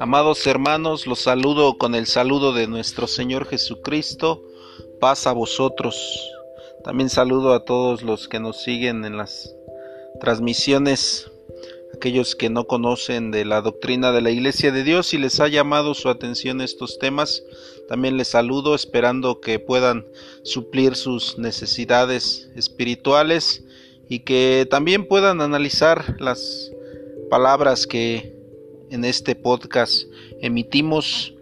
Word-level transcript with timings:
Amados 0.00 0.46
hermanos, 0.46 1.06
los 1.06 1.18
saludo 1.18 1.76
con 1.76 1.94
el 1.94 2.06
saludo 2.06 2.54
de 2.54 2.66
nuestro 2.66 3.06
Señor 3.06 3.44
Jesucristo. 3.44 4.42
Paz 4.98 5.26
a 5.26 5.32
vosotros. 5.32 5.94
También 6.82 7.10
saludo 7.10 7.52
a 7.52 7.66
todos 7.66 8.00
los 8.00 8.26
que 8.26 8.40
nos 8.40 8.62
siguen 8.62 9.04
en 9.04 9.18
las 9.18 9.54
transmisiones, 10.18 11.30
aquellos 11.94 12.34
que 12.34 12.48
no 12.48 12.66
conocen 12.66 13.30
de 13.30 13.44
la 13.44 13.60
doctrina 13.60 14.10
de 14.10 14.22
la 14.22 14.30
Iglesia 14.30 14.72
de 14.72 14.84
Dios 14.84 15.12
y 15.12 15.18
les 15.18 15.38
ha 15.38 15.48
llamado 15.48 15.92
su 15.92 16.08
atención 16.08 16.62
estos 16.62 16.98
temas. 16.98 17.42
También 17.86 18.16
les 18.16 18.28
saludo 18.28 18.74
esperando 18.74 19.42
que 19.42 19.58
puedan 19.58 20.06
suplir 20.44 20.96
sus 20.96 21.36
necesidades 21.36 22.50
espirituales 22.56 23.64
y 24.08 24.20
que 24.20 24.66
también 24.70 25.06
puedan 25.06 25.42
analizar 25.42 26.16
las 26.18 26.72
palabras 27.28 27.86
que 27.86 28.39
en 28.90 29.04
este 29.04 29.34
podcast. 29.34 30.02
Emitimos 30.40 31.34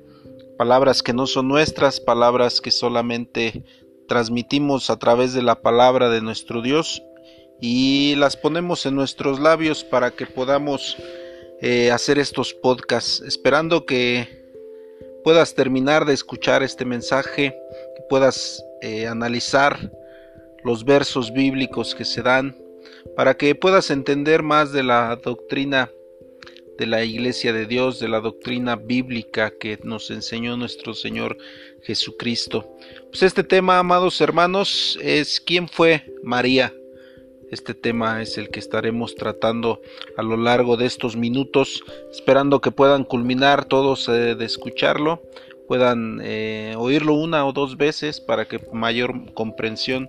palabras 0.57 1.03
que 1.03 1.13
no 1.13 1.27
son 1.27 1.49
nuestras, 1.49 2.01
palabras 2.01 2.61
que 2.61 2.71
solamente 2.71 3.65
transmitimos 4.07 4.91
a 4.91 4.99
través 4.99 5.35
de 5.35 5.43
la 5.43 5.61
palabra 5.63 6.11
de 6.11 6.21
nuestro 6.21 6.63
Dios 6.63 7.03
y 7.61 8.15
las 8.17 8.37
ponemos 8.37 8.87
en 8.87 8.95
nuestros 8.95 9.41
labios 9.41 9.85
para 9.85 10.11
que 10.11 10.27
podamos 10.27 10.97
eh, 11.61 11.91
hacer 11.91 12.19
estos 12.19 12.55
podcasts, 12.55 13.21
esperando 13.21 13.85
que 13.85 14.29
puedas 15.25 15.55
terminar 15.55 16.05
de 16.05 16.15
escuchar 16.15 16.63
este 16.63 16.85
mensaje, 16.85 17.57
que 17.97 18.03
puedas 18.09 18.65
eh, 18.81 19.07
analizar 19.07 19.91
los 20.65 20.85
versos 20.85 21.33
bíblicos 21.33 21.95
que 21.95 22.05
se 22.05 22.23
dan, 22.23 22.57
para 23.17 23.35
que 23.35 23.55
puedas 23.55 23.91
entender 23.91 24.43
más 24.43 24.73
de 24.73 24.83
la 24.83 25.17
doctrina 25.17 25.91
de 26.79 26.87
la 26.87 27.03
Iglesia 27.05 27.53
de 27.53 27.67
Dios, 27.67 27.99
de 27.99 28.09
la 28.09 28.21
doctrina 28.21 28.77
bíblica 28.77 29.53
que 29.59 29.79
nos 29.83 30.11
enseñó 30.13 30.57
nuestro 30.57 30.95
Señor 30.95 31.37
Jesucristo. 31.83 32.73
Pues 33.11 33.25
este 33.25 33.43
tema, 33.43 33.81
amados 33.81 34.21
hermanos, 34.21 34.97
es 35.03 35.41
¿quién 35.41 35.69
fue 35.69 36.05
María? 36.23 36.73
Este 37.51 37.75
tema 37.75 38.23
es 38.23 38.39
el 38.39 38.51
que 38.51 38.61
estaremos 38.61 39.17
tratando 39.17 39.81
a 40.17 40.23
lo 40.23 40.37
largo 40.37 40.77
de 40.77 40.87
estos 40.87 41.17
minutos, 41.17 41.83
esperando 42.13 42.61
que 42.61 42.71
puedan 42.71 43.05
culminar 43.05 43.65
todos 43.65 44.09
eh, 44.09 44.37
de 44.37 44.45
escucharlo, 44.45 45.23
puedan 45.67 46.21
eh, 46.23 46.75
oírlo 46.77 47.15
una 47.15 47.45
o 47.45 47.53
dos 47.53 47.77
veces 47.77 48.21
para 48.21 48.47
que 48.47 48.61
mayor 48.73 49.33
comprensión. 49.35 50.09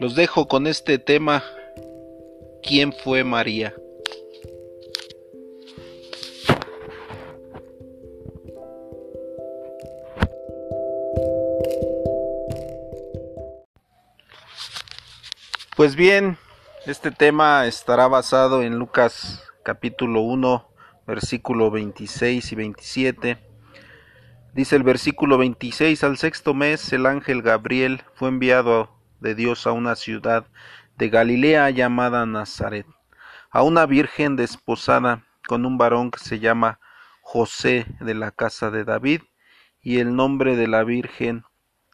Los 0.00 0.14
dejo 0.14 0.48
con 0.48 0.66
este 0.66 0.98
tema, 0.98 1.44
¿quién 2.62 2.92
fue 2.92 3.24
María? 3.24 3.74
Pues 15.82 15.96
bien, 15.96 16.38
este 16.86 17.10
tema 17.10 17.66
estará 17.66 18.06
basado 18.06 18.62
en 18.62 18.78
Lucas 18.78 19.42
capítulo 19.64 20.20
1, 20.20 20.68
versículo 21.08 21.72
26 21.72 22.52
y 22.52 22.54
27. 22.54 23.38
Dice 24.54 24.76
el 24.76 24.84
versículo 24.84 25.38
26, 25.38 26.04
al 26.04 26.18
sexto 26.18 26.54
mes 26.54 26.92
el 26.92 27.04
ángel 27.04 27.42
Gabriel 27.42 28.04
fue 28.14 28.28
enviado 28.28 28.96
de 29.18 29.34
Dios 29.34 29.66
a 29.66 29.72
una 29.72 29.96
ciudad 29.96 30.46
de 30.98 31.08
Galilea 31.08 31.68
llamada 31.70 32.26
Nazaret, 32.26 32.86
a 33.50 33.64
una 33.64 33.84
virgen 33.84 34.36
desposada 34.36 35.26
con 35.48 35.66
un 35.66 35.78
varón 35.78 36.12
que 36.12 36.20
se 36.20 36.38
llama 36.38 36.78
José 37.22 37.86
de 37.98 38.14
la 38.14 38.30
casa 38.30 38.70
de 38.70 38.84
David, 38.84 39.22
y 39.80 39.98
el 39.98 40.14
nombre 40.14 40.54
de 40.54 40.68
la 40.68 40.84
virgen 40.84 41.42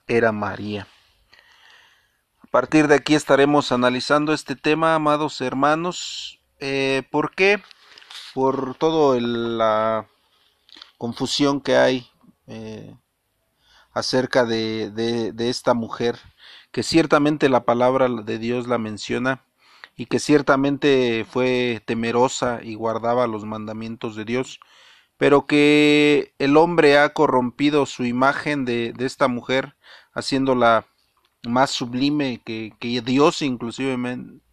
era 0.06 0.30
María. 0.30 0.86
A 2.48 2.50
partir 2.50 2.88
de 2.88 2.94
aquí 2.94 3.14
estaremos 3.14 3.72
analizando 3.72 4.32
este 4.32 4.56
tema, 4.56 4.94
amados 4.94 5.42
hermanos. 5.42 6.40
Eh, 6.60 7.02
¿Por 7.10 7.34
qué? 7.34 7.62
Por 8.32 8.74
toda 8.74 9.20
la 9.20 10.08
confusión 10.96 11.60
que 11.60 11.76
hay 11.76 12.08
eh, 12.46 12.96
acerca 13.92 14.46
de, 14.46 14.90
de, 14.90 15.50
esta 15.50 15.74
mujer, 15.74 16.18
que 16.72 16.82
ciertamente 16.82 17.50
la 17.50 17.66
palabra 17.66 18.08
de 18.08 18.38
Dios 18.38 18.66
la 18.66 18.78
menciona 18.78 19.44
y 19.94 20.06
que 20.06 20.18
ciertamente 20.18 21.26
fue 21.30 21.82
temerosa 21.84 22.60
y 22.62 22.76
guardaba 22.76 23.26
los 23.26 23.44
mandamientos 23.44 24.16
de 24.16 24.24
Dios, 24.24 24.58
pero 25.18 25.46
que 25.46 26.32
el 26.38 26.56
hombre 26.56 26.96
ha 26.96 27.12
corrompido 27.12 27.84
su 27.84 28.06
imagen 28.06 28.64
de, 28.64 28.94
de 28.94 29.04
esta 29.04 29.28
mujer, 29.28 29.76
haciéndola 30.14 30.86
más 31.46 31.70
sublime 31.70 32.40
que, 32.44 32.72
que 32.78 33.00
Dios 33.00 33.42
inclusive, 33.42 33.96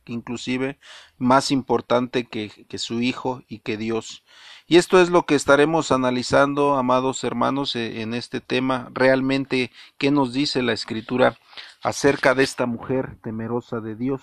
inclusive 0.05 0.77
más 1.17 1.51
importante 1.51 2.25
que, 2.25 2.49
que, 2.67 2.77
su 2.77 3.01
Hijo 3.01 3.41
y 3.47 3.59
que 3.59 3.77
Dios. 3.77 4.23
Y 4.67 4.77
esto 4.77 4.99
es 4.99 5.09
lo 5.09 5.23
que 5.23 5.35
estaremos 5.35 5.91
analizando, 5.91 6.75
amados 6.75 7.23
hermanos, 7.23 7.75
e, 7.75 8.01
en 8.01 8.13
este 8.13 8.41
tema. 8.41 8.89
Realmente, 8.93 9.71
¿qué 9.97 10.11
nos 10.11 10.33
dice 10.33 10.61
la 10.61 10.73
Escritura 10.73 11.37
acerca 11.83 12.33
de 12.33 12.43
esta 12.43 12.65
mujer 12.65 13.17
temerosa 13.21 13.79
de 13.79 13.95
Dios? 13.95 14.21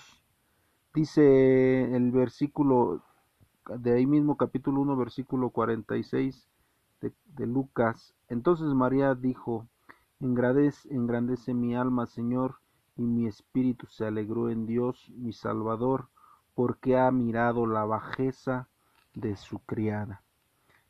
Dice 0.93 1.95
el 1.95 2.11
versículo 2.11 3.01
de 3.77 3.93
ahí 3.93 4.05
mismo 4.05 4.35
capítulo 4.35 4.81
1 4.81 4.97
versículo 4.97 5.49
46 5.49 6.47
de, 7.01 7.13
de 7.25 7.47
Lucas. 7.47 8.13
Entonces 8.27 8.67
María 8.67 9.15
dijo, 9.15 9.67
Engrandece, 10.23 11.53
mi 11.53 11.75
alma, 11.75 12.05
Señor, 12.05 12.55
y 12.95 13.03
mi 13.03 13.27
espíritu 13.27 13.87
se 13.87 14.05
alegró 14.05 14.49
en 14.49 14.65
Dios, 14.65 15.11
mi 15.17 15.33
Salvador, 15.33 16.07
porque 16.55 16.97
ha 16.97 17.11
mirado 17.11 17.65
la 17.65 17.83
bajeza 17.83 18.69
de 19.13 19.35
su 19.35 19.59
criada. 19.59 20.23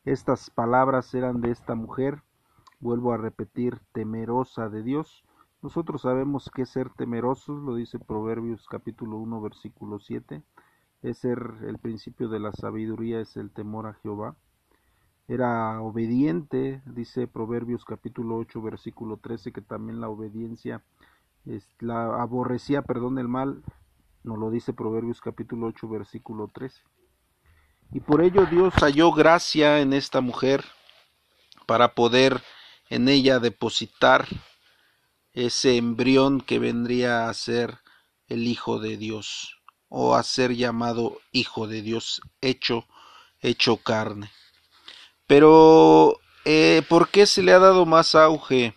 Estas 0.05 0.51
palabras 0.51 1.15
eran 1.15 1.41
de 1.41 1.49
esta 1.49 1.73
mujer, 1.73 2.21
vuelvo 2.79 3.11
a 3.11 3.17
repetir, 3.17 3.79
temerosa 3.91 4.69
de 4.69 4.83
Dios. 4.83 5.25
Nosotros 5.63 6.03
sabemos 6.03 6.51
que 6.53 6.67
ser 6.67 6.91
temerosos, 6.91 7.59
lo 7.63 7.73
dice 7.73 7.97
Proverbios 7.97 8.67
capítulo 8.67 9.17
1 9.17 9.41
versículo 9.41 9.97
7, 9.97 10.43
es 11.01 11.17
ser 11.17 11.39
el 11.63 11.79
principio 11.79 12.29
de 12.29 12.39
la 12.39 12.51
sabiduría, 12.51 13.19
es 13.19 13.35
el 13.35 13.49
temor 13.49 13.87
a 13.87 13.93
Jehová 13.95 14.35
era 15.27 15.81
obediente, 15.81 16.81
dice 16.85 17.27
Proverbios 17.27 17.85
capítulo 17.85 18.37
8 18.37 18.61
versículo 18.61 19.17
13 19.17 19.51
que 19.51 19.61
también 19.61 20.01
la 20.01 20.09
obediencia 20.09 20.83
la 21.79 22.21
aborrecía, 22.21 22.83
perdón, 22.83 23.17
el 23.19 23.27
mal, 23.27 23.63
nos 24.23 24.37
lo 24.37 24.49
dice 24.49 24.73
Proverbios 24.73 25.21
capítulo 25.21 25.67
8 25.67 25.87
versículo 25.89 26.47
13. 26.47 26.81
Y 27.91 27.99
por 27.99 28.21
ello 28.21 28.45
Dios 28.45 28.73
halló 28.75 29.11
gracia 29.11 29.79
en 29.81 29.93
esta 29.93 30.21
mujer 30.21 30.63
para 31.65 31.93
poder 31.93 32.41
en 32.89 33.07
ella 33.07 33.39
depositar 33.39 34.27
ese 35.33 35.77
embrión 35.77 36.41
que 36.41 36.59
vendría 36.59 37.27
a 37.27 37.33
ser 37.33 37.79
el 38.27 38.47
Hijo 38.47 38.79
de 38.79 38.97
Dios 38.97 39.61
o 39.89 40.15
a 40.15 40.23
ser 40.23 40.55
llamado 40.55 41.19
Hijo 41.31 41.67
de 41.67 41.81
Dios, 41.81 42.21
hecho, 42.41 42.85
hecho 43.41 43.77
carne. 43.77 44.31
Pero, 45.35 46.19
eh, 46.45 46.83
¿por 46.87 47.09
qué 47.09 47.25
se 47.25 47.41
le 47.41 47.53
ha 47.53 47.57
dado 47.57 47.87
más 47.87 48.13
auge 48.13 48.75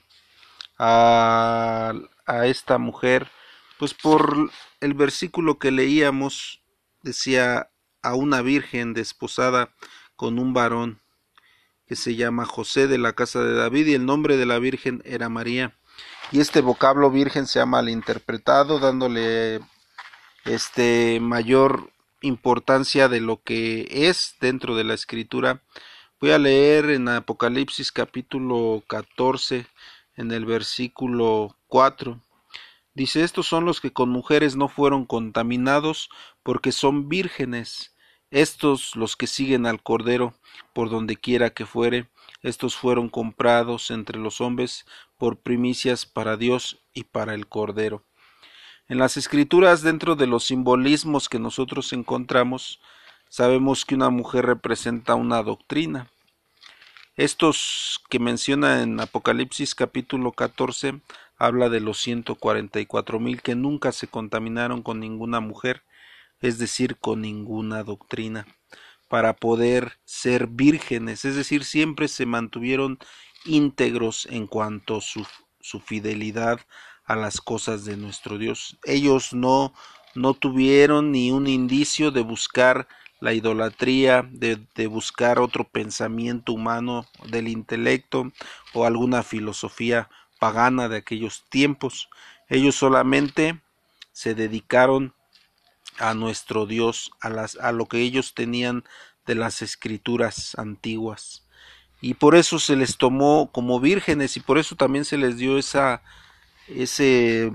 a, 0.78 1.92
a 2.24 2.46
esta 2.46 2.78
mujer? 2.78 3.30
Pues 3.78 3.92
por 3.92 4.50
el 4.80 4.94
versículo 4.94 5.58
que 5.58 5.70
leíamos, 5.70 6.62
decía 7.02 7.68
a 8.00 8.14
una 8.14 8.40
virgen 8.40 8.94
desposada 8.94 9.74
con 10.16 10.38
un 10.38 10.54
varón 10.54 11.02
que 11.86 11.94
se 11.94 12.16
llama 12.16 12.46
José 12.46 12.86
de 12.86 12.96
la 12.96 13.12
casa 13.12 13.44
de 13.44 13.52
David 13.52 13.88
y 13.88 13.94
el 13.94 14.06
nombre 14.06 14.38
de 14.38 14.46
la 14.46 14.58
virgen 14.58 15.02
era 15.04 15.28
María. 15.28 15.76
Y 16.32 16.40
este 16.40 16.62
vocablo 16.62 17.10
virgen 17.10 17.46
se 17.46 17.60
ha 17.60 17.66
malinterpretado, 17.66 18.78
dándole 18.78 19.60
este 20.46 21.20
mayor 21.20 21.90
importancia 22.22 23.08
de 23.10 23.20
lo 23.20 23.42
que 23.42 23.86
es 23.90 24.36
dentro 24.40 24.74
de 24.74 24.84
la 24.84 24.94
escritura 24.94 25.60
Voy 26.26 26.32
a 26.32 26.38
leer 26.40 26.90
en 26.90 27.08
Apocalipsis 27.08 27.92
capítulo 27.92 28.82
14, 28.88 29.64
en 30.16 30.32
el 30.32 30.44
versículo 30.44 31.56
4. 31.68 32.20
Dice, 32.94 33.22
estos 33.22 33.46
son 33.46 33.64
los 33.64 33.80
que 33.80 33.92
con 33.92 34.08
mujeres 34.08 34.56
no 34.56 34.66
fueron 34.66 35.06
contaminados, 35.06 36.10
porque 36.42 36.72
son 36.72 37.08
vírgenes. 37.08 37.94
Estos 38.32 38.96
los 38.96 39.14
que 39.14 39.28
siguen 39.28 39.66
al 39.66 39.84
Cordero, 39.84 40.34
por 40.72 40.90
donde 40.90 41.14
quiera 41.14 41.50
que 41.50 41.64
fuere, 41.64 42.08
estos 42.42 42.74
fueron 42.74 43.08
comprados 43.08 43.92
entre 43.92 44.18
los 44.18 44.40
hombres 44.40 44.84
por 45.18 45.38
primicias 45.38 46.06
para 46.06 46.36
Dios 46.36 46.80
y 46.92 47.04
para 47.04 47.34
el 47.34 47.46
Cordero. 47.46 48.02
En 48.88 48.98
las 48.98 49.16
escrituras, 49.16 49.82
dentro 49.82 50.16
de 50.16 50.26
los 50.26 50.42
simbolismos 50.42 51.28
que 51.28 51.38
nosotros 51.38 51.92
encontramos, 51.92 52.80
Sabemos 53.28 53.84
que 53.84 53.96
una 53.96 54.10
mujer 54.10 54.46
representa 54.46 55.14
una 55.14 55.42
doctrina. 55.42 56.08
Estos 57.16 58.02
que 58.10 58.18
menciona 58.18 58.82
en 58.82 59.00
Apocalipsis 59.00 59.74
capítulo 59.74 60.32
14 60.32 61.00
habla 61.38 61.70
de 61.70 61.80
los 61.80 61.98
144 62.02 63.20
mil 63.20 63.40
que 63.40 63.54
nunca 63.54 63.92
se 63.92 64.06
contaminaron 64.06 64.82
con 64.82 65.00
ninguna 65.00 65.40
mujer, 65.40 65.82
es 66.42 66.58
decir, 66.58 66.98
con 66.98 67.22
ninguna 67.22 67.84
doctrina, 67.84 68.46
para 69.08 69.32
poder 69.32 69.96
ser 70.04 70.46
vírgenes, 70.46 71.24
es 71.24 71.36
decir, 71.36 71.64
siempre 71.64 72.08
se 72.08 72.26
mantuvieron 72.26 72.98
íntegros 73.46 74.26
en 74.30 74.46
cuanto 74.46 74.98
a 74.98 75.00
su, 75.00 75.26
su 75.62 75.80
fidelidad 75.80 76.60
a 77.06 77.16
las 77.16 77.40
cosas 77.40 77.86
de 77.86 77.96
nuestro 77.96 78.36
Dios. 78.36 78.76
Ellos 78.84 79.32
no, 79.32 79.72
no 80.14 80.34
tuvieron 80.34 81.12
ni 81.12 81.30
un 81.30 81.46
indicio 81.46 82.10
de 82.10 82.20
buscar 82.20 82.86
la 83.20 83.32
idolatría, 83.32 84.28
de, 84.30 84.60
de, 84.74 84.86
buscar 84.86 85.38
otro 85.38 85.64
pensamiento 85.64 86.52
humano 86.52 87.06
del 87.30 87.48
intelecto 87.48 88.30
o 88.74 88.84
alguna 88.84 89.22
filosofía 89.22 90.10
pagana 90.38 90.88
de 90.88 90.98
aquellos 90.98 91.44
tiempos. 91.48 92.08
Ellos 92.48 92.74
solamente 92.74 93.60
se 94.12 94.34
dedicaron 94.34 95.14
a 95.98 96.14
nuestro 96.14 96.66
Dios, 96.66 97.10
a, 97.20 97.30
las, 97.30 97.56
a 97.56 97.72
lo 97.72 97.86
que 97.86 97.98
ellos 97.98 98.34
tenían 98.34 98.84
de 99.26 99.34
las 99.34 99.62
escrituras 99.62 100.54
antiguas. 100.58 101.46
Y 102.00 102.14
por 102.14 102.36
eso 102.36 102.58
se 102.58 102.76
les 102.76 102.98
tomó 102.98 103.50
como 103.50 103.80
vírgenes 103.80 104.36
y 104.36 104.40
por 104.40 104.58
eso 104.58 104.76
también 104.76 105.04
se 105.04 105.16
les 105.16 105.38
dio 105.38 105.58
esa, 105.58 106.02
ese 106.68 107.52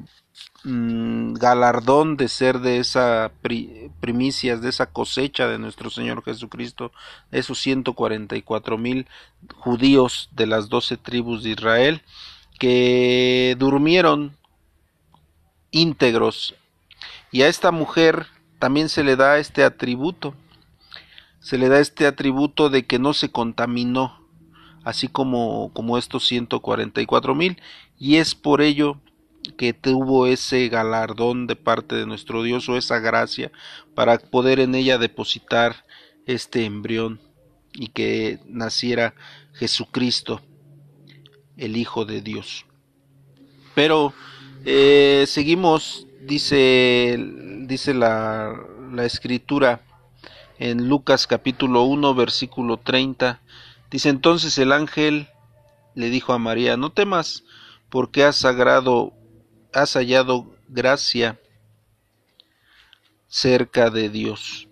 mmm, 0.63 1.33
galardón 1.33 2.17
de 2.17 2.27
ser 2.27 2.59
de 2.59 2.79
esa 2.79 3.31
pri, 3.41 3.91
primicias, 3.99 4.61
de 4.61 4.69
esa 4.69 4.87
cosecha 4.87 5.47
de 5.47 5.59
nuestro 5.59 5.89
Señor 5.89 6.23
Jesucristo, 6.23 6.91
esos 7.31 7.59
144 7.59 8.77
mil 8.77 9.07
judíos 9.55 10.29
de 10.33 10.47
las 10.47 10.69
doce 10.69 10.97
tribus 10.97 11.43
de 11.43 11.51
Israel 11.51 12.01
que 12.59 13.55
durmieron 13.57 14.37
íntegros. 15.71 16.55
Y 17.31 17.41
a 17.43 17.47
esta 17.47 17.71
mujer 17.71 18.27
también 18.59 18.89
se 18.89 19.03
le 19.03 19.15
da 19.15 19.39
este 19.39 19.63
atributo 19.63 20.35
se 21.41 21.57
le 21.57 21.69
da 21.69 21.79
este 21.79 22.05
atributo 22.05 22.69
de 22.69 22.85
que 22.85 22.99
no 22.99 23.13
se 23.13 23.31
contaminó 23.31 24.21
así 24.83 25.07
como 25.07 25.71
como 25.73 25.97
estos 25.97 26.25
144 26.27 27.35
mil 27.35 27.59
y 27.99 28.17
es 28.17 28.35
por 28.35 28.61
ello 28.61 28.99
que 29.57 29.73
tuvo 29.73 30.27
ese 30.27 30.67
galardón 30.69 31.47
de 31.47 31.55
parte 31.55 31.95
de 31.95 32.05
nuestro 32.05 32.43
Dios 32.43 32.69
o 32.69 32.77
esa 32.77 32.99
gracia 32.99 33.51
para 33.95 34.17
poder 34.17 34.59
en 34.59 34.75
ella 34.75 34.97
depositar 34.97 35.85
este 36.25 36.65
embrión 36.65 37.19
y 37.73 37.87
que 37.87 38.39
naciera 38.45 39.13
Jesucristo 39.53 40.41
el 41.57 41.77
Hijo 41.77 42.05
de 42.05 42.21
Dios. 42.21 42.65
Pero 43.73 44.13
eh, 44.65 45.25
seguimos, 45.27 46.07
dice, 46.21 47.17
dice 47.67 47.93
la, 47.93 48.53
la 48.91 49.05
escritura 49.05 49.81
en 50.59 50.87
Lucas 50.87 51.25
capítulo 51.25 51.83
1 51.83 52.13
versículo 52.13 52.77
30, 52.77 53.41
dice 53.89 54.09
entonces 54.09 54.57
el 54.57 54.71
ángel 54.71 55.27
le 55.95 56.09
dijo 56.09 56.33
a 56.33 56.37
María, 56.37 56.77
no 56.77 56.91
temas, 56.91 57.43
porque 57.89 58.23
has 58.23 58.37
sagrado, 58.37 59.13
has 59.73 59.93
hallado 59.93 60.55
gracia 60.67 61.39
cerca 63.27 63.89
de 63.89 64.09
Dios. 64.09 64.67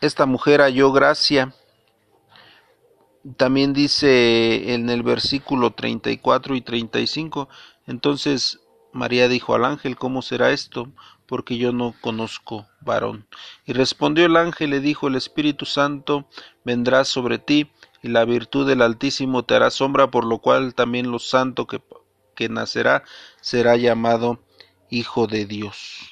Esta 0.00 0.26
mujer 0.26 0.60
halló 0.60 0.92
gracia 0.92 1.54
también 3.36 3.72
dice 3.72 4.72
en 4.72 4.88
el 4.88 5.02
versículo 5.02 5.72
34 5.72 6.54
y 6.54 6.62
35, 6.62 7.48
entonces 7.86 8.60
María 8.92 9.28
dijo 9.28 9.54
al 9.54 9.64
ángel, 9.64 9.96
¿cómo 9.96 10.22
será 10.22 10.52
esto? 10.52 10.88
Porque 11.26 11.58
yo 11.58 11.72
no 11.72 11.94
conozco 12.00 12.66
varón. 12.80 13.26
Y 13.66 13.72
respondió 13.72 14.24
el 14.24 14.36
ángel, 14.36 14.70
le 14.70 14.80
dijo, 14.80 15.08
el 15.08 15.16
Espíritu 15.16 15.66
Santo 15.66 16.28
vendrá 16.64 17.04
sobre 17.04 17.38
ti, 17.38 17.70
y 18.02 18.08
la 18.08 18.24
virtud 18.24 18.66
del 18.66 18.80
Altísimo 18.80 19.44
te 19.44 19.54
hará 19.54 19.70
sombra, 19.70 20.10
por 20.10 20.24
lo 20.24 20.38
cual 20.38 20.74
también 20.74 21.10
lo 21.10 21.18
santo 21.18 21.66
que, 21.66 21.82
nacerá 22.48 23.04
será 23.40 23.76
llamado 23.76 24.40
Hijo 24.88 25.26
de 25.26 25.46
Dios. 25.46 26.10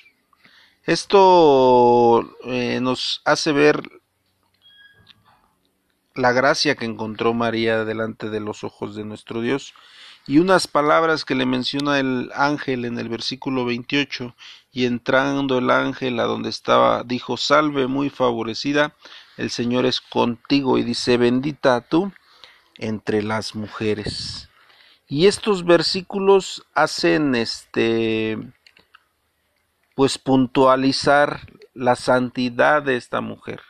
Esto 0.85 2.37
eh, 2.45 2.81
nos 2.81 3.21
hace 3.25 3.53
ver 3.53 3.83
la 6.15 6.33
gracia 6.33 6.75
que 6.75 6.85
encontró 6.85 7.33
María 7.35 7.85
delante 7.85 8.29
de 8.29 8.41
los 8.41 8.65
ojos 8.65 8.97
de 8.97 9.05
nuestro 9.05 9.41
Dios 9.41 9.75
y 10.27 10.39
unas 10.39 10.67
palabras 10.67 11.25
que 11.25 11.35
le 11.35 11.47
menciona 11.47 11.99
el 11.99 12.31
ángel 12.35 12.85
en 12.85 12.99
el 12.99 13.09
versículo 13.09 13.65
28 13.65 14.35
y 14.73 14.87
entrando 14.87 15.59
el 15.59 15.71
ángel 15.71 16.19
a 16.21 16.25
donde 16.25 16.49
estaba 16.49 17.05
dijo 17.05 17.37
salve 17.37 17.87
muy 17.87 18.11
favorecida 18.11 18.95
el 19.37 19.51
Señor 19.51 19.87
es 19.87 20.01
contigo 20.01 20.77
y 20.77 20.83
dice 20.83 21.17
bendita 21.17 21.81
tú 21.83 22.13
entre 22.77 23.23
las 23.23 23.55
mujeres 23.55 24.48
y 25.09 25.27
estos 25.27 25.65
versículos 25.65 26.67
hacen 26.75 27.35
este 27.35 28.39
pues 29.95 30.19
puntualizar 30.19 31.41
la 31.75 31.97
santidad 31.97 32.83
de 32.83 32.97
esta 32.97 33.21
mujer 33.21 33.61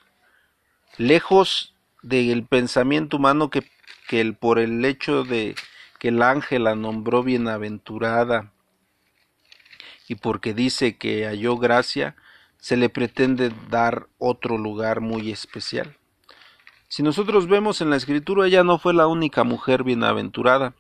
lejos 0.99 1.75
del 2.03 2.45
pensamiento 2.45 3.17
humano 3.17 3.51
que, 3.51 3.65
que 4.09 4.21
el, 4.21 4.37
por 4.37 4.59
el 4.59 4.85
hecho 4.85 5.25
de 5.25 5.55
que 5.99 6.09
el 6.09 6.23
ángel 6.23 6.65
la 6.65 6.75
nombró 6.75 7.23
bienaventurada 7.23 8.53
y 10.09 10.17
porque 10.17 10.55
dice 10.55 10.97
que 10.97 11.27
halló 11.27 11.57
gracia, 11.57 12.17
se 12.57 12.77
le 12.77 12.89
pretende 12.89 13.53
dar 13.69 14.09
otro 14.19 14.57
lugar 14.57 15.01
muy 15.01 15.31
especial. 15.31 15.97
Si 16.89 17.03
nosotros 17.03 17.47
vemos 17.47 17.83
en 17.83 17.91
la 17.91 17.97
escritura, 17.97 18.47
ella 18.47 18.65
no 18.65 18.79
fue 18.79 18.95
la 18.95 19.07
única 19.07 19.45
mujer 19.45 19.85
bienaventurada. 19.85 20.75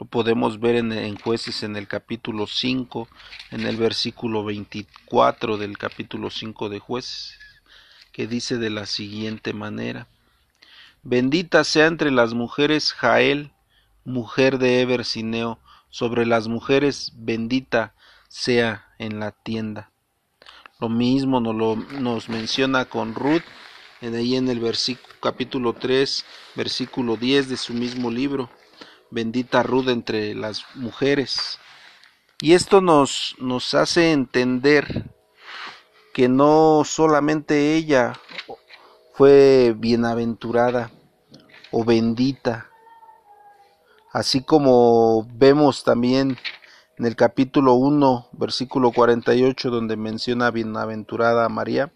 Lo 0.00 0.06
podemos 0.06 0.60
ver 0.60 0.76
en, 0.76 1.18
jueces 1.18 1.62
en 1.62 1.76
el 1.76 1.86
capítulo 1.86 2.46
5, 2.46 3.06
en 3.50 3.66
el 3.66 3.76
versículo 3.76 4.42
24 4.42 5.58
del 5.58 5.76
capítulo 5.76 6.30
5 6.30 6.70
de 6.70 6.78
jueces, 6.78 7.38
que 8.10 8.26
dice 8.26 8.56
de 8.56 8.70
la 8.70 8.86
siguiente 8.86 9.52
manera. 9.52 10.06
Bendita 11.02 11.64
sea 11.64 11.86
entre 11.86 12.10
las 12.10 12.32
mujeres 12.32 12.94
Jael, 12.94 13.50
mujer 14.06 14.56
de 14.56 14.80
Ebersineo, 14.80 15.58
sobre 15.90 16.24
las 16.24 16.48
mujeres 16.48 17.12
bendita 17.16 17.92
sea 18.26 18.88
en 18.98 19.20
la 19.20 19.32
tienda. 19.32 19.90
Lo 20.80 20.88
mismo 20.88 21.40
nos, 21.40 21.54
lo, 21.54 21.76
nos 21.76 22.30
menciona 22.30 22.86
con 22.86 23.14
Ruth, 23.14 23.44
en 24.00 24.14
ahí 24.14 24.34
en 24.36 24.48
el 24.48 24.62
capítulo 25.20 25.74
3, 25.74 26.24
versículo 26.56 27.18
10 27.18 27.50
de 27.50 27.58
su 27.58 27.74
mismo 27.74 28.10
libro. 28.10 28.48
Bendita 29.10 29.62
Ruth 29.62 29.88
entre 29.88 30.34
las 30.34 30.64
mujeres. 30.74 31.58
Y 32.40 32.54
esto 32.54 32.80
nos, 32.80 33.36
nos 33.38 33.74
hace 33.74 34.12
entender 34.12 35.10
que 36.14 36.28
no 36.28 36.82
solamente 36.84 37.74
ella 37.74 38.14
fue 39.14 39.74
bienaventurada 39.76 40.90
o 41.70 41.84
bendita. 41.84 42.68
Así 44.12 44.42
como 44.42 45.26
vemos 45.34 45.84
también 45.84 46.38
en 46.98 47.06
el 47.06 47.16
capítulo 47.16 47.74
1, 47.74 48.28
versículo 48.32 48.92
48, 48.92 49.70
donde 49.70 49.96
menciona 49.96 50.50
bienaventurada 50.50 51.44
a 51.44 51.48
María. 51.48 51.92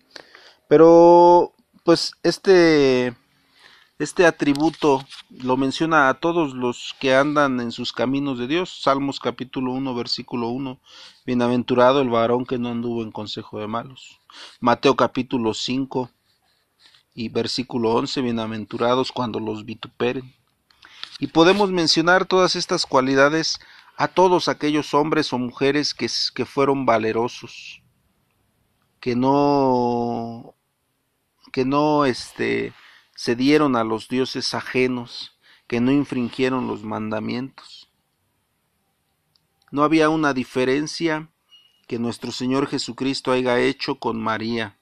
Pero 0.68 1.54
pues 1.82 2.12
este 2.22 3.14
este 3.98 4.26
atributo 4.26 5.04
lo 5.30 5.56
menciona 5.56 6.08
a 6.08 6.14
todos 6.14 6.54
los 6.54 6.94
que 7.00 7.14
andan 7.14 7.60
en 7.60 7.70
sus 7.70 7.92
caminos 7.92 8.38
de 8.38 8.46
Dios. 8.46 8.80
Salmos 8.82 9.20
capítulo 9.20 9.72
1, 9.72 9.94
versículo 9.94 10.48
1. 10.48 10.80
Bienaventurado 11.24 12.00
el 12.00 12.08
varón 12.08 12.44
que 12.44 12.58
no 12.58 12.70
anduvo 12.70 13.02
en 13.02 13.12
consejo 13.12 13.60
de 13.60 13.68
malos. 13.68 14.20
Mateo 14.60 14.96
capítulo 14.96 15.54
5, 15.54 16.10
y 17.14 17.28
versículo 17.28 17.94
11, 17.94 18.20
bienaventurados 18.20 19.12
cuando 19.12 19.38
los 19.38 19.64
vituperen. 19.64 20.34
Y 21.20 21.28
podemos 21.28 21.70
mencionar 21.70 22.26
todas 22.26 22.56
estas 22.56 22.86
cualidades 22.86 23.60
a 23.96 24.08
todos 24.08 24.48
aquellos 24.48 24.92
hombres 24.94 25.32
o 25.32 25.38
mujeres 25.38 25.94
que, 25.94 26.08
que 26.34 26.44
fueron 26.44 26.84
valerosos, 26.84 27.80
que 28.98 29.14
no, 29.14 30.56
que 31.52 31.64
no 31.64 32.04
este, 32.04 32.72
cedieron 33.16 33.76
a 33.76 33.84
los 33.84 34.08
dioses 34.08 34.54
ajenos, 34.54 35.38
que 35.66 35.80
no 35.80 35.92
infringieron 35.92 36.66
los 36.66 36.84
mandamientos. 36.84 37.90
No 39.70 39.82
había 39.82 40.08
una 40.08 40.34
diferencia 40.34 41.30
que 41.88 41.98
nuestro 41.98 42.32
Señor 42.32 42.66
Jesucristo 42.66 43.32
haya 43.32 43.58
hecho 43.58 43.98
con 43.98 44.20
María. 44.20 44.78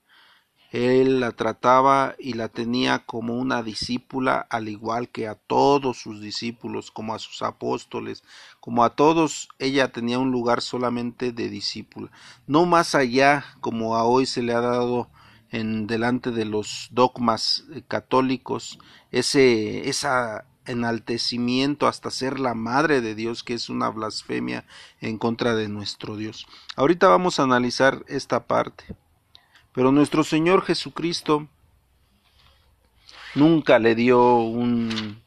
Él 0.71 1.21
la 1.21 1.33
trataba 1.33 2.15
y 2.19 2.33
la 2.33 2.49
tenía 2.49 3.01
como 3.01 3.37
una 3.37 3.63
discípula, 3.63 4.47
al 4.49 4.69
igual 4.69 5.11
que 5.11 5.29
a 5.29 5.35
todos 5.35 5.99
sus 5.99 6.21
discípulos, 6.23 6.91
como 6.91 7.15
a 7.15 7.19
sus 7.19 7.43
apóstoles, 7.43 8.25
como 8.59 8.83
a 8.83 8.97
todos, 8.97 9.49
ella 9.59 9.93
tenía 9.93 10.19
un 10.19 10.31
lugar 10.31 10.63
solamente 10.63 11.33
de 11.33 11.51
discípula, 11.51 12.11
no 12.47 12.65
más 12.65 12.95
allá, 12.95 13.45
como 13.61 13.97
a 13.97 14.05
hoy 14.05 14.25
se 14.25 14.43
le 14.43 14.55
ha 14.55 14.63
dado 14.63 15.11
en 15.53 15.87
delante 15.87 16.31
de 16.31 16.45
los 16.45 16.89
dogmas 16.91 17.65
eh, 17.73 17.83
católicos, 17.87 18.79
ese 19.11 19.89
esa 19.89 20.47
enaltecimiento 20.67 21.87
hasta 21.87 22.11
ser 22.11 22.39
la 22.39 22.55
madre 22.55 23.01
de 23.01 23.15
Dios, 23.15 23.43
que 23.43 23.55
es 23.55 23.69
una 23.69 23.89
blasfemia 23.89 24.65
en 25.01 25.19
contra 25.19 25.55
de 25.55 25.69
nuestro 25.69 26.17
Dios. 26.17 26.47
Ahorita 26.77 27.09
vamos 27.09 27.39
a 27.39 27.45
analizar 27.45 28.05
esta 28.09 28.47
parte. 28.47 28.85
Pero 29.73 29.91
nuestro 29.91 30.23
Señor 30.23 30.63
Jesucristo 30.63 31.49
nunca 33.35 33.79
le 33.79 33.95
dio 33.95 34.37
un, 34.37 35.23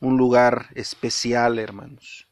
un 0.00 0.16
lugar 0.16 0.68
especial, 0.74 1.58
hermanos. 1.58 2.26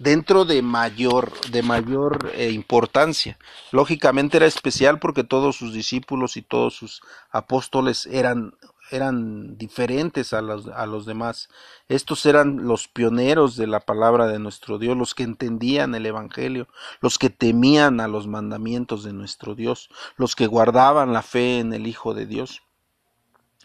Dentro 0.00 0.46
de 0.46 0.62
mayor, 0.62 1.30
de 1.50 1.62
mayor 1.62 2.32
eh, 2.34 2.52
importancia. 2.52 3.38
Lógicamente 3.70 4.38
era 4.38 4.46
especial 4.46 4.98
porque 4.98 5.24
todos 5.24 5.56
sus 5.56 5.74
discípulos 5.74 6.38
y 6.38 6.42
todos 6.42 6.72
sus 6.72 7.02
apóstoles 7.30 8.06
eran 8.06 8.54
eran 8.90 9.58
diferentes 9.58 10.32
a 10.32 10.40
los, 10.40 10.68
a 10.68 10.86
los 10.86 11.04
demás. 11.04 11.50
Estos 11.86 12.24
eran 12.24 12.66
los 12.66 12.88
pioneros 12.88 13.56
de 13.56 13.66
la 13.66 13.80
palabra 13.80 14.26
de 14.26 14.38
nuestro 14.38 14.78
Dios, 14.78 14.96
los 14.96 15.14
que 15.14 15.22
entendían 15.22 15.94
el 15.94 16.06
Evangelio, 16.06 16.66
los 17.02 17.18
que 17.18 17.28
temían 17.28 18.00
a 18.00 18.08
los 18.08 18.26
mandamientos 18.26 19.04
de 19.04 19.12
nuestro 19.12 19.54
Dios, 19.54 19.90
los 20.16 20.34
que 20.34 20.46
guardaban 20.46 21.12
la 21.12 21.22
fe 21.22 21.58
en 21.58 21.74
el 21.74 21.86
Hijo 21.86 22.14
de 22.14 22.24
Dios. 22.24 22.62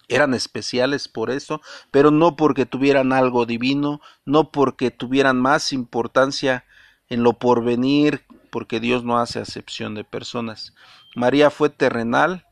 Eran 0.07 0.33
especiales 0.33 1.07
por 1.07 1.31
eso, 1.31 1.61
pero 1.91 2.11
no 2.11 2.35
porque 2.35 2.65
tuvieran 2.65 3.13
algo 3.13 3.45
divino, 3.45 4.01
no 4.25 4.51
porque 4.51 4.91
tuvieran 4.91 5.41
más 5.41 5.73
importancia 5.73 6.65
en 7.09 7.23
lo 7.23 7.33
porvenir, 7.33 8.23
porque 8.51 8.79
Dios 8.79 9.03
no 9.03 9.19
hace 9.19 9.39
acepción 9.39 9.95
de 9.95 10.03
personas. 10.03 10.73
María 11.15 11.49
fue 11.49 11.69
terrenal, 11.69 12.45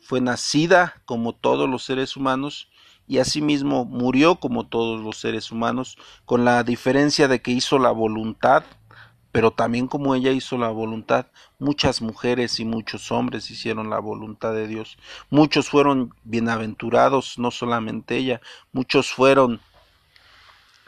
fue 0.00 0.20
nacida 0.20 1.02
como 1.06 1.32
todos 1.32 1.68
los 1.68 1.84
seres 1.84 2.16
humanos 2.16 2.68
y 3.06 3.18
asimismo 3.18 3.84
murió 3.84 4.36
como 4.36 4.66
todos 4.66 5.00
los 5.02 5.18
seres 5.18 5.50
humanos, 5.50 5.96
con 6.24 6.44
la 6.44 6.62
diferencia 6.64 7.28
de 7.28 7.42
que 7.42 7.50
hizo 7.50 7.78
la 7.78 7.90
voluntad, 7.90 8.64
pero 9.34 9.50
también 9.50 9.88
como 9.88 10.14
ella 10.14 10.30
hizo 10.30 10.56
la 10.58 10.68
voluntad, 10.68 11.26
muchas 11.58 12.00
mujeres 12.00 12.60
y 12.60 12.64
muchos 12.64 13.10
hombres 13.10 13.50
hicieron 13.50 13.90
la 13.90 13.98
voluntad 13.98 14.54
de 14.54 14.68
Dios. 14.68 14.96
Muchos 15.28 15.68
fueron 15.68 16.14
bienaventurados, 16.22 17.36
no 17.36 17.50
solamente 17.50 18.16
ella, 18.16 18.40
muchos 18.70 19.10
fueron 19.10 19.60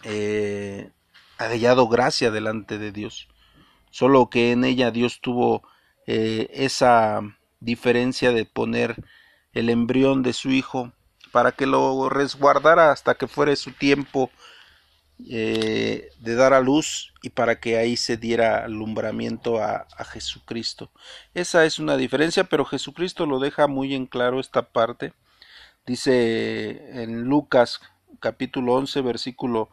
eh, 0.04 0.92
hallado 1.38 1.88
gracia 1.88 2.30
delante 2.30 2.78
de 2.78 2.92
Dios. 2.92 3.26
Solo 3.90 4.30
que 4.30 4.52
en 4.52 4.62
ella 4.62 4.92
Dios 4.92 5.20
tuvo 5.20 5.64
eh, 6.06 6.48
esa 6.52 7.22
diferencia 7.58 8.30
de 8.30 8.44
poner 8.44 9.02
el 9.54 9.70
embrión 9.70 10.22
de 10.22 10.32
su 10.32 10.50
hijo 10.50 10.92
para 11.32 11.50
que 11.50 11.66
lo 11.66 12.08
resguardara 12.10 12.92
hasta 12.92 13.16
que 13.16 13.26
fuere 13.26 13.56
su 13.56 13.72
tiempo 13.72 14.30
eh, 15.28 16.10
de 16.18 16.34
dar 16.34 16.52
a 16.52 16.60
luz 16.60 17.14
y 17.22 17.30
para 17.30 17.58
que 17.58 17.78
ahí 17.78 17.96
se 17.96 18.16
diera 18.16 18.64
alumbramiento 18.64 19.62
a, 19.62 19.86
a, 19.96 20.04
Jesucristo. 20.04 20.90
Esa 21.34 21.64
es 21.64 21.78
una 21.78 21.96
diferencia, 21.96 22.44
pero 22.44 22.64
Jesucristo 22.64 23.24
lo 23.24 23.38
deja 23.38 23.66
muy 23.66 23.94
en 23.94 24.06
claro 24.06 24.40
esta 24.40 24.62
parte. 24.62 25.14
Dice 25.86 27.02
en 27.02 27.24
Lucas 27.24 27.80
capítulo 28.20 28.74
11 28.74 29.00
versículo 29.02 29.70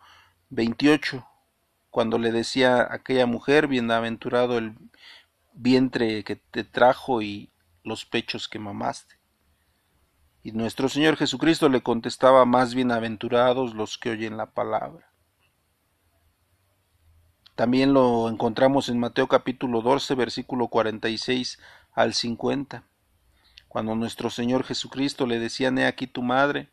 28, 0.50 1.26
cuando 1.90 2.18
le 2.18 2.32
decía 2.32 2.78
a 2.78 2.96
aquella 2.96 3.26
mujer, 3.26 3.68
bienaventurado 3.68 4.58
el 4.58 4.76
vientre 5.54 6.24
que 6.24 6.36
te 6.36 6.64
trajo 6.64 7.22
y 7.22 7.50
los 7.84 8.06
pechos 8.06 8.48
que 8.48 8.60
mamaste. 8.60 9.16
Y 10.44 10.52
nuestro 10.52 10.90
Señor 10.90 11.18
Jesucristo 11.18 11.70
le 11.70 11.82
contestaba, 11.82 12.46
más 12.46 12.76
bienaventurados 12.76 13.74
los 13.74 13.98
que 13.98 14.12
oyen 14.12 14.38
la 14.38 14.48
palabra. 14.48 15.13
También 17.56 17.94
lo 17.94 18.30
encontramos 18.30 18.90
en 18.90 19.00
Mateo 19.00 19.28
capítulo 19.28 19.82
12, 19.84 20.16
versículo 20.16 20.70
46 20.70 21.60
al 21.94 22.16
50, 22.16 22.84
cuando 23.68 23.94
nuestro 23.96 24.32
Señor 24.32 24.64
Jesucristo 24.64 25.28
le 25.28 25.38
decía, 25.38 25.70
he 25.70 25.86
aquí 25.86 26.08
tu 26.08 26.24
madre. 26.24 26.70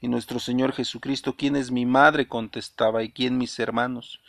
Y 0.00 0.08
nuestro 0.08 0.38
Señor 0.38 0.72
Jesucristo, 0.72 1.34
¿quién 1.36 1.56
es 1.56 1.70
mi 1.70 1.84
madre? 1.84 2.26
contestaba, 2.26 3.02
y 3.02 3.10
quién 3.10 3.36
mis 3.36 3.58
hermanos. 3.58 4.20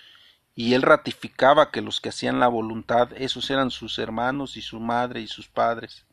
Y 0.54 0.74
él 0.74 0.82
ratificaba 0.82 1.72
que 1.72 1.82
los 1.82 2.02
que 2.02 2.10
hacían 2.10 2.42
la 2.42 2.50
voluntad, 2.50 3.14
esos 3.16 3.50
eran 3.50 3.72
sus 3.72 4.00
hermanos 4.00 4.58
y 4.58 4.62
su 4.62 4.82
madre 4.82 5.22
y 5.22 5.28
sus 5.28 5.48
padres. 5.48 6.06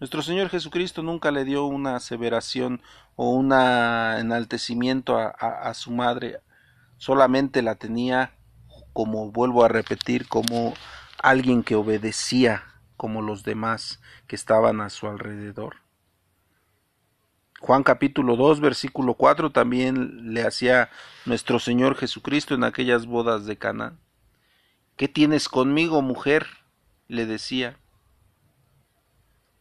Nuestro 0.00 0.22
Señor 0.22 0.48
Jesucristo 0.48 1.04
nunca 1.04 1.30
le 1.30 1.44
dio 1.44 1.66
una 1.66 1.94
aseveración 1.94 2.82
o 3.14 3.30
un 3.30 3.52
enaltecimiento 3.52 5.16
a, 5.16 5.28
a, 5.28 5.74
su 5.74 5.92
madre, 5.92 6.40
solamente 6.96 7.62
la 7.62 7.76
tenía, 7.76 8.32
como 8.92 9.30
vuelvo 9.30 9.64
a 9.64 9.68
repetir, 9.68 10.28
como 10.28 10.74
alguien 11.18 11.62
que 11.62 11.76
obedecía 11.76 12.64
como 12.96 13.22
los 13.22 13.42
demás 13.42 14.00
que 14.26 14.36
estaban 14.36 14.80
a 14.80 14.90
su 14.90 15.08
alrededor. 15.08 15.76
Juan 17.60 17.84
capítulo 17.84 18.36
2 18.36 18.60
versículo 18.60 19.14
4 19.14 19.50
también 19.50 20.34
le 20.34 20.42
hacía 20.42 20.90
nuestro 21.26 21.58
Señor 21.58 21.96
Jesucristo 21.96 22.54
en 22.54 22.64
aquellas 22.64 23.06
bodas 23.06 23.46
de 23.46 23.56
Cana. 23.56 23.98
¿Qué 24.96 25.08
tienes 25.08 25.48
conmigo, 25.48 26.02
mujer? 26.02 26.46
le 27.08 27.26
decía. 27.26 27.78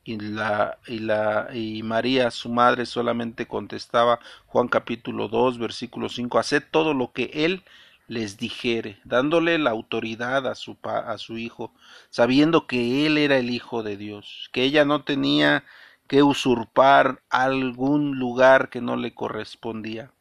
Y 0.03 0.19
la, 0.19 0.79
y 0.87 0.99
la 0.99 1.49
y 1.53 1.83
María, 1.83 2.31
su 2.31 2.49
madre, 2.49 2.87
solamente 2.87 3.47
contestaba 3.47 4.19
Juan 4.47 4.67
capítulo 4.67 5.27
2 5.27 5.59
versículo 5.59 6.09
5, 6.09 6.39
haced 6.39 6.63
todo 6.71 6.95
lo 6.95 7.11
que 7.11 7.29
él 7.33 7.63
les 8.11 8.35
dijere, 8.35 8.99
dándole 9.05 9.57
la 9.57 9.69
autoridad 9.69 10.45
a 10.45 10.55
su, 10.55 11.37
hijo, 11.37 11.73
sabiendo 12.09 12.67
que 12.67 13.05
él 13.05 13.17
era 13.17 13.37
el 13.37 13.49
hijo 13.49 13.83
de 13.83 13.95
Dios, 13.95 14.49
que 14.51 14.63
ella 14.63 14.83
no 14.83 15.05
tenía 15.05 15.63
que 16.07 16.21
usurpar 16.21 17.23
algún 17.29 18.19
lugar 18.19 18.69
que 18.69 18.81
no 18.81 18.97
le 18.97 19.13
correspondía. 19.13 20.11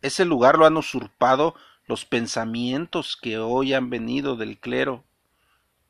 Ese 0.00 0.24
lugar 0.24 0.56
lo 0.56 0.64
han 0.64 0.78
usurpado 0.78 1.54
los 1.84 2.06
pensamientos 2.06 3.18
que 3.20 3.36
hoy 3.36 3.74
han 3.74 3.90
venido 3.90 4.36
del 4.36 4.58
clero, 4.58 5.04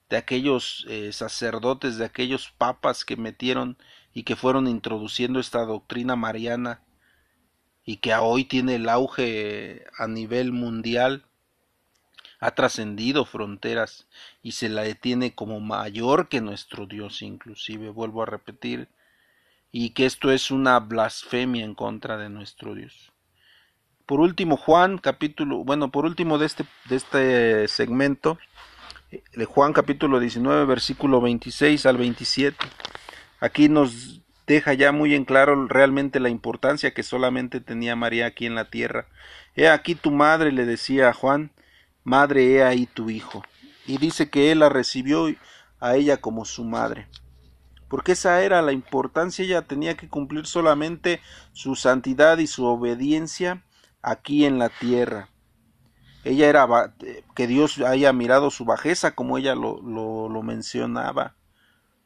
de 0.09 0.17
aquellos 0.17 0.87
eh, 0.89 1.13
sacerdotes, 1.13 1.99
de 1.99 2.07
aquellos 2.07 2.51
papas 2.59 3.05
que 3.05 3.17
metieron 3.17 3.79
y 4.13 4.25
que 4.25 4.35
fueron 4.35 4.67
introduciendo 4.67 5.39
esta 5.39 5.65
doctrina 5.65 6.17
mariana 6.17 6.83
y 7.91 7.97
que 7.97 8.15
hoy 8.15 8.45
tiene 8.45 8.77
el 8.77 8.89
auge 8.89 9.85
a 9.99 10.07
nivel 10.07 10.53
mundial 10.53 11.25
ha 12.39 12.53
trascendido 12.53 13.25
fronteras 13.25 14.07
y 14.45 14.53
se 14.53 14.69
la 14.69 14.83
detiene 14.83 15.35
como 15.35 15.59
mayor 15.59 16.29
que 16.29 16.41
nuestro 16.41 16.87
Dios 16.87 17.21
inclusive, 17.21 17.89
vuelvo 17.91 18.23
a 18.23 18.27
repetir, 18.27 18.87
y 19.73 19.91
que 19.91 20.07
esto 20.07 20.31
es 20.31 20.53
una 20.53 20.79
blasfemia 20.79 21.65
en 21.65 21.75
contra 21.75 22.17
de 22.17 22.29
nuestro 22.29 22.77
Dios. 22.77 23.11
Por 24.07 24.21
último, 24.21 24.57
Juan 24.57 24.99
capítulo, 24.99 25.65
bueno, 25.65 25.91
por 25.91 26.05
último 26.05 26.39
de 26.39 26.47
este, 26.47 26.67
de 26.89 26.95
este 26.95 27.67
segmento, 27.67 28.39
de 29.35 29.45
Juan 29.47 29.73
capítulo 29.73 30.21
19, 30.21 30.65
versículo 30.65 31.21
26 31.21 31.87
al 31.87 31.97
27. 31.97 32.57
Aquí 33.41 33.69
nos 33.69 34.20
deja 34.51 34.75
ya 34.75 34.91
muy 34.91 35.15
en 35.15 35.25
claro 35.25 35.69
realmente 35.69 36.19
la 36.19 36.29
importancia 36.29 36.93
que 36.93 37.05
solamente 37.05 37.61
tenía 37.61 37.95
María 37.95 38.27
aquí 38.27 38.47
en 38.47 38.57
la 38.57 38.69
tierra. 38.69 39.07
He 39.55 39.69
aquí 39.69 39.95
tu 39.95 40.11
madre, 40.11 40.51
le 40.51 40.67
decía 40.67 41.09
a 41.09 41.13
Juan, 41.13 41.53
Madre, 42.03 42.55
he 42.55 42.65
ahí 42.65 42.87
tu 42.87 43.11
hijo. 43.11 43.45
Y 43.87 43.99
dice 43.99 44.29
que 44.29 44.51
él 44.51 44.59
la 44.59 44.69
recibió 44.69 45.27
a 45.79 45.95
ella 45.95 46.17
como 46.17 46.45
su 46.45 46.65
madre. 46.65 47.07
Porque 47.89 48.13
esa 48.13 48.43
era 48.43 48.61
la 48.61 48.73
importancia, 48.73 49.45
ella 49.45 49.63
tenía 49.63 49.97
que 49.97 50.09
cumplir 50.09 50.47
solamente 50.47 51.21
su 51.53 51.77
santidad 51.77 52.39
y 52.39 52.49
su 52.49 52.65
obediencia 52.65 53.63
aquí 54.03 54.47
en 54.47 54.59
la 54.59 54.69
tierra. 54.69 55.29
Ella 56.25 56.49
era 56.49 56.67
que 57.37 57.47
Dios 57.47 57.79
haya 57.79 58.13
mirado 58.13 58.51
su 58.51 58.65
bajeza 58.65 59.15
como 59.15 59.39
ella 59.39 59.55
lo, 59.55 59.81
lo, 59.81 60.29
lo 60.29 60.43
mencionaba. 60.43 61.37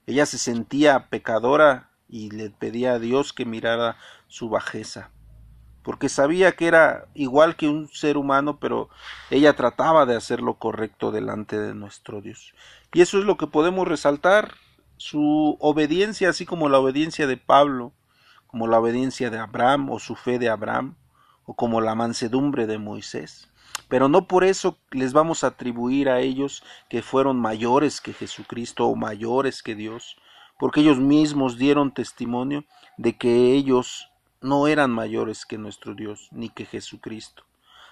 Ella 0.07 0.27
se 0.27 0.37
sentía 0.37 1.09
pecadora 1.09 1.94
y 2.15 2.31
le 2.31 2.51
pedía 2.51 2.93
a 2.93 2.99
Dios 3.01 3.33
que 3.33 3.45
mirara 3.45 3.97
su 4.29 4.49
bajeza 4.49 5.11
porque 5.85 6.09
sabía 6.09 6.53
que 6.53 6.67
era 6.67 7.07
igual 7.15 7.57
que 7.57 7.69
un 7.69 7.89
ser 7.89 8.17
humano, 8.17 8.59
pero 8.59 8.89
ella 9.31 9.55
trataba 9.55 10.07
de 10.07 10.17
hacer 10.17 10.41
lo 10.41 10.55
correcto 10.55 11.13
delante 11.13 11.59
de 11.59 11.75
nuestro 11.75 12.23
Dios. 12.23 12.55
Y 12.95 13.03
eso 13.03 13.19
es 13.19 13.27
lo 13.27 13.37
que 13.37 13.47
podemos 13.47 13.87
resaltar 13.87 14.55
su 14.97 15.59
obediencia, 15.61 16.31
así 16.31 16.47
como 16.47 16.71
la 16.71 16.79
obediencia 16.79 17.27
de 17.27 17.37
Pablo, 17.37 17.93
como 18.47 18.67
la 18.67 18.81
obediencia 18.81 19.29
de 19.29 19.39
Abraham 19.39 19.91
o 19.91 19.99
su 19.99 20.17
fe 20.17 20.39
de 20.39 20.49
Abraham, 20.49 20.97
o 21.45 21.53
como 21.53 21.83
la 21.83 21.95
mansedumbre 21.95 22.67
de 22.67 22.79
Moisés. 22.79 23.51
Pero 23.89 24.09
no 24.09 24.27
por 24.27 24.45
eso 24.45 24.79
les 24.91 25.13
vamos 25.13 25.45
a 25.45 25.49
atribuir 25.49 26.09
a 26.09 26.21
ellos 26.21 26.63
que 26.89 27.03
fueron 27.03 27.39
mayores 27.39 28.01
que 28.01 28.15
Jesucristo 28.15 28.87
o 28.87 28.97
mayores 28.97 29.63
que 29.63 29.75
Dios, 29.75 30.17
porque 30.59 30.81
ellos 30.81 30.99
mismos 30.99 31.59
dieron 31.59 31.93
testimonio 31.93 32.65
de 32.97 33.17
que 33.17 33.53
ellos 33.53 34.11
no 34.41 34.67
eran 34.67 34.91
mayores 34.91 35.47
que 35.47 35.59
nuestro 35.59 35.95
Dios 35.95 36.29
ni 36.31 36.51
que 36.51 36.67
Jesucristo. 36.67 37.45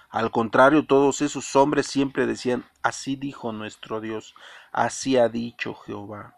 Al 0.09 0.29
contrario, 0.29 0.85
todos 0.85 1.21
esos 1.21 1.55
hombres 1.55 1.87
siempre 1.87 2.27
decían, 2.27 2.65
así 2.83 3.15
dijo 3.15 3.51
nuestro 3.51 3.99
Dios, 3.99 4.35
así 4.71 5.17
ha 5.17 5.27
dicho 5.27 5.73
Jehová. 5.73 6.37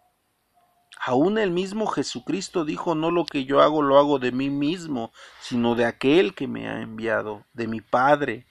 Aún 1.06 1.38
el 1.38 1.52
mismo 1.52 1.86
Jesucristo 1.88 2.64
dijo, 2.64 2.96
no 2.96 3.12
lo 3.12 3.26
que 3.26 3.44
yo 3.44 3.62
hago 3.62 3.82
lo 3.82 4.00
hago 4.00 4.18
de 4.18 4.32
mí 4.32 4.50
mismo, 4.50 5.12
sino 5.42 5.76
de 5.76 5.86
aquel 5.86 6.34
que 6.34 6.48
me 6.48 6.70
ha 6.70 6.82
enviado, 6.82 7.44
de 7.54 7.68
mi 7.68 7.82
Padre. 7.82 8.48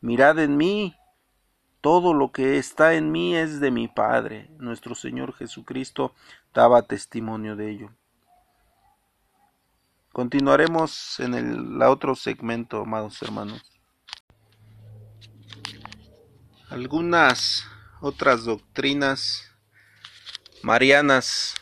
Mirad 0.00 0.38
en 0.38 0.56
mí, 0.56 0.96
todo 1.84 2.14
lo 2.14 2.32
que 2.32 2.56
está 2.56 2.94
en 2.94 3.12
mí 3.12 3.36
es 3.36 3.60
de 3.60 3.70
mi 3.70 3.88
Padre. 3.88 4.48
Nuestro 4.58 4.94
Señor 4.94 5.34
Jesucristo 5.34 6.14
daba 6.54 6.80
testimonio 6.80 7.56
de 7.56 7.70
ello. 7.70 7.90
Continuaremos 10.10 11.20
en 11.20 11.34
el 11.34 11.82
otro 11.82 12.14
segmento, 12.14 12.80
amados 12.80 13.20
hermanos. 13.20 13.70
Algunas 16.70 17.66
otras 18.00 18.46
doctrinas 18.46 19.54
marianas. 20.62 21.54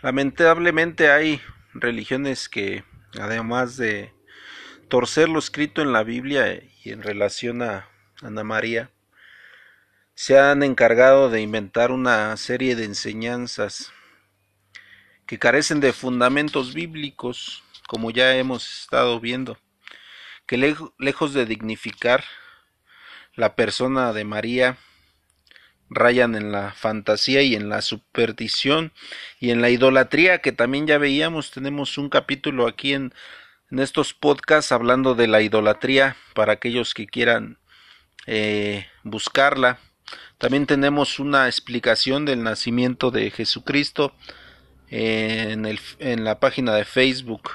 Lamentablemente 0.00 1.10
hay 1.10 1.42
religiones 1.74 2.48
que, 2.48 2.84
además 3.20 3.76
de 3.76 4.14
torcer 4.88 5.28
lo 5.28 5.40
escrito 5.40 5.82
en 5.82 5.92
la 5.92 6.04
Biblia 6.04 6.58
y 6.82 6.90
en 6.90 7.02
relación 7.02 7.60
a 7.60 7.90
Ana 8.24 8.42
María, 8.42 8.90
se 10.14 10.38
han 10.38 10.62
encargado 10.62 11.30
de 11.30 11.40
inventar 11.40 11.92
una 11.92 12.36
serie 12.36 12.74
de 12.74 12.84
enseñanzas 12.84 13.92
que 15.26 15.38
carecen 15.38 15.80
de 15.80 15.92
fundamentos 15.92 16.74
bíblicos, 16.74 17.62
como 17.86 18.10
ya 18.10 18.36
hemos 18.36 18.80
estado 18.80 19.20
viendo, 19.20 19.58
que 20.46 20.56
lejos 20.98 21.34
de 21.34 21.46
dignificar 21.46 22.24
la 23.34 23.54
persona 23.54 24.12
de 24.12 24.24
María, 24.24 24.78
rayan 25.90 26.34
en 26.34 26.52
la 26.52 26.72
fantasía 26.72 27.42
y 27.42 27.54
en 27.54 27.68
la 27.68 27.82
superstición 27.82 28.92
y 29.38 29.50
en 29.50 29.60
la 29.60 29.70
idolatría 29.70 30.38
que 30.38 30.52
también 30.52 30.86
ya 30.86 30.98
veíamos. 30.98 31.50
Tenemos 31.50 31.98
un 31.98 32.08
capítulo 32.08 32.66
aquí 32.66 32.94
en, 32.94 33.12
estos 33.70 34.14
podcasts 34.14 34.70
hablando 34.70 35.16
de 35.16 35.26
la 35.26 35.42
idolatría 35.42 36.16
para 36.32 36.52
aquellos 36.52 36.94
que 36.94 37.06
quieran 37.06 37.58
eh, 38.26 38.86
buscarla. 39.02 39.78
También 40.38 40.66
tenemos 40.66 41.18
una 41.18 41.46
explicación 41.46 42.24
del 42.24 42.42
nacimiento 42.42 43.10
de 43.10 43.30
Jesucristo 43.30 44.14
en, 44.88 45.66
el, 45.66 45.80
en 45.98 46.24
la 46.24 46.40
página 46.40 46.74
de 46.74 46.84
Facebook 46.84 47.50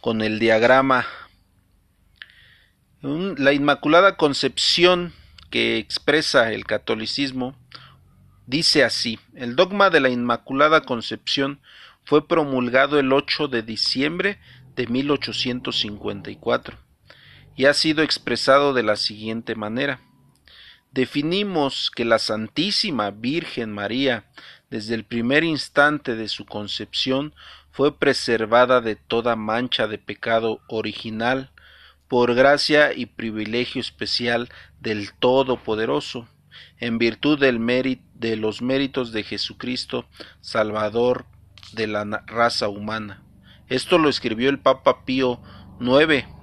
con 0.00 0.22
el 0.22 0.38
diagrama. 0.38 1.06
La 3.02 3.52
Inmaculada 3.52 4.16
Concepción 4.16 5.12
que 5.50 5.78
expresa 5.78 6.52
el 6.52 6.64
catolicismo 6.64 7.56
dice 8.46 8.84
así, 8.84 9.18
el 9.34 9.56
dogma 9.56 9.90
de 9.90 10.00
la 10.00 10.10
Inmaculada 10.10 10.82
Concepción 10.82 11.60
fue 12.04 12.26
promulgado 12.26 12.98
el 12.98 13.12
8 13.12 13.48
de 13.48 13.62
diciembre 13.62 14.38
de 14.74 14.86
1854 14.86 16.89
y 17.60 17.66
ha 17.66 17.74
sido 17.74 18.02
expresado 18.02 18.72
de 18.72 18.82
la 18.82 18.96
siguiente 18.96 19.54
manera. 19.54 20.00
Definimos 20.92 21.90
que 21.94 22.06
la 22.06 22.18
Santísima 22.18 23.10
Virgen 23.10 23.70
María 23.70 24.24
desde 24.70 24.94
el 24.94 25.04
primer 25.04 25.44
instante 25.44 26.16
de 26.16 26.28
su 26.28 26.46
concepción 26.46 27.34
fue 27.70 27.98
preservada 27.98 28.80
de 28.80 28.96
toda 28.96 29.36
mancha 29.36 29.88
de 29.88 29.98
pecado 29.98 30.62
original 30.68 31.50
por 32.08 32.34
gracia 32.34 32.94
y 32.94 33.04
privilegio 33.04 33.82
especial 33.82 34.48
del 34.80 35.12
Todopoderoso, 35.12 36.28
en 36.78 36.96
virtud 36.96 37.38
del 37.38 37.60
mérito 37.60 38.02
de 38.14 38.36
los 38.36 38.62
méritos 38.62 39.12
de 39.12 39.22
Jesucristo, 39.22 40.06
Salvador 40.40 41.26
de 41.72 41.88
la 41.88 42.24
raza 42.26 42.68
humana. 42.68 43.22
Esto 43.68 43.98
lo 43.98 44.08
escribió 44.08 44.48
el 44.48 44.60
Papa 44.60 45.04
Pío 45.04 45.42
IX 45.78 46.39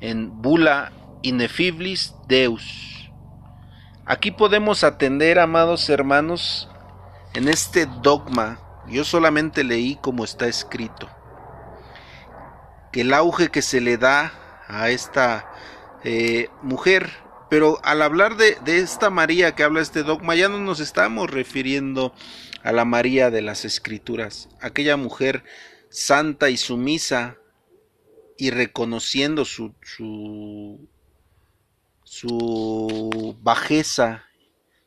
en 0.00 0.42
Bula 0.42 0.92
Inefiblis 1.22 2.14
Deus. 2.28 3.10
Aquí 4.04 4.30
podemos 4.30 4.84
atender, 4.84 5.38
amados 5.38 5.88
hermanos, 5.88 6.68
en 7.34 7.48
este 7.48 7.86
dogma, 8.02 8.60
yo 8.88 9.04
solamente 9.04 9.64
leí 9.64 9.98
como 10.00 10.24
está 10.24 10.46
escrito, 10.46 11.08
que 12.92 13.00
el 13.00 13.12
auge 13.12 13.48
que 13.48 13.62
se 13.62 13.80
le 13.80 13.96
da 13.96 14.32
a 14.68 14.90
esta 14.90 15.50
eh, 16.04 16.48
mujer, 16.62 17.10
pero 17.50 17.80
al 17.82 18.02
hablar 18.02 18.36
de, 18.36 18.56
de 18.64 18.78
esta 18.78 19.10
María 19.10 19.54
que 19.54 19.64
habla 19.64 19.80
este 19.80 20.02
dogma, 20.02 20.34
ya 20.34 20.48
no 20.48 20.58
nos 20.58 20.80
estamos 20.80 21.30
refiriendo 21.30 22.14
a 22.62 22.72
la 22.72 22.84
María 22.84 23.30
de 23.30 23.42
las 23.42 23.64
Escrituras, 23.64 24.48
aquella 24.60 24.96
mujer 24.96 25.44
santa 25.90 26.50
y 26.50 26.56
sumisa 26.56 27.38
y 28.38 28.50
reconociendo 28.50 29.44
su, 29.44 29.74
su 29.82 30.88
su 32.06 33.36
bajeza 33.42 34.24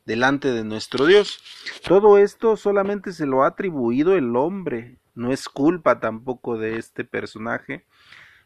delante 0.05 0.51
de 0.51 0.63
nuestro 0.63 1.05
Dios. 1.05 1.43
Todo 1.85 2.17
esto 2.17 2.55
solamente 2.55 3.11
se 3.11 3.25
lo 3.25 3.43
ha 3.43 3.47
atribuido 3.47 4.15
el 4.15 4.35
hombre, 4.37 4.97
no 5.15 5.33
es 5.33 5.49
culpa 5.49 5.99
tampoco 5.99 6.57
de 6.57 6.77
este 6.77 7.03
personaje, 7.03 7.85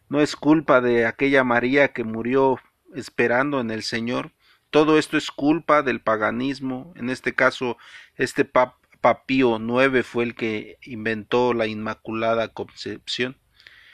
no 0.10 0.22
es 0.22 0.36
culpa 0.36 0.82
de 0.82 1.06
aquella 1.06 1.44
María 1.44 1.94
que 1.94 2.04
murió 2.04 2.60
esperando 2.96 3.62
en 3.62 3.70
el 3.70 3.84
Señor, 3.84 4.34
todo 4.72 4.98
esto 4.98 5.18
es 5.18 5.30
culpa 5.30 5.84
del 5.84 6.02
paganismo, 6.02 6.94
en 6.96 7.12
este 7.12 7.36
caso 7.36 7.78
este 8.16 8.44
papío 8.44 9.60
IX 9.60 10.04
fue 10.06 10.24
el 10.24 10.36
que 10.36 10.80
inventó 10.82 11.54
la 11.54 11.68
Inmaculada 11.68 12.48
Concepción. 12.48 13.38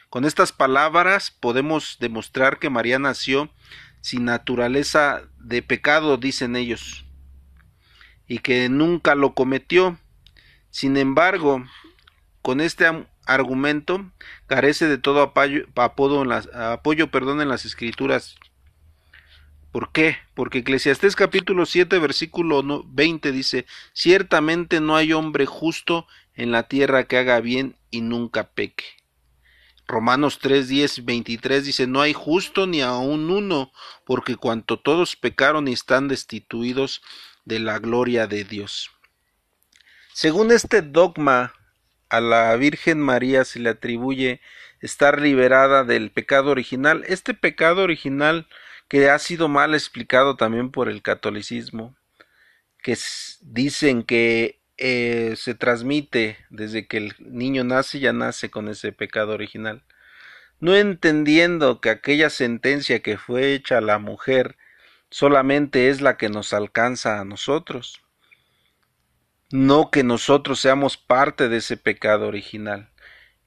Con 0.10 0.26
estas 0.26 0.52
palabras 0.52 1.30
podemos 1.30 1.98
demostrar 2.00 2.58
que 2.58 2.72
María 2.72 2.98
nació 2.98 3.52
sin 4.02 4.26
naturaleza 4.26 5.22
de 5.38 5.62
pecado, 5.62 6.18
dicen 6.18 6.56
ellos, 6.56 7.06
y 8.28 8.40
que 8.40 8.70
nunca 8.70 9.14
lo 9.14 9.36
cometió. 9.36 10.00
Sin 10.72 10.98
embargo, 10.98 11.64
con 12.42 12.60
este 12.60 12.88
argumento 13.28 14.12
carece 14.48 14.88
de 14.88 14.98
todo 14.98 15.22
apoyo, 15.22 16.22
en 16.24 16.30
las, 16.30 16.48
apoyo 16.56 17.12
perdón, 17.12 17.42
en 17.42 17.50
las 17.50 17.66
escrituras. 17.66 18.36
¿Por 19.72 19.92
qué? 19.92 20.18
Porque 20.34 20.60
Eclesiastés 20.60 21.16
capítulo 21.16 21.68
7 21.68 22.00
versículo 22.00 22.84
20 22.88 23.32
dice, 23.32 23.68
ciertamente 23.94 24.82
no 24.82 24.96
hay 24.96 25.14
hombre 25.14 25.46
justo 25.46 26.08
en 26.34 26.52
la 26.52 26.64
tierra 26.64 27.04
que 27.04 27.18
haga 27.18 27.40
bien 27.42 27.76
y 27.92 28.02
nunca 28.02 28.50
peque. 28.50 28.99
Romanos 29.90 30.38
3, 30.38 30.68
10, 30.68 31.04
23 31.06 31.66
dice, 31.66 31.88
no 31.88 32.02
hay 32.02 32.14
justo 32.14 32.68
ni 32.68 32.82
aun 32.82 33.32
uno, 33.32 33.72
porque 34.06 34.36
cuanto 34.36 34.80
todos 34.80 35.16
pecaron 35.16 35.68
y 35.68 35.74
están 35.74 36.08
destituidos 36.08 37.02
de 37.44 37.60
la 37.60 37.80
gloria 37.80 38.28
de 38.28 38.44
Dios. 38.44 38.92
Según 40.14 40.52
este 40.52 40.84
dogma, 40.84 41.54
a 42.08 42.22
la 42.22 42.56
Virgen 42.56 43.00
María 43.00 43.44
se 43.46 43.60
le 43.60 43.70
atribuye 43.70 44.42
estar 44.80 45.20
liberada 45.20 45.84
del 45.84 46.12
pecado 46.12 46.52
original. 46.52 47.04
Este 47.08 47.34
pecado 47.34 47.82
original 47.82 48.48
que 48.90 49.10
ha 49.10 49.18
sido 49.18 49.48
mal 49.48 49.74
explicado 49.74 50.36
también 50.36 50.70
por 50.70 50.88
el 50.88 51.02
catolicismo, 51.02 51.96
que 52.84 52.96
dicen 53.42 54.04
que 54.04 54.59
eh, 54.80 55.36
se 55.36 55.56
transmite 55.56 56.38
desde 56.50 56.88
que 56.88 56.98
el 56.98 57.16
niño 57.20 57.64
nace, 57.64 58.00
ya 58.00 58.14
nace 58.14 58.50
con 58.50 58.70
ese 58.70 58.92
pecado 58.94 59.34
original. 59.34 59.84
No 60.60 60.76
entendiendo 60.76 61.82
que 61.82 61.90
aquella 61.90 62.30
sentencia 62.30 63.02
que 63.02 63.18
fue 63.18 63.54
hecha 63.54 63.78
a 63.78 63.82
la 63.82 64.00
mujer 64.00 64.58
solamente 65.10 65.90
es 65.90 66.02
la 66.02 66.18
que 66.18 66.30
nos 66.30 66.54
alcanza 66.54 67.20
a 67.20 67.26
nosotros, 67.26 68.02
no 69.52 69.92
que 69.92 70.04
nosotros 70.04 70.60
seamos 70.60 70.98
parte 70.98 71.50
de 71.50 71.58
ese 71.58 71.78
pecado 71.78 72.28
original. 72.28 72.90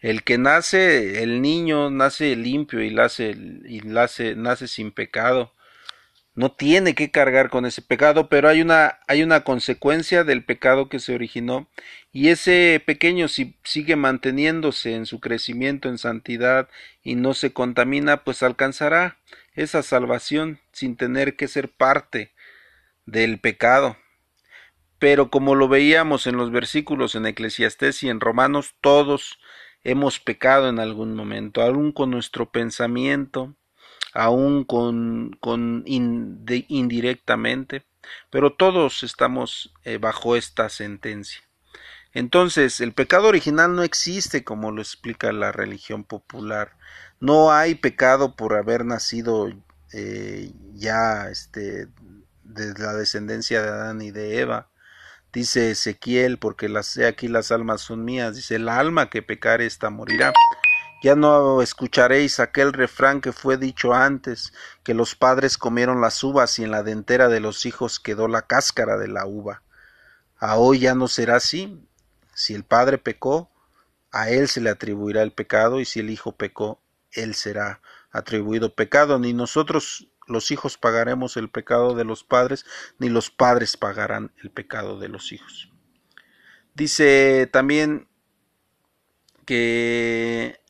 El 0.01 0.25
que 0.25 0.37
nace, 0.37 1.23
el 1.23 1.43
niño 1.43 1.91
nace 1.91 2.37
limpio 2.37 2.83
y 2.83 2.89
y 2.89 3.81
nace, 3.85 4.35
nace 4.37 4.69
sin 4.69 4.91
pecado, 4.93 5.55
no 6.35 6.53
tiene 6.53 6.95
que 6.95 7.11
cargar 7.11 7.51
con 7.51 7.67
ese 7.67 7.83
pecado, 7.83 8.29
pero 8.29 8.49
hay 8.49 8.63
una, 8.63 9.01
hay 9.07 9.23
una 9.23 9.45
consecuencia 9.45 10.25
del 10.25 10.45
pecado 10.45 10.89
que 10.89 10.99
se 10.99 11.15
originó 11.15 11.69
y 12.11 12.29
ese 12.29 12.83
pequeño 12.85 13.29
si 13.29 13.57
sigue 13.65 13.97
manteniéndose 13.97 14.95
en 14.95 15.05
su 15.07 15.21
crecimiento 15.21 15.89
en 15.89 15.99
santidad 15.99 16.69
y 17.03 17.17
no 17.17 17.35
se 17.35 17.53
contamina, 17.53 18.25
pues 18.25 18.43
alcanzará 18.43 19.19
esa 19.55 19.83
salvación 19.83 20.61
sin 20.73 20.97
tener 20.97 21.37
que 21.37 21.49
ser 21.49 21.69
parte 21.71 22.33
del 23.05 23.39
pecado. 23.39 23.97
Pero 24.99 25.31
como 25.31 25.55
lo 25.55 25.69
veíamos 25.69 26.27
en 26.27 26.37
los 26.37 26.51
versículos 26.51 27.15
en 27.15 27.27
Eclesiastés 27.27 28.03
y 28.05 28.09
en 28.09 28.21
Romanos, 28.21 28.75
todos 28.81 29.39
hemos 29.85 30.21
pecado 30.21 30.69
en 30.69 30.79
algún 30.79 31.15
momento, 31.15 31.61
aún 31.61 31.93
con 31.93 32.11
nuestro 32.11 32.51
pensamiento, 32.51 33.55
aún 34.15 34.65
con, 34.65 35.37
con 35.41 35.85
indirectamente, 35.87 37.85
pero 38.31 38.53
todos 38.53 39.03
estamos 39.03 39.75
eh, 39.85 39.99
bajo 39.99 40.37
esta 40.37 40.69
sentencia. 40.69 41.43
Entonces, 42.15 42.81
el 42.81 42.93
pecado 42.93 43.29
original 43.29 43.75
no 43.75 43.83
existe 43.83 44.45
como 44.45 44.71
lo 44.71 44.83
explica 44.83 45.33
la 45.33 45.51
religión 45.51 46.05
popular. 46.05 46.77
No 47.21 47.53
hay 47.53 47.75
pecado 47.75 48.37
por 48.37 48.55
haber 48.55 48.85
nacido 48.85 49.51
eh, 49.93 50.53
ya 50.75 51.29
este, 51.31 51.89
de 52.43 52.75
la 52.79 52.93
descendencia 52.95 53.63
de 53.63 53.69
Adán 53.69 54.03
y 54.03 54.11
de 54.11 54.41
Eva. 54.41 54.69
Dice 55.33 55.71
Ezequiel, 55.71 56.39
porque 56.39 56.69
las, 56.69 56.99
aquí 56.99 57.29
las 57.29 57.51
almas 57.51 57.81
son 57.81 58.05
mías, 58.05 58.37
dice, 58.37 58.57
el 58.57 58.69
alma 58.69 59.09
que 59.09 59.23
pecare 59.23 59.65
esta 59.65 59.89
morirá. 59.89 60.35
Ya 61.03 61.17
no 61.17 61.63
escucharéis 61.63 62.39
aquel 62.39 62.73
refrán 62.73 63.21
que 63.21 63.33
fue 63.33 63.57
dicho 63.57 63.93
antes, 63.93 64.53
que 64.85 64.95
los 64.95 65.17
padres 65.17 65.59
comieron 65.59 66.01
las 66.01 66.23
uvas 66.23 66.59
y 66.61 66.65
en 66.65 66.71
la 66.71 66.85
dentera 66.85 67.29
de 67.29 67.41
los 67.41 67.67
hijos 67.67 67.99
quedó 67.99 68.29
la 68.29 68.43
cáscara 68.43 68.97
de 68.97 69.09
la 69.09 69.27
uva. 69.27 69.63
A 70.39 70.57
hoy 70.57 70.79
ya 70.81 70.95
no 70.95 71.09
será 71.09 71.37
así. 71.37 71.85
Si 72.35 72.55
el 72.55 72.63
padre 72.63 72.99
pecó, 72.99 73.51
a 74.13 74.31
él 74.31 74.47
se 74.47 74.61
le 74.61 74.71
atribuirá 74.71 75.23
el 75.23 75.33
pecado, 75.33 75.81
y 75.81 75.85
si 75.85 75.99
el 76.01 76.09
hijo 76.09 76.37
pecó, 76.37 76.81
él 77.11 77.35
será 77.35 77.81
atribuido 78.13 78.75
pecado. 78.75 79.19
Ni 79.19 79.33
nosotros 79.33 80.09
los 80.29 80.53
hijos 80.53 80.79
pagaremos 80.79 81.37
el 81.37 81.51
pecado 81.51 81.95
de 81.95 82.05
los 82.05 82.23
padres, 82.23 82.65
ni 82.99 83.09
los 83.09 83.31
padres 83.31 83.77
pagarán 83.77 84.33
el 84.43 84.51
pecado 84.51 85.01
de 85.01 85.09
los 85.09 85.33
hijos. 85.33 85.73
Dice 86.75 87.49
también 87.53 88.09
que 89.45 90.62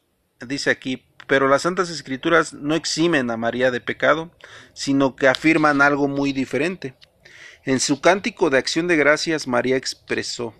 dice 0.46 0.70
aquí, 0.70 1.05
pero 1.26 1.48
las 1.48 1.62
Santas 1.62 1.90
Escrituras 1.90 2.52
no 2.52 2.74
eximen 2.74 3.31
a 3.31 3.37
María 3.37 3.70
de 3.70 3.81
pecado, 3.81 4.31
sino 4.72 5.16
que 5.16 5.28
afirman 5.28 5.81
algo 5.81 6.09
muy 6.09 6.33
diferente. 6.33 6.94
En 7.64 7.81
su 7.81 8.00
cántico 8.00 8.50
de 8.50 8.59
acción 8.59 8.88
de 8.88 8.96
gracias, 8.96 9.46
María 9.46 9.76
expresó, 9.76 10.55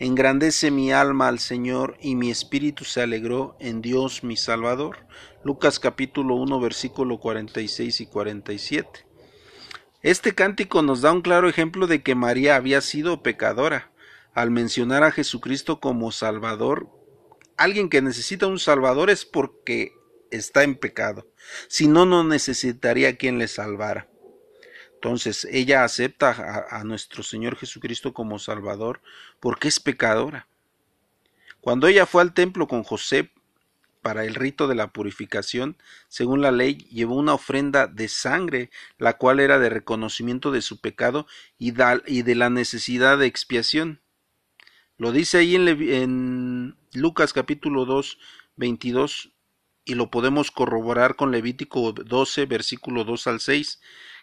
Engrandece 0.00 0.70
mi 0.70 0.92
alma 0.92 1.26
al 1.26 1.40
Señor 1.40 1.96
y 2.00 2.14
mi 2.14 2.30
espíritu 2.30 2.84
se 2.84 3.02
alegró 3.02 3.56
en 3.58 3.82
Dios 3.82 4.22
mi 4.22 4.36
Salvador. 4.36 5.06
Lucas 5.42 5.80
capítulo 5.80 6.36
1 6.36 6.60
versículo 6.60 7.18
46 7.18 8.00
y 8.02 8.06
47. 8.06 9.06
Este 10.02 10.36
cántico 10.36 10.82
nos 10.82 11.00
da 11.00 11.10
un 11.10 11.22
claro 11.22 11.48
ejemplo 11.48 11.88
de 11.88 12.04
que 12.04 12.14
María 12.14 12.54
había 12.54 12.80
sido 12.80 13.24
pecadora. 13.24 13.90
Al 14.34 14.52
mencionar 14.52 15.02
a 15.02 15.10
Jesucristo 15.10 15.80
como 15.80 16.12
Salvador, 16.12 16.88
alguien 17.58 17.90
que 17.90 18.00
necesita 18.00 18.46
un 18.46 18.58
Salvador 18.58 19.10
es 19.10 19.26
porque 19.26 19.92
está 20.30 20.62
en 20.62 20.76
pecado. 20.76 21.26
Si 21.68 21.88
no, 21.88 22.06
no 22.06 22.24
necesitaría 22.24 23.16
quien 23.16 23.38
le 23.38 23.48
salvara. 23.48 24.08
Entonces 24.94 25.46
ella 25.50 25.84
acepta 25.84 26.66
a, 26.70 26.82
nuestro 26.84 27.22
Señor 27.22 27.56
Jesucristo 27.56 28.12
como 28.12 28.38
Salvador 28.38 29.00
porque 29.38 29.68
es 29.68 29.78
pecadora. 29.78 30.48
Cuando 31.60 31.86
ella 31.86 32.06
fue 32.06 32.22
al 32.22 32.34
templo 32.34 32.66
con 32.66 32.82
José 32.82 33.30
para 34.02 34.24
el 34.24 34.34
rito 34.34 34.68
de 34.68 34.74
la 34.74 34.92
purificación, 34.92 35.76
según 36.08 36.40
la 36.40 36.52
ley, 36.52 36.78
llevó 36.90 37.16
una 37.16 37.34
ofrenda 37.34 37.86
de 37.86 38.08
sangre, 38.08 38.70
la 38.96 39.18
cual 39.18 39.40
era 39.40 39.58
de 39.58 39.68
reconocimiento 39.68 40.50
de 40.50 40.62
su 40.62 40.80
pecado 40.80 41.26
y, 41.58 41.72
de 41.72 42.34
la 42.34 42.50
necesidad 42.50 43.18
de 43.18 43.26
expiación. 43.26 44.00
Lo 44.96 45.12
dice 45.12 45.38
ahí 45.38 45.54
en 45.56 46.77
Lucas 46.94 47.32
capítulo 47.32 47.84
2, 47.84 48.18
22, 48.56 49.32
y 49.84 49.94
lo 49.94 50.10
podemos 50.10 50.50
corroborar 50.50 51.16
con 51.16 51.30
Levítico 51.30 51.92
12, 51.92 52.46
versículo 52.46 53.04
2 53.04 53.26
al 53.26 53.40
6, 53.40 53.80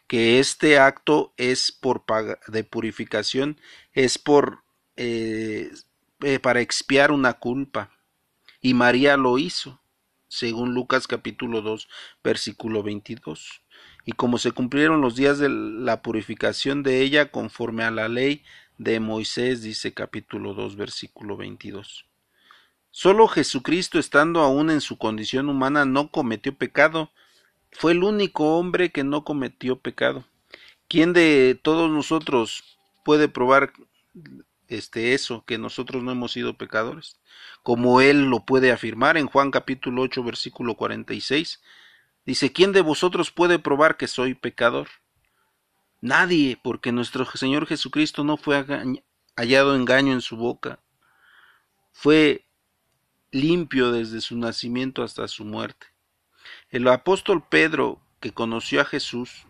que 0.07 0.39
este 0.39 0.77
acto 0.77 1.33
es 1.37 1.71
por 1.71 2.03
de 2.47 2.63
purificación, 2.63 3.59
es 3.93 4.17
por 4.17 4.63
eh, 4.95 5.71
eh, 6.21 6.39
para 6.39 6.61
expiar 6.61 7.11
una 7.11 7.33
culpa. 7.33 7.91
Y 8.61 8.73
María 8.73 9.17
lo 9.17 9.37
hizo, 9.37 9.81
según 10.27 10.73
Lucas 10.73 11.07
capítulo 11.07 11.61
2, 11.61 11.87
versículo 12.23 12.83
22. 12.83 13.61
Y 14.05 14.13
como 14.13 14.37
se 14.37 14.51
cumplieron 14.51 15.01
los 15.01 15.15
días 15.15 15.39
de 15.39 15.49
la 15.49 16.01
purificación 16.01 16.83
de 16.83 17.01
ella 17.01 17.31
conforme 17.31 17.83
a 17.83 17.91
la 17.91 18.07
ley, 18.07 18.43
de 18.77 18.99
Moisés, 18.99 19.61
dice 19.61 19.93
capítulo 19.93 20.53
2, 20.53 20.75
versículo 20.75 21.37
22. 21.37 22.05
Solo 22.97 23.27
Jesucristo, 23.27 23.99
estando 23.99 24.39
aún 24.39 24.69
en 24.69 24.79
su 24.79 24.97
condición 24.97 25.49
humana, 25.49 25.83
no 25.83 26.11
cometió 26.11 26.55
pecado. 26.55 27.11
Fue 27.73 27.91
el 27.91 28.05
único 28.05 28.57
hombre 28.57 28.93
que 28.93 29.03
no 29.03 29.25
cometió 29.25 29.77
pecado. 29.77 30.23
¿Quién 30.87 31.11
de 31.11 31.59
todos 31.61 31.91
nosotros 31.91 32.77
puede 33.03 33.27
probar 33.27 33.73
este 34.69 35.13
eso 35.13 35.43
que 35.45 35.57
nosotros 35.57 36.03
no 36.03 36.13
hemos 36.13 36.31
sido 36.31 36.57
pecadores? 36.57 37.19
Como 37.63 37.99
él 37.99 38.29
lo 38.29 38.45
puede 38.45 38.71
afirmar 38.71 39.17
en 39.17 39.27
Juan 39.27 39.51
capítulo 39.51 40.03
8 40.03 40.23
versículo 40.23 40.75
46. 40.75 41.61
Dice, 42.25 42.53
¿quién 42.53 42.71
de 42.71 42.79
vosotros 42.79 43.29
puede 43.29 43.59
probar 43.59 43.97
que 43.97 44.07
soy 44.07 44.35
pecador? 44.35 44.87
Nadie, 45.99 46.57
porque 46.63 46.93
nuestro 46.93 47.25
Señor 47.25 47.67
Jesucristo 47.67 48.23
no 48.23 48.37
fue 48.37 48.65
hallado 49.35 49.75
engaño 49.75 50.13
en 50.13 50.21
su 50.21 50.37
boca. 50.37 50.79
Fue 51.91 52.44
limpio 53.35 53.91
desde 53.91 54.21
su 54.21 54.37
nacimiento 54.37 55.03
hasta 55.03 55.27
su 55.27 55.43
muerte. 55.43 55.87
El 56.69 56.87
apóstol 56.87 57.43
Pedro, 57.47 57.99
que 58.21 58.31
conoció 58.31 58.79
a 58.79 58.85
Jesús, 58.85 59.45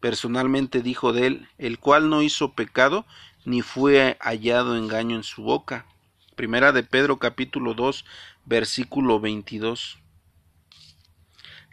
personalmente 0.00 0.82
dijo 0.82 1.12
de 1.12 1.28
él, 1.28 1.48
el 1.56 1.78
cual 1.78 2.10
no 2.10 2.22
hizo 2.22 2.54
pecado, 2.54 3.06
ni 3.44 3.62
fue 3.62 4.16
hallado 4.20 4.76
engaño 4.76 5.14
en 5.14 5.22
su 5.22 5.44
boca. 5.44 5.86
Primera 6.34 6.72
de 6.72 6.82
Pedro 6.82 7.20
capítulo 7.20 7.74
2, 7.74 8.04
versículo 8.46 9.20
22. 9.20 10.00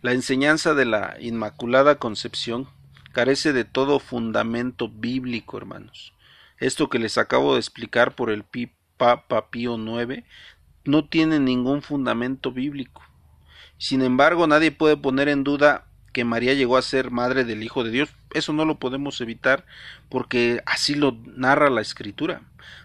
La 0.02 0.14
enseñanza 0.14 0.76
de 0.76 0.86
la 0.86 1.18
Inmaculada 1.20 1.96
Concepción 1.98 2.68
carece 3.14 3.52
de 3.52 3.66
todo 3.66 4.00
fundamento 4.00 4.90
bíblico, 4.90 5.58
hermanos. 5.58 6.14
Esto 6.60 6.88
que 6.88 7.00
les 7.00 7.18
acabo 7.18 7.56
de 7.56 7.60
explicar 7.60 8.14
por 8.14 8.30
el 8.30 8.46
Papa 8.98 9.50
Pío 9.50 9.76
IX 9.76 10.24
no 10.86 11.06
tiene 11.06 11.40
ningún 11.40 11.82
fundamento 11.82 12.52
bíblico. 12.52 13.02
Sin 13.78 14.02
embargo, 14.02 14.48
nadie 14.48 14.72
puede 14.72 14.98
poner 14.98 15.28
en 15.28 15.44
duda 15.44 15.86
que 16.14 16.26
María 16.26 16.54
llegó 16.54 16.78
a 16.78 16.82
ser 16.82 17.12
madre 17.12 17.46
del 17.46 17.64
Hijo 17.64 17.84
de 17.84 17.92
Dios. 17.92 18.10
Eso 18.34 18.54
no 18.54 18.66
lo 18.66 18.80
podemos 18.80 19.20
evitar 19.22 19.66
porque 20.10 20.62
así 20.66 20.96
lo 20.96 21.18
narra 21.26 21.70
la 21.70 21.82
Escritura. 21.82 22.42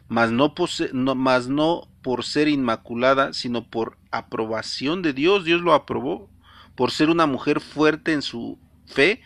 Mas 0.09 0.31
no, 0.31 0.55
por 0.55 2.25
ser 2.25 2.49
inmaculada, 2.49 3.33
sino 3.33 3.67
por 3.67 3.99
aprobación 4.11 5.03
de 5.03 5.13
Dios. 5.13 5.45
Dios 5.45 5.61
lo 5.61 5.75
aprobó 5.75 6.31
por 6.77 6.93
ser 6.93 7.11
una 7.11 7.27
mujer 7.27 7.61
fuerte 7.61 8.13
en 8.13 8.23
su 8.23 8.59
fe 8.87 9.21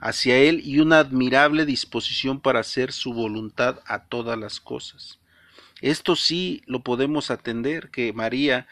hacia 0.00 0.36
Él 0.36 0.60
y 0.64 0.80
una 0.80 0.98
admirable 0.98 1.64
disposición 1.64 2.40
para 2.40 2.60
hacer 2.60 2.92
su 2.92 3.12
voluntad 3.14 3.80
a 3.86 4.04
todas 4.04 4.38
las 4.38 4.60
cosas. 4.60 5.18
Esto 5.80 6.16
sí 6.16 6.62
lo 6.66 6.82
podemos 6.82 7.30
atender, 7.30 7.90
que 7.90 8.12
María 8.12 8.66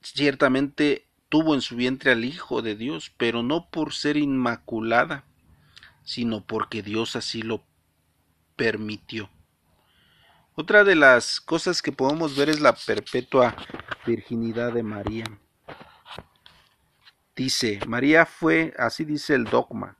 ciertamente 0.00 1.06
tuvo 1.28 1.54
en 1.54 1.60
su 1.60 1.76
vientre 1.76 2.12
al 2.12 2.24
Hijo 2.24 2.62
de 2.62 2.74
Dios, 2.74 3.12
pero 3.16 3.42
no 3.42 3.68
por 3.70 3.92
ser 3.92 4.16
inmaculada, 4.16 5.24
sino 6.02 6.44
porque 6.44 6.82
Dios 6.82 7.16
así 7.16 7.42
lo 7.42 7.62
permitió. 8.56 9.30
Otra 10.54 10.82
de 10.82 10.96
las 10.96 11.40
cosas 11.40 11.82
que 11.82 11.92
podemos 11.92 12.36
ver 12.36 12.48
es 12.48 12.60
la 12.60 12.74
perpetua 12.74 13.54
virginidad 14.06 14.72
de 14.72 14.82
María. 14.82 15.24
Dice, 17.36 17.78
María 17.86 18.26
fue, 18.26 18.74
así 18.76 19.04
dice 19.04 19.34
el 19.34 19.44
dogma, 19.44 19.96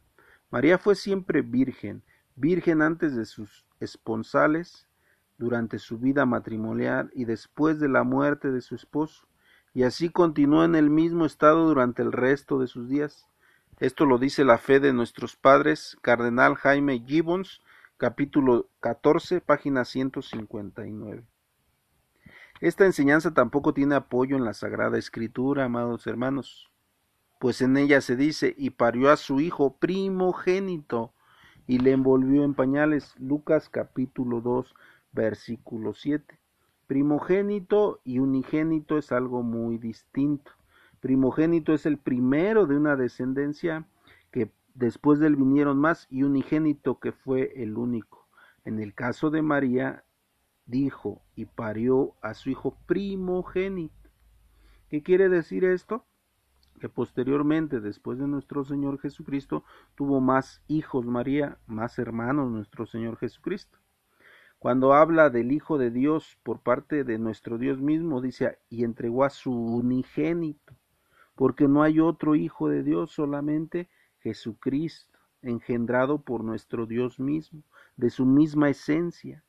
María 0.51 0.79
fue 0.79 0.97
siempre 0.97 1.43
virgen, 1.43 2.03
virgen 2.35 2.83
antes 2.83 3.15
de 3.15 3.27
sus 3.27 3.65
esponsales, 3.79 4.88
durante 5.39 5.79
su 5.79 5.99
vida 5.99 6.27
matrimonial 6.27 7.11
y 7.15 7.25
después 7.25 7.81
de 7.81 7.89
la 7.89 8.03
muerte 8.03 8.51
de 8.51 8.61
su 8.61 8.75
esposo, 8.75 9.27
y 9.73 9.85
así 9.85 10.11
continuó 10.11 10.65
en 10.65 10.75
el 10.75 10.91
mismo 10.91 11.25
estado 11.25 11.67
durante 11.67 12.03
el 12.03 12.13
resto 12.13 12.59
de 12.59 12.67
sus 12.67 12.89
días. 12.89 13.29
Esto 13.79 14.07
lo 14.07 14.19
dice 14.19 14.45
la 14.45 14.59
fe 14.59 14.81
de 14.81 14.93
nuestros 14.93 15.37
padres, 15.37 15.97
Cardenal 16.03 16.57
Jaime 16.57 17.05
Gibbons, 17.07 17.63
capítulo 17.97 18.69
14, 18.81 19.41
página 19.41 19.85
159. 19.85 21.25
Esta 22.61 22.87
enseñanza 22.87 23.33
tampoco 23.33 23.73
tiene 23.73 23.95
apoyo 23.95 24.37
en 24.37 24.45
la 24.45 24.53
Sagrada 24.53 24.99
Escritura, 24.99 25.65
amados 25.65 26.09
hermanos, 26.09 26.73
pues 27.39 27.61
en 27.63 27.77
ella 27.77 28.01
se 28.01 28.17
dice, 28.17 28.55
y 28.59 28.71
parió 28.71 29.11
a 29.13 29.17
su 29.17 29.41
hijo 29.41 29.77
primogénito, 29.77 31.13
y 31.69 31.79
le 31.79 31.93
envolvió 31.93 32.43
en 32.43 32.55
pañales. 32.55 33.15
Lucas 33.19 33.69
capítulo 33.69 34.41
2, 34.41 34.75
versículo 35.13 35.95
7. 35.95 36.39
Primogénito 36.87 38.01
y 38.05 38.19
unigénito 38.19 38.97
es 38.97 39.13
algo 39.13 39.43
muy 39.43 39.79
distinto. 39.79 40.53
Primogénito 41.01 41.75
es 41.75 41.87
el 41.87 41.99
primero 41.99 42.67
de 42.67 42.77
una 42.77 42.97
descendencia 42.97 43.87
que 44.31 44.51
después 44.75 45.19
de 45.19 45.27
él 45.27 45.37
vinieron 45.37 45.79
más 45.79 46.07
y 46.11 46.23
unigénito 46.23 46.99
que 46.99 47.13
fue 47.13 47.53
el 47.63 47.77
único. 47.77 48.27
En 48.65 48.79
el 48.79 48.95
caso 48.95 49.31
de 49.31 49.43
María, 49.43 50.05
dijo 50.67 51.23
y 51.35 51.47
parió 51.47 52.15
a 52.21 52.35
su 52.35 52.51
hijo 52.51 52.77
primogénito. 52.87 54.11
¿Qué 54.89 55.03
quiere 55.03 55.29
decir 55.29 55.65
esto? 55.65 56.05
Que 56.81 56.89
posteriormente, 56.89 57.81
después 57.81 58.19
de 58.19 58.29
nuestro 58.29 58.65
Señor 58.65 58.99
Jesucristo, 59.01 59.65
tuvo 59.95 60.21
más 60.21 60.63
hijos 60.69 61.05
María, 61.07 61.59
más 61.67 61.99
hermanos 61.99 62.51
nuestro 62.51 62.87
Señor 62.87 63.17
Jesucristo. 63.17 63.79
Cuando 64.59 64.93
habla 64.93 65.31
del 65.31 65.53
Hijo 65.53 65.79
de 65.79 65.93
Dios 65.93 66.37
por 66.43 66.61
parte 66.61 67.05
de 67.05 67.19
nuestro 67.19 67.59
Dios 67.59 67.81
mismo, 67.81 68.21
dice, 68.21 68.59
y 68.69 68.83
entregó 68.83 69.23
a 69.23 69.31
su 69.31 69.53
unigénito, 69.53 70.75
porque 71.37 71.69
no 71.69 71.83
hay 71.83 72.01
otro 72.01 72.35
Hijo 72.35 72.69
de 72.69 72.83
Dios, 72.83 73.13
solamente 73.13 73.89
Jesucristo, 74.19 75.17
engendrado 75.43 76.23
por 76.23 76.43
nuestro 76.43 76.87
Dios 76.87 77.21
mismo, 77.21 77.63
de 77.97 78.11
su 78.11 78.27
misma 78.27 78.69
esencia. 78.69 79.45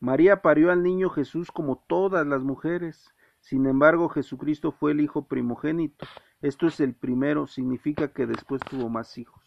María 0.00 0.42
parió 0.42 0.70
al 0.70 0.82
niño 0.82 1.08
Jesús 1.08 1.50
como 1.50 1.82
todas 1.86 2.26
las 2.26 2.42
mujeres, 2.42 3.08
sin 3.40 3.64
embargo 3.64 4.10
Jesucristo 4.10 4.70
fue 4.70 4.92
el 4.92 5.00
Hijo 5.00 5.26
primogénito. 5.26 6.06
Esto 6.42 6.66
es 6.66 6.78
el 6.80 6.92
primero, 6.92 7.46
significa 7.46 8.12
que 8.12 8.26
después 8.26 8.60
tuvo 8.68 8.90
más 8.90 9.16
hijos 9.16 9.39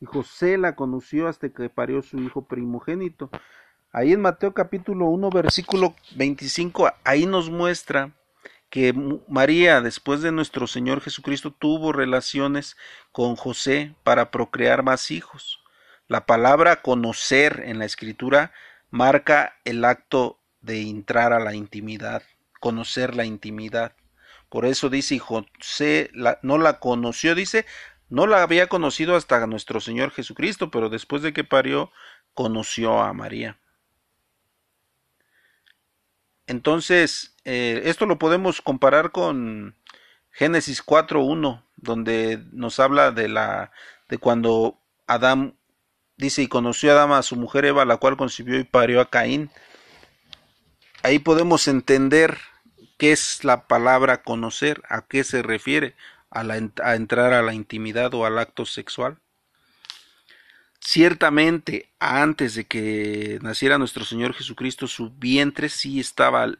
y 0.00 0.06
José 0.06 0.58
la 0.58 0.76
conoció 0.76 1.28
hasta 1.28 1.48
que 1.48 1.68
parió 1.68 2.02
su 2.02 2.18
hijo 2.18 2.46
primogénito. 2.46 3.30
Ahí 3.92 4.12
en 4.12 4.20
Mateo 4.20 4.52
capítulo 4.52 5.06
1 5.06 5.30
versículo 5.30 5.94
25, 6.16 6.92
ahí 7.04 7.26
nos 7.26 7.50
muestra 7.50 8.12
que 8.68 8.92
María, 9.28 9.80
después 9.80 10.20
de 10.22 10.32
nuestro 10.32 10.66
Señor 10.66 11.00
Jesucristo, 11.00 11.52
tuvo 11.52 11.92
relaciones 11.92 12.76
con 13.12 13.36
José 13.36 13.94
para 14.02 14.30
procrear 14.30 14.82
más 14.82 15.10
hijos. 15.10 15.60
La 16.08 16.26
palabra 16.26 16.82
conocer 16.82 17.62
en 17.64 17.78
la 17.78 17.84
escritura 17.84 18.52
marca 18.90 19.56
el 19.64 19.84
acto 19.84 20.40
de 20.60 20.82
entrar 20.82 21.32
a 21.32 21.40
la 21.40 21.54
intimidad, 21.54 22.22
conocer 22.60 23.14
la 23.14 23.24
intimidad. 23.24 23.92
Por 24.48 24.66
eso 24.66 24.90
dice, 24.90 25.18
José 25.18 26.10
no 26.42 26.58
la 26.58 26.78
conoció, 26.80 27.34
dice, 27.34 27.66
no 28.08 28.26
la 28.26 28.42
había 28.42 28.68
conocido 28.68 29.16
hasta 29.16 29.46
nuestro 29.46 29.80
Señor 29.80 30.10
Jesucristo, 30.10 30.70
pero 30.70 30.88
después 30.88 31.22
de 31.22 31.32
que 31.32 31.44
parió, 31.44 31.90
conoció 32.34 33.00
a 33.00 33.12
María. 33.12 33.58
Entonces, 36.46 37.34
eh, 37.44 37.82
esto 37.86 38.06
lo 38.06 38.18
podemos 38.18 38.62
comparar 38.62 39.10
con 39.10 39.74
Génesis 40.30 40.84
4.1, 40.84 41.64
donde 41.76 42.44
nos 42.52 42.78
habla 42.78 43.10
de 43.10 43.28
la 43.28 43.72
de 44.08 44.18
cuando 44.18 44.78
Adán 45.08 45.56
dice 46.16 46.42
y 46.42 46.46
conoció 46.46 46.90
a 46.90 46.94
Adán 46.94 47.12
a 47.12 47.22
su 47.22 47.34
mujer 47.34 47.64
Eva, 47.64 47.84
la 47.84 47.96
cual 47.96 48.16
concibió 48.16 48.58
y 48.58 48.64
parió 48.64 49.00
a 49.00 49.10
Caín. 49.10 49.50
Ahí 51.02 51.18
podemos 51.18 51.66
entender 51.66 52.38
qué 52.96 53.12
es 53.12 53.42
la 53.42 53.66
palabra 53.66 54.22
conocer, 54.22 54.82
a 54.88 55.02
qué 55.02 55.24
se 55.24 55.42
refiere 55.42 55.96
a, 56.30 56.94
entrar 56.94 57.32
a 57.32 57.42
la 57.42 57.54
intimidad 57.54 58.12
o 58.14 58.24
al 58.26 58.38
acto 58.38 58.66
sexual. 58.66 59.18
Ciertamente, 60.80 61.90
antes 61.98 62.54
de 62.54 62.66
que 62.66 63.38
naciera 63.42 63.78
nuestro 63.78 64.04
Señor 64.04 64.34
Jesucristo, 64.34 64.86
su 64.86 65.10
vientre 65.10 65.68
sí 65.68 65.98
estaba 65.98 66.52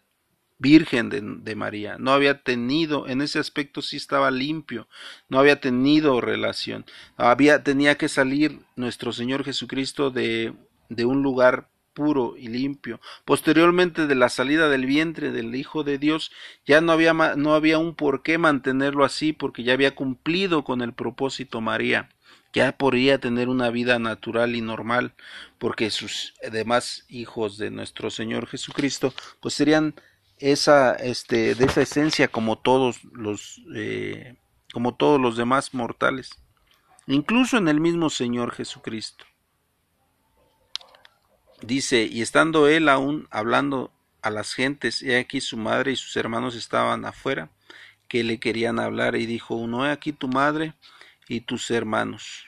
virgen 0.58 1.10
de, 1.10 1.20
de, 1.22 1.54
María, 1.54 1.96
no 1.98 2.12
había 2.12 2.42
tenido, 2.42 3.06
en 3.08 3.20
ese 3.20 3.38
aspecto 3.38 3.82
sí 3.82 3.98
estaba 3.98 4.30
limpio, 4.30 4.88
no 5.28 5.38
había 5.38 5.60
tenido 5.60 6.20
relación, 6.22 6.86
había, 7.18 7.62
tenía 7.62 7.96
que 7.98 8.08
salir 8.08 8.60
nuestro 8.74 9.12
Señor 9.12 9.44
Jesucristo 9.44 10.10
de, 10.10 10.54
de 10.88 11.04
un 11.04 11.22
lugar 11.22 11.68
puro 11.96 12.34
y 12.36 12.48
limpio. 12.48 13.00
Posteriormente 13.24 14.06
de 14.06 14.14
la 14.14 14.28
salida 14.28 14.68
del 14.68 14.84
vientre 14.84 15.32
del 15.32 15.54
Hijo 15.54 15.82
de 15.82 15.96
Dios, 15.96 16.30
ya 16.66 16.82
no 16.82 16.92
había, 16.92 17.14
no 17.14 17.54
había 17.54 17.78
un 17.78 17.94
por 17.94 18.22
qué 18.22 18.36
mantenerlo 18.36 19.06
así, 19.06 19.32
porque 19.32 19.64
ya 19.64 19.72
había 19.72 19.94
cumplido 19.94 20.62
con 20.62 20.82
el 20.82 20.92
propósito 20.92 21.62
María. 21.62 22.10
Ya 22.52 22.76
podría 22.76 23.18
tener 23.18 23.48
una 23.48 23.70
vida 23.70 23.98
natural 23.98 24.54
y 24.56 24.60
normal, 24.60 25.14
porque 25.56 25.90
sus 25.90 26.34
demás 26.52 27.06
hijos 27.08 27.56
de 27.56 27.70
nuestro 27.70 28.10
Señor 28.10 28.46
Jesucristo, 28.46 29.14
pues 29.40 29.54
serían 29.54 29.94
esa, 30.38 30.94
este, 30.96 31.54
de 31.54 31.64
esa 31.64 31.80
esencia 31.80 32.28
como 32.28 32.58
todos 32.58 33.02
los, 33.04 33.62
eh, 33.74 34.36
como 34.72 34.94
todos 34.96 35.18
los 35.18 35.38
demás 35.38 35.72
mortales, 35.72 36.38
incluso 37.06 37.56
en 37.56 37.68
el 37.68 37.80
mismo 37.80 38.10
Señor 38.10 38.52
Jesucristo. 38.52 39.24
Dice, 41.66 42.08
y 42.08 42.22
estando 42.22 42.68
él 42.68 42.88
aún 42.88 43.26
hablando 43.32 43.92
a 44.22 44.30
las 44.30 44.54
gentes, 44.54 45.02
he 45.02 45.18
aquí 45.18 45.40
su 45.40 45.56
madre 45.56 45.90
y 45.90 45.96
sus 45.96 46.16
hermanos 46.16 46.54
estaban 46.54 47.04
afuera, 47.04 47.50
que 48.06 48.22
le 48.22 48.38
querían 48.38 48.78
hablar, 48.78 49.16
y 49.16 49.26
dijo 49.26 49.56
uno, 49.56 49.84
he 49.84 49.90
aquí 49.90 50.12
tu 50.12 50.28
madre 50.28 50.74
y 51.26 51.40
tus 51.40 51.72
hermanos. 51.72 52.44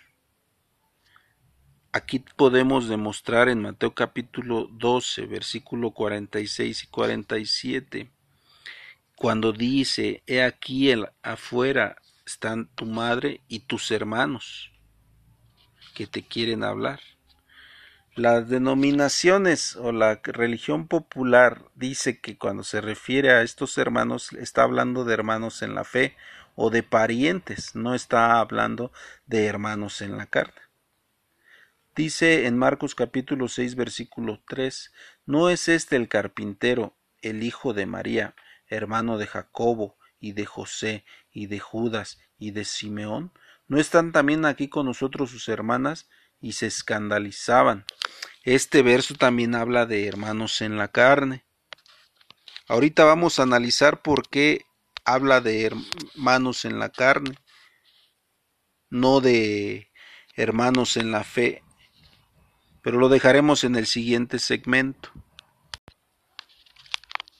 Aquí 1.91 2.21
podemos 2.37 2.89
demostrar 2.89 3.49
en 3.49 3.61
Mateo 3.61 3.93
capítulo 3.93 4.69
12, 4.71 5.27
versículo 5.27 5.91
46 5.91 6.85
y 6.85 6.87
47, 6.87 8.11
cuando 9.17 9.53
dice, 9.53 10.23
he 10.29 10.45
aquí 10.45 10.93
el, 10.93 11.09
afuera 11.23 11.97
están 12.25 12.69
tu 12.77 12.87
madre 12.87 13.41
y 13.49 13.59
tus 13.59 13.91
hermanos 13.91 14.71
que 15.97 16.07
te 16.07 16.23
quieren 16.23 16.63
hablar. 16.63 17.01
Las 18.19 18.49
denominaciones 18.49 19.77
o 19.77 19.93
la 19.93 20.21
religión 20.25 20.89
popular 20.89 21.71
dice 21.77 22.21
que 22.21 22.37
cuando 22.37 22.65
se 22.65 22.81
refiere 22.81 23.31
a 23.31 23.43
estos 23.43 23.79
hermanos 23.79 24.33
está 24.33 24.65
hablando 24.65 25.05
de 25.05 25.15
hermanos 25.15 25.63
en 25.63 25.77
la 25.77 25.85
fe 25.85 26.17
o 26.57 26.71
de 26.71 26.83
parientes, 26.83 27.77
no 27.77 27.95
está 27.95 28.41
hablando 28.41 28.91
de 29.27 29.47
hermanos 29.47 30.01
en 30.01 30.17
la 30.17 30.27
carne. 30.27 30.61
Dice 31.95 32.47
en 32.47 32.59
Marcos 32.59 32.97
capítulo 32.97 33.47
6 33.47 33.77
versículo 33.77 34.43
3, 34.49 34.93
¿no 35.25 35.49
es 35.49 35.69
este 35.69 35.95
el 35.95 36.09
carpintero, 36.09 36.97
el 37.23 37.45
hijo 37.45 37.73
de 37.73 37.87
María, 37.87 38.35
hermano 38.67 39.17
de 39.17 39.29
Jacobo 39.29 39.97
y 40.19 40.33
de 40.33 40.45
José 40.45 41.05
y 41.31 41.47
de 41.47 41.61
Judas 41.61 42.19
y 42.37 42.51
de 42.51 42.65
Simeón? 42.65 43.31
¿No 43.69 43.79
están 43.79 44.11
también 44.11 44.45
aquí 44.45 44.67
con 44.67 44.87
nosotros 44.87 45.31
sus 45.31 45.49
hermanas? 45.49 46.09
Y 46.41 46.53
se 46.53 46.67
escandalizaban. 46.67 47.85
Este 48.45 48.83
verso 48.83 49.15
también 49.15 49.55
habla 49.55 49.87
de 49.87 50.07
hermanos 50.07 50.61
en 50.61 50.79
la 50.79 50.89
carne. 50.89 51.45
Ahorita 52.69 53.05
vamos 53.05 53.39
a 53.39 53.43
analizar 53.43 54.03
por 54.03 54.29
qué 54.29 54.65
habla 55.05 55.41
de 55.41 55.65
hermanos 55.65 56.65
en 56.65 56.79
la 56.79 56.91
carne, 56.91 57.35
no 58.91 59.21
de 59.21 59.91
hermanos 60.35 60.97
en 60.97 61.11
la 61.11 61.25
fe, 61.25 61.63
pero 62.83 62.99
lo 62.99 63.09
dejaremos 63.09 63.65
en 63.65 63.77
el 63.77 63.87
siguiente 63.87 64.39
segmento. 64.39 65.11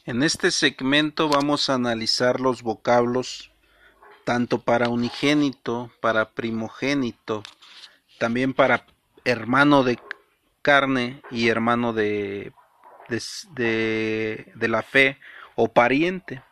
En 0.05 0.23
este 0.23 0.51
segmento 0.51 1.29
vamos 1.29 1.69
a 1.69 1.75
analizar 1.75 2.41
los 2.41 2.63
vocablos 2.63 3.53
tanto 4.25 4.63
para 4.63 4.89
unigénito, 4.89 5.91
para 6.01 6.31
primogénito, 6.33 7.43
también 8.19 8.53
para 8.53 8.85
hermano 9.25 9.85
de 9.85 9.99
carne 10.63 11.23
y 11.31 11.49
hermano 11.49 11.93
de, 11.93 12.53
de, 13.09 14.69
la 14.69 14.83
fe 14.83 15.19
o 15.55 15.69
pariente. 15.73 16.43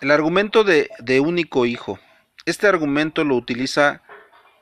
El 0.00 0.10
argumento 0.10 0.64
de, 0.64 0.90
de, 0.98 1.20
único 1.20 1.66
hijo. 1.66 1.98
Este 2.44 2.66
argumento 2.66 3.24
lo 3.24 3.36
utiliza, 3.36 4.02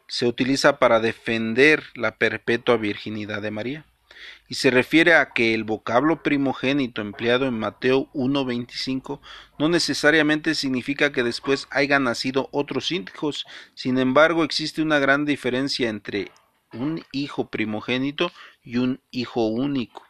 se 0.08 0.26
utiliza 0.26 0.78
para 0.78 1.00
defender 1.00 1.82
la 1.94 2.16
perpetua 2.16 2.76
virginidad 2.76 3.42
de 3.42 3.50
María. 3.50 3.84
Y 4.48 4.54
se 4.54 4.70
refiere 4.70 5.14
a 5.14 5.32
que 5.32 5.54
el 5.54 5.64
vocablo 5.64 6.22
primogénito 6.22 7.00
empleado 7.00 7.46
en 7.46 7.58
Mateo 7.58 8.08
1.25 8.12 9.20
no 9.58 9.68
necesariamente 9.68 10.54
significa 10.54 11.12
que 11.12 11.22
después 11.22 11.66
hayan 11.70 12.04
nacido 12.04 12.48
otros 12.52 12.92
hijos, 12.92 13.46
sin 13.74 13.98
embargo 13.98 14.44
existe 14.44 14.82
una 14.82 14.98
gran 14.98 15.24
diferencia 15.24 15.88
entre 15.88 16.30
un 16.72 17.04
hijo 17.12 17.48
primogénito 17.48 18.30
y 18.62 18.78
un 18.78 19.00
hijo 19.10 19.46
único. 19.46 20.06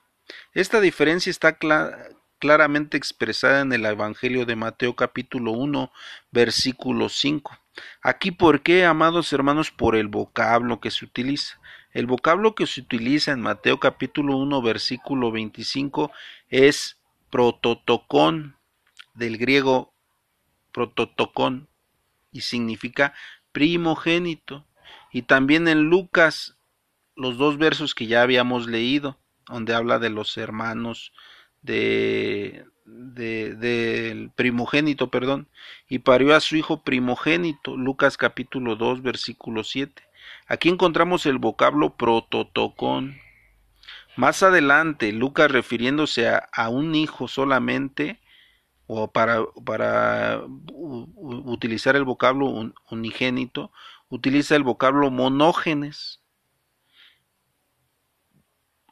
Esta 0.53 0.81
diferencia 0.81 1.31
está 1.31 1.57
claramente 2.39 2.97
expresada 2.97 3.61
en 3.61 3.73
el 3.73 3.87
Evangelio 3.87 4.45
de 4.45 4.57
Mateo 4.57 4.97
capítulo 4.97 5.53
1 5.53 5.93
versículo 6.33 7.09
5. 7.09 7.57
Aquí, 8.03 8.31
¿por 8.31 8.63
qué, 8.63 8.85
amados 8.85 9.33
hermanos? 9.33 9.71
Por 9.71 9.97
el 9.97 10.09
vocablo 10.09 10.81
que 10.81 10.91
se 10.91 11.05
utiliza. 11.05 11.61
El 11.97 12.05
vocablo 12.05 12.55
que 12.55 12.67
se 12.67 12.83
utiliza 12.83 13.33
en 13.33 13.41
Mateo 13.41 13.81
capítulo 13.81 14.37
1 14.37 14.61
versículo 14.61 15.33
25 15.33 16.13
es 16.51 16.99
prototocón, 17.31 18.57
del 19.15 19.39
griego 19.39 19.95
prototocón, 20.73 21.69
y 22.33 22.43
significa 22.43 23.15
primogénito. 23.51 24.67
Y 25.11 25.23
también 25.23 25.69
en 25.69 25.85
Lucas, 25.85 26.59
los 27.15 27.39
dos 27.39 27.57
versos 27.57 27.95
que 27.95 28.07
ya 28.07 28.21
habíamos 28.21 28.67
leído, 28.67 29.17
donde 29.49 29.73
habla 29.75 29.99
de 29.99 30.11
los 30.11 30.37
hermanos 30.37 31.15
de, 31.63 32.67
del 32.85 34.31
primogénito, 34.37 35.11
perdón, 35.11 35.49
y 35.89 36.01
parió 36.01 36.35
a 36.35 36.41
su 36.41 36.57
hijo 36.57 36.83
primogénito, 36.83 37.75
Lucas 37.75 38.19
capítulo 38.19 38.77
2, 38.77 39.01
versículo 39.01 39.65
7. 39.65 40.06
Aquí 40.49 40.69
encontramos 40.69 41.27
el 41.27 41.39
vocablo 41.39 41.97
prototocón. 41.97 43.19
Más 44.17 44.43
adelante, 44.43 45.13
Lucas 45.13 45.51
refiriéndose 45.51 46.29
a, 46.29 46.69
un 46.69 46.95
hijo 46.95 47.27
solamente, 47.29 48.21
o 48.87 49.11
para, 49.11 49.45
para 49.65 50.43
utilizar 51.17 51.97
el 51.97 52.05
vocablo 52.05 52.73
unigénito, 52.91 53.73
utiliza 54.09 54.55
el 54.55 54.63
vocablo 54.63 55.11
monógenes. 55.11 56.23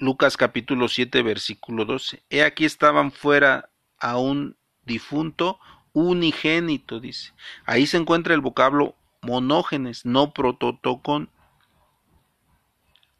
Lucas 0.01 0.37
capítulo 0.37 0.89
7 0.89 1.23
versículo 1.23 1.85
12. 1.85 2.25
He 2.29 2.43
aquí 2.43 2.65
estaban 2.65 3.13
fuera 3.13 3.71
a 3.99 4.19
un 4.19 4.57
difunto 4.83 5.61
unigénito, 5.93 6.99
dice. 6.99 7.33
Ahí 7.65 7.87
se 7.87 7.97
encuentra 7.97 8.35
el 8.35 8.41
vocablo 8.41 8.97
monógenes, 9.23 10.05
no 10.05 10.35
prototocón. 10.35 11.31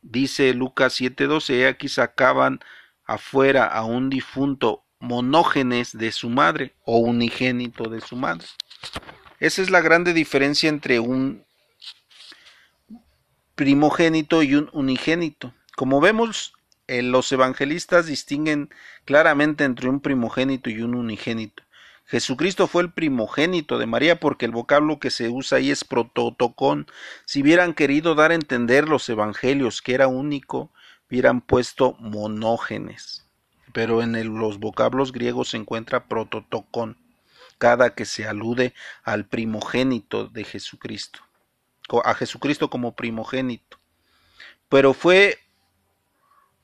Dice 0.07 0.53
Lucas 0.53 1.01
7:12, 1.01 1.67
aquí 1.67 1.89
sacaban 1.89 2.61
afuera 3.07 3.65
a 3.65 3.85
un 3.85 4.11
difunto 4.11 4.85
monógenes 5.01 5.97
de 5.97 6.13
su 6.13 6.29
madre 6.29 6.75
o 6.85 6.99
unigénito 6.99 7.89
de 7.89 8.03
su 8.03 8.15
madre. 8.15 8.47
Esa 9.41 9.63
es 9.63 9.71
la 9.71 9.81
grande 9.81 10.13
diferencia 10.13 10.69
entre 10.69 11.01
un 11.01 11.45
primogénito 13.55 14.43
y 14.43 14.55
un 14.55 14.69
unigénito. 14.75 15.55
Como 15.75 16.03
vemos, 16.03 16.53
eh, 16.87 17.03
los 17.03 17.33
evangelistas 17.33 18.05
distinguen 18.05 18.69
claramente 19.07 19.65
entre 19.65 19.89
un 19.89 20.01
primogénito 20.01 20.69
y 20.69 20.83
un 20.83 20.95
unigénito. 20.95 21.64
Jesucristo 22.07 22.67
fue 22.67 22.83
el 22.83 22.93
primogénito 22.93 23.79
de 23.79 23.87
María 23.87 24.21
porque 24.21 24.45
el 24.45 24.53
vocablo 24.53 24.99
que 24.99 25.11
se 25.11 25.29
usa 25.29 25.59
ahí 25.59 25.71
es 25.71 25.85
prototocón. 25.85 26.87
Si 27.25 27.43
hubieran 27.43 27.73
querido 27.73 28.15
dar 28.15 28.31
a 28.31 28.35
entender 28.35 28.89
los 28.89 29.09
evangelios 29.09 29.81
que 29.81 29.95
era 29.95 30.07
único, 30.07 30.71
hubieran 31.09 31.41
puesto 31.41 31.97
monógenes. 31.99 33.27
Pero 33.73 34.03
en 34.03 34.39
los 34.39 34.59
vocablos 34.59 35.13
griegos 35.13 35.51
se 35.51 35.57
encuentra 35.57 36.07
prototocón, 36.07 36.99
cada 37.59 37.95
que 37.95 38.05
se 38.05 38.27
alude 38.27 38.75
al 39.03 39.25
primogénito 39.25 40.29
de 40.29 40.45
Jesucristo, 40.45 41.21
a 42.05 42.15
Jesucristo 42.15 42.69
como 42.69 42.95
primogénito. 42.95 43.79
Pero 44.69 44.93
fue, 44.93 45.39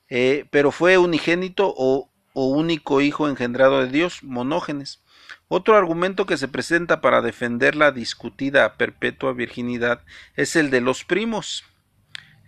eh, 0.08 0.46
pero 0.50 0.70
fue 0.70 0.98
unigénito 0.98 1.72
o, 1.76 2.10
o 2.34 2.46
único 2.46 3.00
hijo 3.00 3.28
engendrado 3.28 3.80
de 3.80 3.88
Dios, 3.88 4.22
monógenes. 4.22 5.00
Otro 5.48 5.76
argumento 5.76 6.26
que 6.26 6.36
se 6.36 6.48
presenta 6.48 7.00
para 7.00 7.22
defender 7.22 7.76
la 7.76 7.92
discutida 7.92 8.74
perpetua 8.74 9.32
virginidad 9.32 10.02
es 10.36 10.56
el 10.56 10.70
de 10.70 10.80
los 10.80 11.04
primos. 11.04 11.64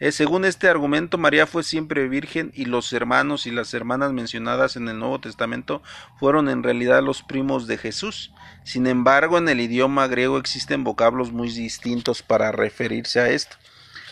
Eh, 0.00 0.10
según 0.10 0.44
este 0.44 0.68
argumento, 0.68 1.16
María 1.16 1.46
fue 1.46 1.62
siempre 1.62 2.08
virgen 2.08 2.50
y 2.54 2.64
los 2.64 2.92
hermanos 2.92 3.46
y 3.46 3.52
las 3.52 3.72
hermanas 3.72 4.12
mencionadas 4.12 4.74
en 4.74 4.88
el 4.88 4.98
Nuevo 4.98 5.20
Testamento 5.20 5.80
fueron 6.18 6.48
en 6.48 6.64
realidad 6.64 7.04
los 7.04 7.22
primos 7.22 7.68
de 7.68 7.78
Jesús. 7.78 8.32
Sin 8.64 8.88
embargo, 8.88 9.38
en 9.38 9.48
el 9.48 9.60
idioma 9.60 10.08
griego 10.08 10.38
existen 10.38 10.82
vocablos 10.82 11.30
muy 11.30 11.50
distintos 11.50 12.22
para 12.22 12.50
referirse 12.50 13.20
a 13.20 13.30
esto. 13.30 13.56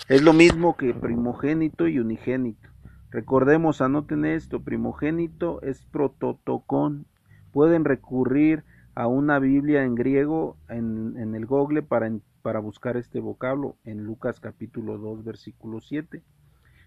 Es 0.08 0.22
lo 0.22 0.32
mismo 0.32 0.76
que 0.76 0.94
primogénito 0.94 1.88
y 1.88 1.98
unigénito. 1.98 2.68
Recordemos, 3.10 3.80
anoten 3.80 4.24
esto, 4.24 4.60
primogénito 4.60 5.60
es 5.62 5.82
prototocón. 5.90 7.06
Pueden 7.52 7.84
recurrir 7.84 8.64
a 8.94 9.06
una 9.06 9.38
Biblia 9.38 9.84
en 9.84 9.94
griego 9.94 10.56
en, 10.68 11.34
el 11.34 11.46
Google 11.46 11.82
para, 11.82 12.10
para 12.42 12.60
buscar 12.60 12.96
este 12.96 13.20
vocablo 13.20 13.76
en 13.84 14.04
Lucas 14.04 14.40
capítulo 14.40 14.98
2 14.98 15.24
versículo 15.24 15.80
7. 15.80 16.22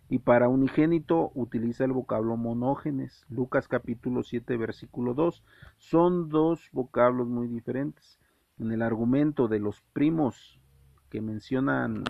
Y 0.10 0.20
para 0.20 0.48
unigénito 0.48 1.32
utiliza 1.34 1.86
el 1.86 1.92
vocablo 1.92 2.38
monógenes, 2.38 3.26
Lucas 3.30 3.68
capítulo 3.68 4.24
7 4.24 4.58
versículo 4.58 5.14
2. 5.14 5.44
Son 5.78 6.30
dos 6.30 6.70
vocablos 6.72 7.28
muy 7.28 7.48
diferentes. 7.48 8.20
En 8.60 8.72
el 8.72 8.82
argumento 8.82 9.48
de 9.48 9.60
los 9.60 9.82
primos 9.94 10.60
que 11.10 11.22
mencionan 11.22 12.04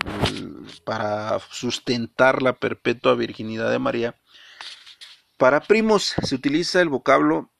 para 0.84 1.38
sustentar 1.50 2.42
la 2.42 2.54
perpetua 2.54 3.14
virginidad 3.14 3.70
de 3.70 3.78
María, 3.78 4.14
para 5.38 5.60
primos 5.60 6.14
se 6.22 6.34
utiliza 6.34 6.80
el 6.80 6.88
vocablo 6.88 7.50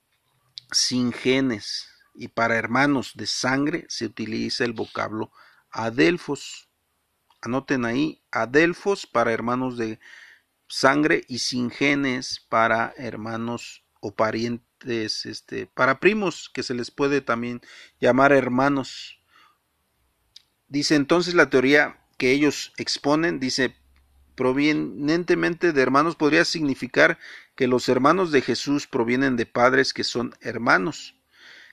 sin 0.73 1.13
genes, 1.13 1.89
y 2.15 2.29
para 2.29 2.57
hermanos 2.57 3.13
de 3.15 3.27
sangre 3.27 3.87
se 3.89 4.07
utiliza 4.07 4.65
el 4.65 4.73
vocablo 4.73 5.33
adelfos. 5.71 6.69
Anoten 7.41 7.85
ahí, 7.85 8.23
adelfos 8.31 9.07
para 9.07 9.33
hermanos 9.33 9.77
de 9.77 9.99
sangre 10.69 11.25
y 11.29 11.41
sin 11.41 11.71
genes 11.71 12.45
para 12.49 12.95
hermanos 12.97 13.85
o 14.01 14.15
parientes, 14.15 15.27
este, 15.27 15.67
para 15.67 16.01
primos 16.01 16.51
que 16.53 16.63
se 16.63 16.75
les 16.75 16.91
puede 16.91 17.21
también 17.21 17.61
llamar 18.01 18.33
hermanos. 18.33 19.19
Dice 20.69 20.95
entonces 20.95 21.35
la 21.35 21.51
teoría 21.51 22.01
que 22.17 22.31
ellos 22.31 22.73
exponen, 22.77 23.41
dice, 23.41 23.77
provenientemente 24.35 25.73
de 25.73 25.83
hermanos 25.83 26.17
podría 26.17 26.45
significar 26.45 27.19
que 27.55 27.67
los 27.67 27.89
hermanos 27.89 28.33
de 28.33 28.43
Jesús 28.43 28.87
provienen 28.87 29.37
de 29.37 29.47
padres 29.47 29.93
que 29.93 30.05
son 30.05 30.35
hermanos. 30.41 31.17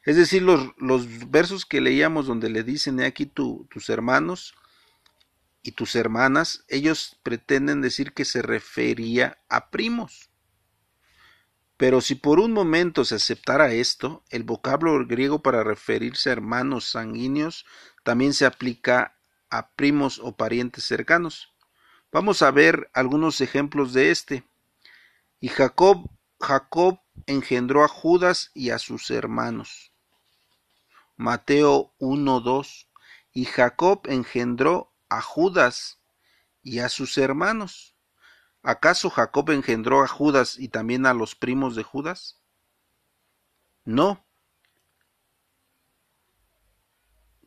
Es 0.03 0.15
decir, 0.15 0.41
los, 0.41 0.71
los 0.77 1.29
versos 1.29 1.65
que 1.65 1.81
leíamos 1.81 2.25
donde 2.27 2.49
le 2.49 2.63
dicen, 2.63 2.99
he 2.99 3.05
aquí 3.05 3.25
tus 3.25 3.89
hermanos 3.89 4.55
y 5.63 5.73
tus 5.73 5.95
hermanas, 5.95 6.65
ellos 6.67 7.19
pretenden 7.23 7.81
decir 7.81 8.13
que 8.13 8.25
se 8.25 8.41
refería 8.41 9.37
a 9.47 9.69
primos. 9.69 10.31
Pero 11.77 12.01
si 12.01 12.15
por 12.15 12.39
un 12.39 12.51
momento 12.51 13.05
se 13.05 13.15
aceptara 13.15 13.73
esto, 13.73 14.23
el 14.29 14.43
vocablo 14.43 15.05
griego 15.07 15.41
para 15.41 15.63
referirse 15.63 16.29
a 16.29 16.33
hermanos 16.33 16.85
sanguíneos 16.85 17.65
también 18.03 18.33
se 18.33 18.45
aplica 18.45 19.17
a 19.49 19.71
primos 19.71 20.19
o 20.19 20.35
parientes 20.35 20.83
cercanos. 20.83 21.50
Vamos 22.11 22.41
a 22.41 22.51
ver 22.51 22.89
algunos 22.93 23.39
ejemplos 23.39 23.93
de 23.93 24.11
este. 24.11 24.43
Y 25.39 25.47
Jacob, 25.47 26.09
Jacob 26.41 26.99
engendró 27.25 27.85
a 27.85 27.87
Judas 27.87 28.51
y 28.53 28.71
a 28.71 28.79
sus 28.79 29.09
hermanos. 29.11 29.93
Mateo 31.15 31.93
1:2 31.99 32.89
Y 33.31 33.45
Jacob 33.45 34.01
engendró 34.07 34.91
a 35.07 35.21
Judas 35.21 35.99
y 36.61 36.79
a 36.79 36.89
sus 36.89 37.17
hermanos. 37.17 37.95
¿Acaso 38.61 39.09
Jacob 39.09 39.49
engendró 39.51 40.03
a 40.03 40.07
Judas 40.07 40.59
y 40.59 40.67
también 40.67 41.05
a 41.05 41.13
los 41.13 41.35
primos 41.35 41.77
de 41.77 41.83
Judas? 41.83 42.41
No. 43.85 44.25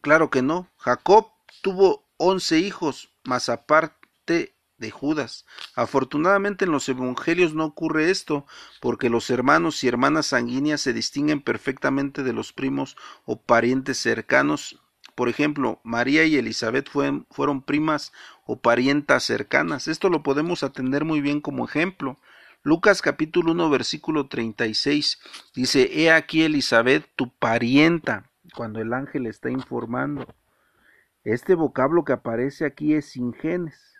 Claro 0.00 0.30
que 0.30 0.40
no. 0.40 0.70
Jacob 0.78 1.30
tuvo 1.62 2.08
once 2.16 2.58
hijos, 2.58 3.10
más 3.24 3.50
aparte 3.50 4.53
de 4.84 4.90
Judas. 4.90 5.46
Afortunadamente 5.74 6.66
en 6.66 6.70
los 6.70 6.86
evangelios 6.90 7.54
no 7.54 7.64
ocurre 7.64 8.10
esto, 8.10 8.46
porque 8.82 9.08
los 9.08 9.30
hermanos 9.30 9.82
y 9.82 9.88
hermanas 9.88 10.26
sanguíneas 10.26 10.82
se 10.82 10.92
distinguen 10.92 11.40
perfectamente 11.40 12.22
de 12.22 12.34
los 12.34 12.52
primos 12.52 12.98
o 13.24 13.40
parientes 13.40 13.96
cercanos. 13.96 14.78
Por 15.14 15.30
ejemplo, 15.30 15.80
María 15.84 16.24
y 16.26 16.36
Elizabeth 16.36 16.90
fueron, 16.90 17.62
primas 17.62 18.12
o 18.44 18.60
parientas 18.60 19.24
cercanas. 19.24 19.88
Esto 19.88 20.10
lo 20.10 20.22
podemos 20.22 20.62
atender 20.62 21.06
muy 21.06 21.22
bien 21.22 21.40
como 21.40 21.64
ejemplo. 21.64 22.18
Lucas 22.62 23.00
capítulo 23.00 23.52
1 23.52 23.70
versículo 23.70 24.28
36 24.28 25.18
dice, 25.54 25.88
He 25.92 26.10
aquí 26.10 26.42
Elizabeth, 26.42 27.08
tu 27.16 27.30
parienta, 27.30 28.30
cuando 28.54 28.82
el 28.82 28.92
ángel 28.92 29.26
está 29.26 29.50
informando. 29.50 30.26
Este 31.24 31.54
vocablo 31.54 32.04
que 32.04 32.12
aparece 32.12 32.66
aquí 32.66 32.92
es 32.92 33.06
sin 33.06 33.32
genes, 33.32 33.93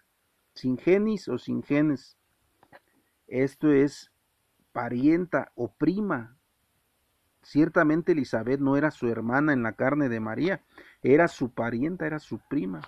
sin 0.55 0.79
genis 0.79 1.29
o 1.29 1.39
sin 1.39 1.63
genes. 1.63 2.17
Esto 3.27 3.73
es 3.73 4.13
parienta 4.73 5.53
o 5.55 5.73
prima. 5.73 6.37
Ciertamente 7.43 8.13
Elizabeth 8.13 8.61
no 8.61 8.77
era 8.77 8.91
su 8.91 9.09
hermana 9.09 9.53
en 9.53 9.63
la 9.63 9.73
carne 9.73 10.09
de 10.09 10.21
María, 10.21 10.63
era 11.03 11.29
su 11.29 11.51
parienta, 11.53 12.07
era 12.07 12.19
su 12.19 12.39
prima. 12.39 12.81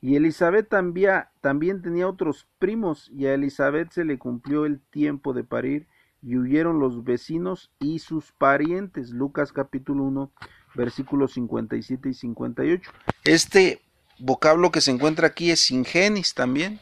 Y 0.00 0.16
Elizabeth 0.16 0.68
también, 0.68 1.24
también 1.40 1.82
tenía 1.82 2.08
otros 2.08 2.48
primos, 2.58 3.10
y 3.10 3.26
a 3.26 3.34
Elizabeth 3.34 3.90
se 3.90 4.04
le 4.04 4.18
cumplió 4.18 4.64
el 4.64 4.80
tiempo 4.80 5.32
de 5.32 5.44
parir, 5.44 5.86
y 6.22 6.36
huyeron 6.36 6.80
los 6.80 7.04
vecinos 7.04 7.72
y 7.78 8.00
sus 8.00 8.32
parientes. 8.32 9.10
Lucas 9.10 9.52
capítulo 9.52 10.04
1, 10.04 10.32
versículos 10.74 11.32
57 11.32 12.08
y 12.08 12.14
58. 12.14 12.90
Este 13.24 13.80
vocablo 14.18 14.70
que 14.70 14.80
se 14.80 14.90
encuentra 14.90 15.28
aquí 15.28 15.50
es 15.50 15.70
ingenis 15.70 16.34
también, 16.34 16.80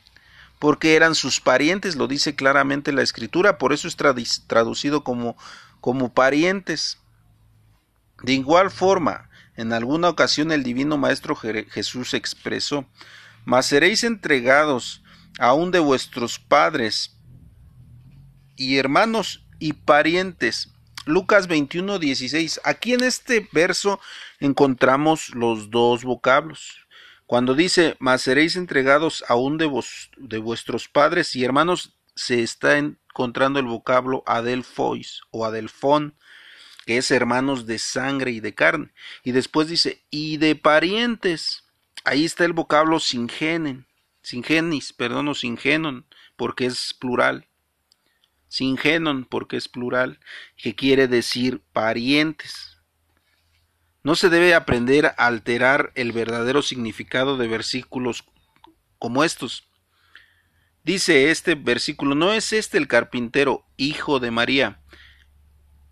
porque 0.58 0.96
eran 0.96 1.14
sus 1.14 1.40
parientes, 1.40 1.96
lo 1.96 2.08
dice 2.08 2.34
claramente 2.34 2.92
la 2.92 3.02
escritura, 3.02 3.58
por 3.58 3.72
eso 3.72 3.88
es 3.88 3.96
traducido 4.46 5.04
como, 5.04 5.36
como 5.80 6.12
parientes. 6.12 6.98
De 8.22 8.32
igual 8.32 8.70
forma, 8.70 9.28
en 9.56 9.72
alguna 9.72 10.08
ocasión 10.08 10.52
el 10.52 10.62
divino 10.62 10.96
Maestro 10.96 11.36
Jesús 11.36 12.14
expresó, 12.14 12.86
mas 13.44 13.66
seréis 13.66 14.04
entregados 14.04 15.02
aún 15.38 15.70
de 15.70 15.78
vuestros 15.78 16.38
padres 16.38 17.16
y 18.56 18.78
hermanos 18.78 19.44
y 19.58 19.74
parientes. 19.74 20.72
Lucas 21.04 21.46
21, 21.46 21.98
16. 21.98 22.60
Aquí 22.64 22.94
en 22.94 23.04
este 23.04 23.48
verso 23.52 24.00
encontramos 24.40 25.34
los 25.34 25.70
dos 25.70 26.02
vocablos. 26.02 26.85
Cuando 27.26 27.54
dice, 27.54 27.96
mas 27.98 28.22
seréis 28.22 28.56
entregados 28.56 29.24
aún 29.28 29.58
de, 29.58 29.66
vos, 29.66 30.10
de 30.16 30.38
vuestros 30.38 30.88
padres 30.88 31.34
y 31.34 31.44
hermanos, 31.44 31.96
se 32.14 32.42
está 32.42 32.78
encontrando 32.78 33.58
el 33.58 33.66
vocablo 33.66 34.22
adelfois 34.26 35.22
o 35.30 35.44
adelfón, 35.44 36.14
que 36.86 36.98
es 36.98 37.10
hermanos 37.10 37.66
de 37.66 37.78
sangre 37.78 38.30
y 38.30 38.40
de 38.40 38.54
carne. 38.54 38.92
Y 39.24 39.32
después 39.32 39.68
dice, 39.68 40.04
y 40.10 40.36
de 40.36 40.54
parientes. 40.54 41.64
Ahí 42.04 42.24
está 42.24 42.44
el 42.44 42.52
vocablo 42.52 43.00
singenen, 43.00 43.86
singenis, 44.22 44.92
perdón, 44.92 45.28
o 45.28 45.34
porque 46.36 46.66
es 46.66 46.94
plural. 46.94 47.48
Singenon, 48.48 49.24
porque 49.24 49.56
es 49.56 49.68
plural, 49.68 50.20
que 50.56 50.76
quiere 50.76 51.08
decir 51.08 51.60
parientes. 51.72 52.75
No 54.06 54.14
se 54.14 54.28
debe 54.28 54.54
aprender 54.54 55.06
a 55.06 55.26
alterar 55.26 55.90
el 55.96 56.12
verdadero 56.12 56.62
significado 56.62 57.36
de 57.36 57.48
versículos 57.48 58.22
como 59.00 59.24
estos. 59.24 59.64
Dice 60.84 61.32
este 61.32 61.56
versículo, 61.56 62.14
¿no 62.14 62.32
es 62.32 62.52
este 62.52 62.78
el 62.78 62.86
carpintero, 62.86 63.66
hijo 63.76 64.20
de 64.20 64.30
María? 64.30 64.80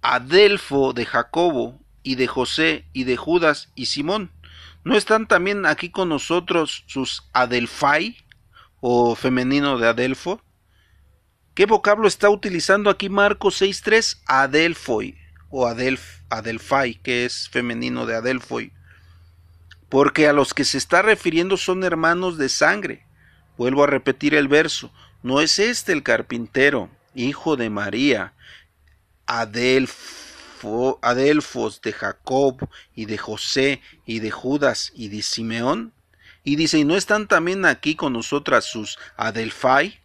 Adelfo 0.01 0.93
de 0.93 1.07
Jacobo 1.07 1.81
y 2.05 2.15
de 2.15 2.29
José 2.29 2.87
y 2.93 3.03
de 3.03 3.17
Judas 3.17 3.73
y 3.75 3.87
Simón. 3.87 4.31
¿No 4.85 4.97
están 4.97 5.27
también 5.27 5.67
aquí 5.67 5.91
con 5.91 6.09
nosotros 6.09 6.85
sus 6.87 7.29
Adelfai 7.33 8.17
o 8.79 9.17
femenino 9.17 9.77
de 9.77 9.89
Adelfo? 9.89 10.41
¿Qué 11.55 11.67
vocablo 11.67 12.07
está 12.07 12.31
utilizando 12.31 12.91
aquí 12.91 13.09
Marcos 13.09 13.61
6.3? 13.61 14.23
Adelfoi 14.27 15.24
o 15.51 15.67
Adelf, 15.67 16.21
que 17.03 17.25
es 17.25 17.49
femenino 17.49 18.07
de 18.07 18.17
Adelfoi. 18.17 18.73
Porque 19.89 20.27
a 20.27 20.33
los 20.33 20.55
que 20.55 20.65
se 20.65 20.79
está 20.79 21.03
refiriendo 21.03 21.57
son 21.57 21.85
hermanos 21.85 22.39
de 22.39 22.49
sangre. 22.49 23.07
Vuelvo 23.57 23.85
a 23.85 23.87
repetir 23.87 24.35
el 24.35 24.49
verso. 24.49 24.93
¿No 25.23 25.41
es 25.41 25.59
este 25.59 25.93
el 25.93 26.03
carpintero, 26.03 26.91
hijo 27.15 27.57
de 27.57 27.71
María, 27.71 28.35
Adelfo, 29.27 30.99
Adelfos 31.03 31.81
de 31.81 31.93
Jacob 31.93 32.69
y 32.95 33.07
de 33.07 33.19
José 33.19 33.81
y 34.05 34.21
de 34.21 34.31
Judas 34.31 34.93
y 34.95 35.09
de 35.09 35.23
Simeón. 35.23 35.93
Y 36.43 36.57
dice, 36.57 36.79
¿y 36.79 36.85
no 36.85 36.97
están 36.97 37.27
también 37.27 37.65
aquí 37.65 37.95
con 37.95 38.13
nosotras 38.13 38.65
sus 38.65 38.99
Adelfai? 39.17 40.01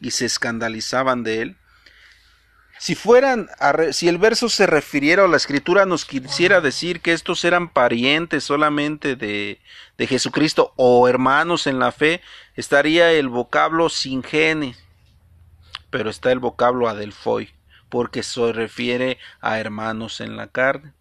Y 0.00 0.10
se 0.10 0.24
escandalizaban 0.24 1.22
de 1.22 1.42
él. 1.42 1.56
Si 2.78 2.94
fueran, 2.94 3.48
si 3.92 4.08
el 4.08 4.18
verso 4.18 4.48
se 4.48 4.66
refiriera 4.66 5.24
o 5.24 5.28
la 5.28 5.38
escritura 5.38 5.86
nos 5.86 6.04
quisiera 6.04 6.60
decir 6.60 7.00
que 7.00 7.12
estos 7.12 7.44
eran 7.44 7.68
parientes 7.68 8.44
solamente 8.44 9.16
de, 9.16 9.60
de 9.96 10.06
Jesucristo 10.06 10.72
o 10.76 11.08
hermanos 11.08 11.66
en 11.66 11.78
la 11.78 11.90
fe, 11.90 12.20
estaría 12.54 13.12
el 13.12 13.28
vocablo 13.28 13.88
sin 13.88 14.22
gene, 14.22 14.76
pero 15.90 16.10
está 16.10 16.30
el 16.32 16.38
vocablo 16.38 16.88
adelfoi 16.88 17.56
porque 17.88 18.22
se 18.22 18.52
refiere 18.52 19.18
a 19.40 19.58
hermanos 19.58 20.20
en 20.20 20.36
la 20.36 20.48
carne. 20.48 20.92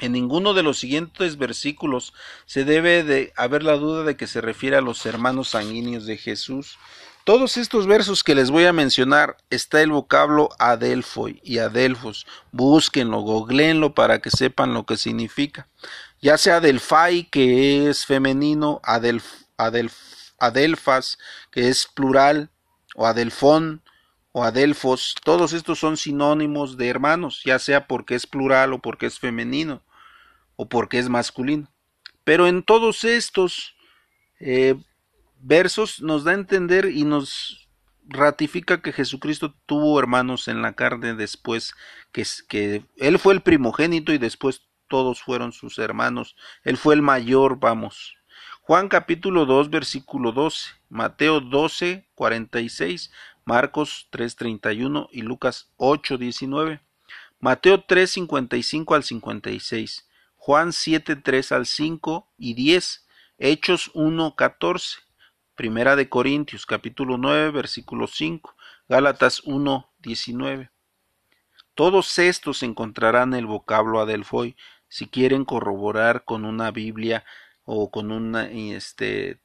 En 0.00 0.12
ninguno 0.12 0.54
de 0.54 0.62
los 0.62 0.78
siguientes 0.78 1.38
versículos 1.38 2.14
se 2.46 2.64
debe 2.64 3.04
de 3.04 3.32
haber 3.36 3.62
la 3.62 3.74
duda 3.74 4.02
de 4.02 4.16
que 4.16 4.26
se 4.26 4.40
refiere 4.40 4.76
a 4.76 4.80
los 4.80 5.06
hermanos 5.06 5.50
sanguíneos 5.50 6.06
de 6.06 6.16
Jesús. 6.16 6.78
Todos 7.24 7.56
estos 7.56 7.86
versos 7.86 8.22
que 8.22 8.34
les 8.34 8.50
voy 8.50 8.66
a 8.66 8.74
mencionar 8.74 9.38
está 9.48 9.80
el 9.80 9.90
vocablo 9.90 10.50
adelfoi 10.58 11.40
y 11.42 11.56
adelfos. 11.56 12.26
Búsquenlo, 12.52 13.20
googleenlo 13.20 13.94
para 13.94 14.20
que 14.20 14.28
sepan 14.28 14.74
lo 14.74 14.84
que 14.84 14.98
significa. 14.98 15.66
Ya 16.20 16.36
sea 16.36 16.56
adelfai, 16.56 17.24
que 17.30 17.88
es 17.88 18.04
femenino, 18.04 18.82
adelf, 18.84 19.24
adelfas, 20.38 21.18
que 21.50 21.70
es 21.70 21.86
plural, 21.86 22.50
o 22.94 23.06
adelfón, 23.06 23.80
o 24.32 24.44
adelfos, 24.44 25.14
todos 25.24 25.54
estos 25.54 25.78
son 25.78 25.96
sinónimos 25.96 26.76
de 26.76 26.88
hermanos, 26.88 27.40
ya 27.44 27.58
sea 27.58 27.86
porque 27.86 28.16
es 28.16 28.26
plural 28.26 28.74
o 28.74 28.80
porque 28.80 29.06
es 29.06 29.18
femenino 29.18 29.82
o 30.56 30.68
porque 30.68 30.98
es 30.98 31.08
masculino. 31.08 31.70
Pero 32.24 32.48
en 32.48 32.62
todos 32.62 33.04
estos 33.04 33.76
eh, 34.40 34.74
versos 35.44 36.00
nos 36.00 36.24
da 36.24 36.32
a 36.32 36.34
entender 36.34 36.86
y 36.86 37.04
nos 37.04 37.68
ratifica 38.06 38.80
que 38.80 38.92
Jesucristo 38.92 39.54
tuvo 39.66 39.98
hermanos 39.98 40.48
en 40.48 40.62
la 40.62 40.72
carne 40.72 41.14
después 41.14 41.74
que, 42.12 42.24
que 42.48 42.84
Él 42.96 43.18
fue 43.18 43.34
el 43.34 43.42
primogénito 43.42 44.12
y 44.12 44.18
después 44.18 44.62
todos 44.88 45.22
fueron 45.22 45.52
sus 45.52 45.78
hermanos. 45.78 46.34
Él 46.62 46.76
fue 46.76 46.94
el 46.94 47.02
mayor, 47.02 47.58
vamos. 47.58 48.14
Juan 48.62 48.88
capítulo 48.88 49.44
2 49.44 49.68
versículo 49.68 50.32
12, 50.32 50.70
Mateo 50.88 51.40
12 51.40 52.08
46, 52.14 53.12
Marcos 53.44 54.08
3:31 54.10 55.08
y 55.12 55.20
Lucas 55.20 55.70
8:19, 55.76 56.80
Mateo 57.38 57.84
3:55 57.84 58.94
al 58.94 59.04
56, 59.04 60.08
Juan 60.36 60.72
7:3 60.72 61.52
al 61.52 61.66
5 61.66 62.32
y 62.38 62.54
10, 62.54 63.06
Hechos 63.36 63.90
1:14, 63.94 65.03
Primera 65.56 65.94
de 65.94 66.08
Corintios 66.08 66.66
capítulo 66.66 67.16
9 67.16 67.52
versículo 67.52 68.08
5, 68.08 68.56
Gálatas 68.88 69.40
1:19. 69.44 70.70
Todos 71.76 72.18
estos 72.18 72.64
encontrarán 72.64 73.34
el 73.34 73.46
vocablo 73.46 74.00
adelfoi 74.00 74.56
si 74.88 75.06
quieren 75.06 75.44
corroborar 75.44 76.24
con 76.24 76.44
una 76.44 76.72
Biblia 76.72 77.24
o 77.64 77.92
con 77.92 78.10
una, 78.10 78.50
este, 78.50 79.38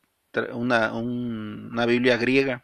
una, 0.52 0.94
una 0.94 1.86
Biblia 1.86 2.18
griega 2.18 2.64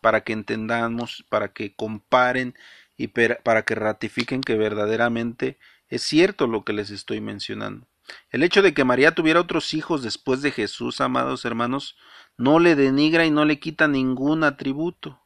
para 0.00 0.22
que 0.22 0.32
entendamos, 0.32 1.24
para 1.28 1.52
que 1.52 1.74
comparen 1.74 2.54
y 2.96 3.08
para 3.08 3.62
que 3.64 3.74
ratifiquen 3.74 4.40
que 4.40 4.54
verdaderamente 4.54 5.58
es 5.88 6.02
cierto 6.02 6.46
lo 6.46 6.64
que 6.64 6.72
les 6.72 6.90
estoy 6.90 7.20
mencionando. 7.20 7.88
El 8.30 8.42
hecho 8.42 8.62
de 8.62 8.74
que 8.74 8.84
María 8.84 9.14
tuviera 9.14 9.40
otros 9.40 9.72
hijos 9.74 10.02
después 10.02 10.42
de 10.42 10.50
Jesús, 10.50 11.00
amados 11.00 11.44
hermanos, 11.44 11.96
no 12.36 12.58
le 12.58 12.74
denigra 12.74 13.24
y 13.24 13.30
no 13.30 13.44
le 13.44 13.58
quita 13.58 13.88
ningún 13.88 14.44
atributo. 14.44 15.20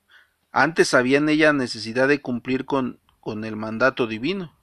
Antes 0.53 0.95
había 0.95 1.19
en 1.19 1.29
ella 1.29 1.53
necesidad 1.53 2.09
de 2.09 2.21
cumplir 2.21 2.65
con, 2.65 3.01
con 3.21 3.45
el 3.45 3.57
mandato 3.57 4.07
divino, 4.07 4.55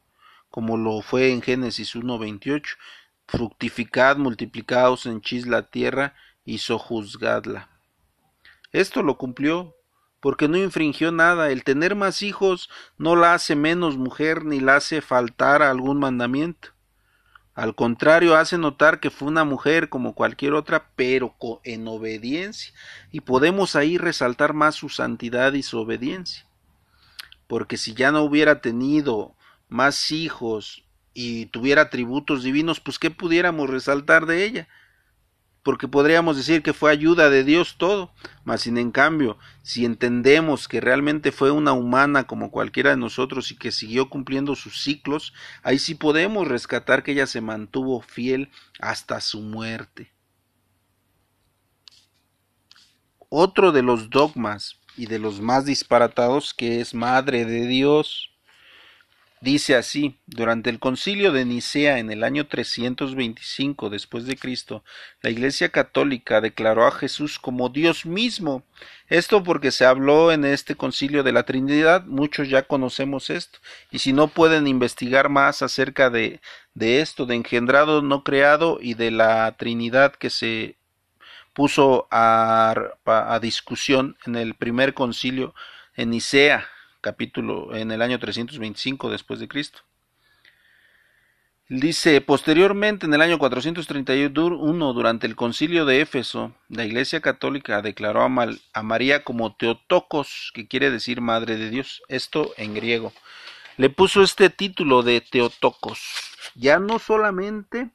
como 0.49 0.77
lo 0.77 1.01
fue 1.01 1.31
en 1.31 1.41
Génesis 1.41 1.95
1.28, 1.95 2.77
fructificad, 3.27 4.17
multiplicaos, 4.17 5.05
henchís 5.05 5.47
la 5.47 5.63
tierra 5.63 6.15
y 6.43 6.59
sojuzgadla. 6.59 7.69
Esto 8.71 9.03
lo 9.03 9.17
cumplió 9.17 9.75
porque 10.19 10.47
no 10.47 10.57
infringió 10.57 11.11
nada. 11.11 11.49
El 11.49 11.63
tener 11.63 11.95
más 11.95 12.21
hijos 12.21 12.69
no 12.97 13.15
la 13.15 13.33
hace 13.33 13.55
menos 13.55 13.97
mujer 13.97 14.43
ni 14.43 14.59
la 14.59 14.77
hace 14.77 15.01
faltar 15.01 15.61
a 15.61 15.69
algún 15.69 15.99
mandamiento. 15.99 16.74
Al 17.55 17.73
contrario, 17.73 18.35
hace 18.35 18.57
notar 18.57 18.99
que 18.99 19.09
fue 19.09 19.29
una 19.29 19.45
mujer 19.45 19.87
como 19.89 20.13
cualquier 20.13 20.53
otra, 20.53 20.89
pero 20.97 21.35
en 21.63 21.87
obediencia. 21.87 22.73
Y 23.11 23.21
podemos 23.21 23.77
ahí 23.77 23.97
resaltar 23.97 24.53
más 24.53 24.75
su 24.75 24.89
santidad 24.89 25.53
y 25.53 25.63
su 25.63 25.79
obediencia. 25.79 26.45
porque 27.47 27.77
si 27.77 27.93
ya 27.93 28.11
no 28.11 28.23
hubiera 28.23 28.59
tenido 28.61 29.35
más 29.69 30.11
hijos 30.11 30.83
y 31.13 31.45
tuviera 31.47 31.83
atributos 31.83 32.43
divinos, 32.43 32.79
pues 32.79 32.97
qué 32.99 33.11
pudiéramos 33.11 33.69
resaltar 33.69 34.25
de 34.25 34.45
ella 34.45 34.67
porque 35.65 35.87
podríamos 35.87 36.37
decir 36.37 36.61
que 36.61 36.73
fue 36.73 36.91
ayuda 36.91 37.31
de 37.31 37.43
Dios 37.43 37.77
todo, 37.79 38.13
mas 38.43 38.61
sin 38.61 38.77
en 38.77 38.91
cambio, 38.91 39.39
si 39.63 39.83
entendemos 39.83 40.67
que 40.67 40.79
realmente 40.79 41.31
fue 41.31 41.49
una 41.49 41.73
humana 41.73 42.27
como 42.27 42.51
cualquiera 42.51 42.91
de 42.91 42.97
nosotros 42.97 43.49
y 43.49 43.57
que 43.57 43.71
siguió 43.71 44.07
cumpliendo 44.07 44.53
sus 44.53 44.83
ciclos, 44.83 45.33
ahí 45.63 45.79
sí 45.79 45.95
podemos 45.95 46.47
rescatar 46.47 47.01
que 47.01 47.13
ella 47.13 47.25
se 47.25 47.41
mantuvo 47.41 48.01
fiel 48.01 48.51
hasta 48.79 49.19
su 49.21 49.41
muerte. 49.41 50.13
Otro 53.29 53.71
de 53.71 53.81
los 53.81 54.11
dogmas 54.11 54.79
y 54.95 55.07
de 55.07 55.17
los 55.17 55.41
más 55.41 55.65
disparatados 55.65 56.53
que 56.53 56.79
es 56.79 56.93
Madre 56.93 57.43
de 57.43 57.65
Dios, 57.65 58.34
Dice 59.41 59.75
así, 59.75 60.17
durante 60.25 60.69
el 60.69 60.79
concilio 60.79 61.33
de 61.33 61.43
Nicea 61.43 61.99
en 61.99 62.09
el 62.09 62.23
año 62.23 62.47
325 62.47 63.89
después 63.89 64.25
de 64.25 64.37
Cristo, 64.37 64.83
la 65.21 65.29
Iglesia 65.29 65.69
católica 65.69 66.39
declaró 66.39 66.87
a 66.87 66.91
Jesús 66.91 67.37
como 67.37 67.67
Dios 67.67 68.05
mismo. 68.05 68.63
Esto 69.07 69.43
porque 69.43 69.71
se 69.71 69.85
habló 69.85 70.31
en 70.31 70.45
este 70.45 70.75
concilio 70.75 71.21
de 71.21 71.33
la 71.33 71.43
Trinidad, 71.43 72.05
muchos 72.05 72.49
ya 72.49 72.63
conocemos 72.63 73.29
esto, 73.29 73.59
y 73.91 73.99
si 73.99 74.13
no 74.13 74.29
pueden 74.29 74.67
investigar 74.67 75.27
más 75.29 75.61
acerca 75.61 76.09
de, 76.09 76.39
de 76.73 77.01
esto, 77.01 77.25
de 77.25 77.35
engendrado 77.35 78.01
no 78.01 78.23
creado 78.23 78.79
y 78.81 78.93
de 78.93 79.11
la 79.11 79.53
Trinidad 79.57 80.13
que 80.15 80.29
se 80.29 80.77
puso 81.53 82.07
a, 82.09 82.73
a 83.05 83.39
discusión 83.41 84.17
en 84.25 84.37
el 84.37 84.55
primer 84.55 84.93
concilio 84.93 85.53
en 85.95 86.11
Nicea 86.11 86.67
capítulo 87.05 87.75
en 87.75 87.91
el 87.91 88.01
año 88.01 88.17
325 88.17 89.11
después 89.11 89.39
de 89.39 89.47
Cristo. 89.47 89.81
Dice, 91.69 92.19
posteriormente 92.19 93.05
en 93.05 93.13
el 93.13 93.21
año 93.21 93.37
431, 93.37 94.93
durante 94.93 95.27
el 95.27 95.35
concilio 95.35 95.85
de 95.85 96.01
Éfeso, 96.01 96.55
la 96.67 96.83
Iglesia 96.83 97.21
Católica 97.21 97.83
declaró 97.83 98.23
a, 98.23 98.29
a 98.73 98.83
María 98.83 99.23
como 99.23 99.55
Teotocos, 99.55 100.51
que 100.55 100.67
quiere 100.67 100.89
decir 100.89 101.21
Madre 101.21 101.57
de 101.57 101.69
Dios, 101.69 102.01
esto 102.07 102.53
en 102.57 102.73
griego. 102.73 103.13
Le 103.77 103.91
puso 103.91 104.23
este 104.23 104.49
título 104.49 105.03
de 105.03 105.21
Teotocos, 105.21 106.01
ya 106.55 106.79
no 106.79 106.97
solamente 106.97 107.91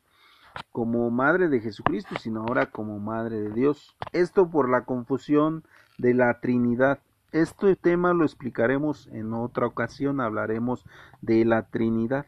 como 0.71 1.11
Madre 1.11 1.49
de 1.49 1.61
Jesucristo, 1.61 2.15
sino 2.21 2.43
ahora 2.43 2.67
como 2.71 3.01
Madre 3.01 3.41
de 3.41 3.51
Dios. 3.51 3.97
Esto 4.13 4.49
por 4.49 4.71
la 4.71 4.85
confusión 4.85 5.65
de 5.99 6.15
la 6.15 6.39
Trinidad. 6.39 7.01
Este 7.33 7.77
tema 7.77 8.13
lo 8.13 8.25
explicaremos 8.25 9.07
en 9.13 9.33
otra 9.35 9.67
ocasión, 9.67 10.21
hablaremos 10.21 10.85
de 11.21 11.45
la 11.45 11.69
Trinidad. 11.69 12.27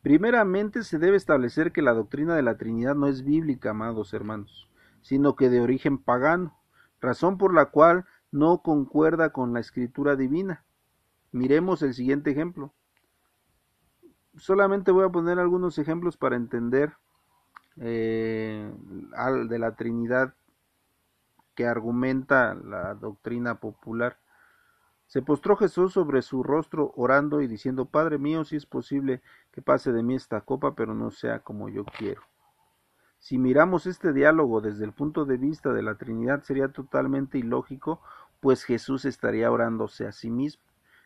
Primeramente 0.00 0.82
se 0.84 0.98
debe 0.98 1.18
establecer 1.18 1.72
que 1.72 1.82
la 1.82 1.92
doctrina 1.92 2.34
de 2.34 2.42
la 2.42 2.56
Trinidad 2.56 2.94
no 2.94 3.06
es 3.06 3.22
bíblica, 3.22 3.70
amados 3.70 4.14
hermanos, 4.14 4.70
sino 5.02 5.36
que 5.36 5.50
de 5.50 5.60
origen 5.60 5.98
pagano, 5.98 6.58
razón 6.98 7.36
por 7.36 7.52
la 7.52 7.66
cual 7.66 8.06
no 8.30 8.62
concuerda 8.62 9.30
con 9.32 9.52
la 9.52 9.60
escritura 9.60 10.16
divina. 10.16 10.64
Miremos 11.30 11.82
el 11.82 11.92
siguiente 11.92 12.30
ejemplo. 12.30 12.72
Solamente 14.36 14.92
voy 14.92 15.04
a 15.04 15.10
poner 15.10 15.38
algunos 15.38 15.78
ejemplos 15.78 16.16
para 16.16 16.36
entender 16.36 16.94
eh, 17.76 18.72
de 19.48 19.58
la 19.58 19.76
Trinidad 19.76 20.34
que 21.54 21.66
argumenta 21.66 22.54
la 22.54 22.94
doctrina 22.94 23.56
popular. 23.60 24.18
Se 25.06 25.22
postró 25.22 25.56
Jesús 25.56 25.92
sobre 25.92 26.22
su 26.22 26.42
rostro 26.42 26.92
orando 26.96 27.40
y 27.40 27.46
diciendo, 27.46 27.86
Padre 27.86 28.18
mío, 28.18 28.44
si 28.44 28.56
es 28.56 28.66
posible 28.66 29.22
que 29.52 29.62
pase 29.62 29.92
de 29.92 30.02
mí 30.02 30.14
esta 30.14 30.40
copa, 30.40 30.74
pero 30.74 30.94
no 30.94 31.10
sea 31.10 31.40
como 31.40 31.68
yo 31.68 31.84
quiero. 31.84 32.22
Si 33.18 33.38
miramos 33.38 33.86
este 33.86 34.12
diálogo 34.12 34.60
desde 34.60 34.84
el 34.84 34.92
punto 34.92 35.24
de 35.24 35.36
vista 35.38 35.72
de 35.72 35.82
la 35.82 35.94
Trinidad 35.94 36.42
sería 36.42 36.68
totalmente 36.68 37.38
ilógico, 37.38 38.00
pues 38.40 38.64
Jesús 38.64 39.06
estaría 39.06 39.50
orándose 39.50 40.06
a 40.06 40.12
sí 40.12 40.30
mismo. 40.30 40.62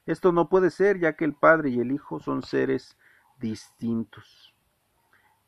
Esto 0.06 0.32
no 0.32 0.48
puede 0.48 0.70
ser, 0.70 0.98
ya 0.98 1.12
que 1.12 1.24
el 1.24 1.34
Padre 1.34 1.70
y 1.70 1.78
el 1.78 1.92
Hijo 1.92 2.18
son 2.18 2.42
seres 2.42 2.96
distintos. 3.38 4.47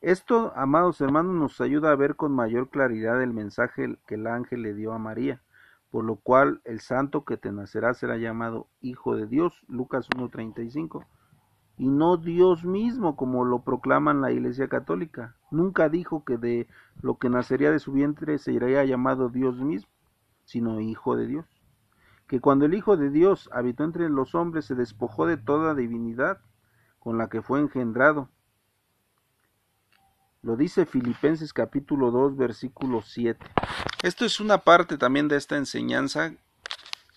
Esto, 0.01 0.51
amados 0.55 0.99
hermanos, 0.99 1.35
nos 1.35 1.61
ayuda 1.61 1.91
a 1.91 1.95
ver 1.95 2.15
con 2.15 2.31
mayor 2.31 2.69
claridad 2.69 3.21
el 3.21 3.33
mensaje 3.33 3.99
que 4.07 4.15
el 4.15 4.25
ángel 4.25 4.63
le 4.63 4.73
dio 4.73 4.93
a 4.93 4.97
María, 4.97 5.43
por 5.91 6.03
lo 6.03 6.15
cual 6.15 6.59
el 6.65 6.79
santo 6.79 7.23
que 7.23 7.37
te 7.37 7.51
nacerá 7.51 7.93
será 7.93 8.17
llamado 8.17 8.65
Hijo 8.81 9.15
de 9.15 9.27
Dios, 9.27 9.63
Lucas 9.67 10.09
1.35, 10.09 11.05
y 11.77 11.87
no 11.87 12.17
Dios 12.17 12.65
mismo, 12.65 13.15
como 13.15 13.45
lo 13.45 13.59
proclaman 13.59 14.21
la 14.21 14.31
Iglesia 14.31 14.67
Católica. 14.67 15.35
Nunca 15.51 15.87
dijo 15.87 16.25
que 16.25 16.39
de 16.39 16.67
lo 17.03 17.19
que 17.19 17.29
nacería 17.29 17.69
de 17.69 17.77
su 17.77 17.91
vientre 17.91 18.39
sería 18.39 18.83
llamado 18.83 19.29
Dios 19.29 19.57
mismo, 19.57 19.91
sino 20.45 20.81
Hijo 20.81 21.15
de 21.15 21.27
Dios. 21.27 21.45
Que 22.25 22.39
cuando 22.39 22.65
el 22.65 22.73
Hijo 22.73 22.97
de 22.97 23.11
Dios 23.11 23.51
habitó 23.53 23.83
entre 23.83 24.09
los 24.09 24.33
hombres 24.33 24.65
se 24.65 24.73
despojó 24.73 25.27
de 25.27 25.37
toda 25.37 25.75
divinidad 25.75 26.39
con 26.97 27.19
la 27.19 27.29
que 27.29 27.43
fue 27.43 27.59
engendrado, 27.59 28.29
lo 30.43 30.55
dice 30.55 30.85
Filipenses 30.85 31.53
capítulo 31.53 32.09
2 32.09 32.35
versículo 32.35 33.03
7. 33.05 33.45
Esto 34.01 34.25
es 34.25 34.39
una 34.39 34.59
parte 34.59 34.97
también 34.97 35.27
de 35.27 35.37
esta 35.37 35.57
enseñanza. 35.57 36.33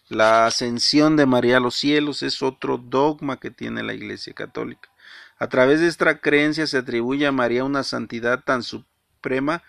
La 0.08 0.46
ascensión 0.46 1.16
de 1.16 1.24
María 1.24 1.56
a 1.56 1.60
los 1.60 1.74
cielos 1.74 2.22
es 2.22 2.42
otro 2.42 2.76
dogma 2.76 3.40
que 3.40 3.50
tiene 3.50 3.82
la 3.82 3.94
Iglesia 3.94 4.34
Católica. 4.34 4.90
A 5.38 5.48
través 5.48 5.80
de 5.80 5.88
esta 5.88 6.20
creencia 6.20 6.66
se 6.66 6.78
atribuye 6.78 7.26
a 7.26 7.32
María 7.32 7.64
una 7.64 7.82
santidad 7.82 8.44
tan 8.44 8.62
suprema 8.62 9.62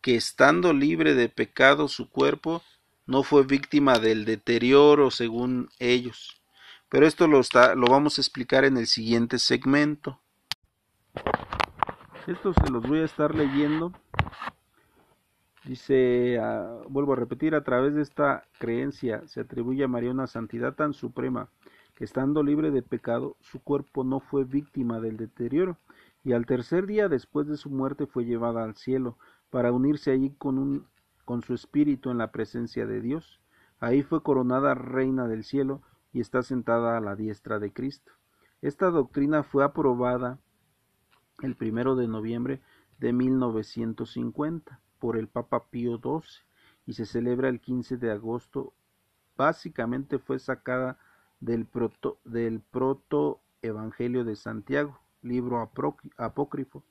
que 0.00 0.14
estando 0.14 0.72
libre 0.72 1.14
de 1.14 1.28
pecado 1.28 1.88
su 1.88 2.08
cuerpo 2.08 2.62
no 3.06 3.24
fue 3.24 3.42
víctima 3.42 3.98
del 3.98 4.24
deterioro 4.24 5.10
según 5.10 5.68
ellos. 5.80 6.40
Pero 6.88 7.06
esto 7.06 7.26
lo, 7.26 7.40
está, 7.40 7.74
lo 7.74 7.86
vamos 7.86 8.18
a 8.18 8.20
explicar 8.20 8.64
en 8.64 8.76
el 8.76 8.86
siguiente 8.86 9.40
segmento. 9.40 10.20
Esto 12.26 12.52
se 12.52 12.70
los 12.70 12.86
voy 12.86 12.98
a 12.98 13.04
estar 13.04 13.34
leyendo. 13.34 13.92
Dice, 15.64 16.38
ah, 16.38 16.82
vuelvo 16.88 17.14
a 17.14 17.16
repetir, 17.16 17.54
a 17.54 17.64
través 17.64 17.94
de 17.94 18.02
esta 18.02 18.44
creencia 18.58 19.26
se 19.26 19.40
atribuye 19.40 19.84
a 19.84 19.88
María 19.88 20.10
una 20.10 20.26
santidad 20.26 20.74
tan 20.74 20.92
suprema 20.92 21.48
que 21.94 22.04
estando 22.04 22.42
libre 22.42 22.70
de 22.70 22.82
pecado, 22.82 23.36
su 23.40 23.62
cuerpo 23.62 24.04
no 24.04 24.20
fue 24.20 24.44
víctima 24.44 25.00
del 25.00 25.16
deterioro, 25.16 25.78
y 26.22 26.32
al 26.32 26.44
tercer 26.44 26.86
día 26.86 27.08
después 27.08 27.46
de 27.46 27.56
su 27.56 27.70
muerte 27.70 28.06
fue 28.06 28.24
llevada 28.24 28.64
al 28.64 28.76
cielo 28.76 29.16
para 29.48 29.72
unirse 29.72 30.10
allí 30.10 30.30
con, 30.30 30.58
un, 30.58 30.86
con 31.24 31.42
su 31.42 31.54
espíritu 31.54 32.10
en 32.10 32.18
la 32.18 32.32
presencia 32.32 32.86
de 32.86 33.00
Dios. 33.00 33.40
Ahí 33.80 34.02
fue 34.02 34.22
coronada 34.22 34.74
reina 34.74 35.26
del 35.26 35.42
cielo 35.44 35.80
y 36.12 36.20
está 36.20 36.42
sentada 36.42 36.98
a 36.98 37.00
la 37.00 37.16
diestra 37.16 37.58
de 37.58 37.72
Cristo. 37.72 38.12
Esta 38.60 38.90
doctrina 38.90 39.42
fue 39.42 39.64
aprobada 39.64 40.38
el 41.46 41.56
primero 41.56 41.96
de 41.96 42.08
noviembre 42.08 42.60
de 42.98 43.12
1950 43.12 44.80
por 44.98 45.16
el 45.16 45.28
Papa 45.28 45.66
Pío 45.70 45.98
XII 45.98 46.44
y 46.86 46.92
se 46.94 47.06
celebra 47.06 47.48
el 47.48 47.60
15 47.60 47.96
de 47.96 48.10
agosto. 48.10 48.74
Básicamente 49.36 50.18
fue 50.18 50.38
sacada 50.38 50.98
del 51.40 51.66
proto, 51.66 52.18
del 52.24 52.60
proto 52.60 53.40
Evangelio 53.62 54.24
de 54.24 54.36
Santiago, 54.36 54.98
libro 55.22 55.70
apócrifo, 56.16 56.82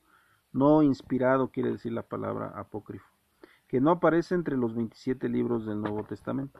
no 0.51 0.83
inspirado 0.83 1.49
quiere 1.49 1.71
decir 1.71 1.93
la 1.93 2.03
palabra 2.03 2.47
apócrifo, 2.55 3.07
que 3.67 3.81
no 3.81 3.91
aparece 3.91 4.35
entre 4.35 4.57
los 4.57 4.75
27 4.75 5.29
libros 5.29 5.65
del 5.65 5.81
Nuevo 5.81 6.03
Testamento. 6.03 6.59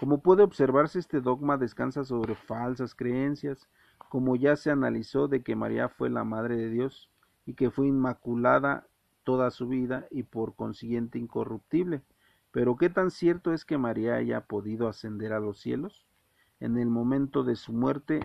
Como 0.00 0.22
puede 0.22 0.42
observarse, 0.42 0.98
este 0.98 1.20
dogma 1.20 1.56
descansa 1.56 2.04
sobre 2.04 2.34
falsas 2.34 2.94
creencias, 2.94 3.68
como 4.08 4.36
ya 4.36 4.56
se 4.56 4.70
analizó 4.70 5.28
de 5.28 5.42
que 5.42 5.56
María 5.56 5.88
fue 5.88 6.08
la 6.08 6.24
Madre 6.24 6.56
de 6.56 6.70
Dios, 6.70 7.10
y 7.48 7.54
que 7.54 7.70
fue 7.70 7.86
inmaculada 7.86 8.86
toda 9.24 9.50
su 9.50 9.68
vida 9.68 10.06
y 10.10 10.24
por 10.24 10.54
consiguiente 10.54 11.18
incorruptible. 11.18 12.02
Pero 12.50 12.76
¿qué 12.76 12.90
tan 12.90 13.10
cierto 13.10 13.54
es 13.54 13.64
que 13.64 13.78
María 13.78 14.16
haya 14.16 14.42
podido 14.42 14.86
ascender 14.86 15.32
a 15.32 15.40
los 15.40 15.58
cielos? 15.58 16.06
En 16.60 16.76
el 16.76 16.90
momento 16.90 17.44
de 17.44 17.56
su 17.56 17.72
muerte 17.72 18.20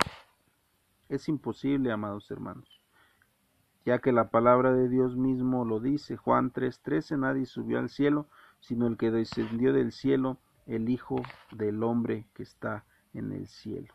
es 1.08 1.30
imposible, 1.30 1.94
amados 1.94 2.30
hermanos, 2.32 2.82
ya 3.86 4.00
que 4.00 4.12
la 4.12 4.30
palabra 4.30 4.74
de 4.74 4.90
Dios 4.90 5.16
mismo 5.16 5.64
lo 5.64 5.80
dice, 5.80 6.18
Juan 6.18 6.52
3:13, 6.52 7.18
nadie 7.18 7.46
subió 7.46 7.80
al 7.80 7.88
cielo, 7.88 8.28
sino 8.60 8.88
el 8.88 8.98
que 8.98 9.10
descendió 9.10 9.72
del 9.72 9.94
cielo, 9.94 10.38
el 10.66 10.90
Hijo 10.90 11.16
del 11.54 11.82
hombre 11.84 12.28
que 12.34 12.44
está 12.44 12.84
en 13.14 13.32
el 13.32 13.48
cielo. 13.48 13.94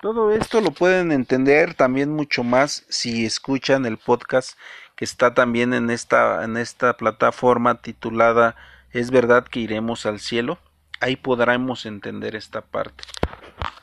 Todo 0.00 0.30
esto 0.30 0.60
lo 0.60 0.70
pueden 0.70 1.10
entender 1.10 1.74
también 1.74 2.12
mucho 2.12 2.44
más 2.44 2.84
si 2.88 3.26
escuchan 3.26 3.84
el 3.84 3.98
podcast 3.98 4.56
que 4.94 5.04
está 5.04 5.34
también 5.34 5.74
en 5.74 5.90
esta, 5.90 6.44
en 6.44 6.56
esta 6.56 6.96
plataforma 6.96 7.82
titulada 7.82 8.54
¿Es 8.92 9.10
verdad 9.10 9.44
que 9.44 9.58
iremos 9.58 10.06
al 10.06 10.20
cielo? 10.20 10.58
Ahí 11.00 11.16
podremos 11.16 11.84
entender 11.84 12.36
esta 12.36 12.60
parte. 12.60 13.02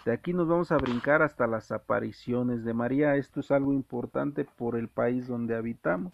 De 0.06 0.14
aquí 0.14 0.32
nos 0.32 0.48
vamos 0.48 0.72
a 0.72 0.78
brincar 0.78 1.22
hasta 1.22 1.48
las 1.48 1.74
apariciones 1.74 2.64
de 2.64 2.74
María. 2.74 3.18
Esto 3.18 3.42
es 3.42 3.52
algo 3.52 3.74
importante 3.74 4.46
por 4.46 4.78
el 4.78 4.88
país 4.88 5.28
donde 5.28 5.58
habitamos. 5.58 6.14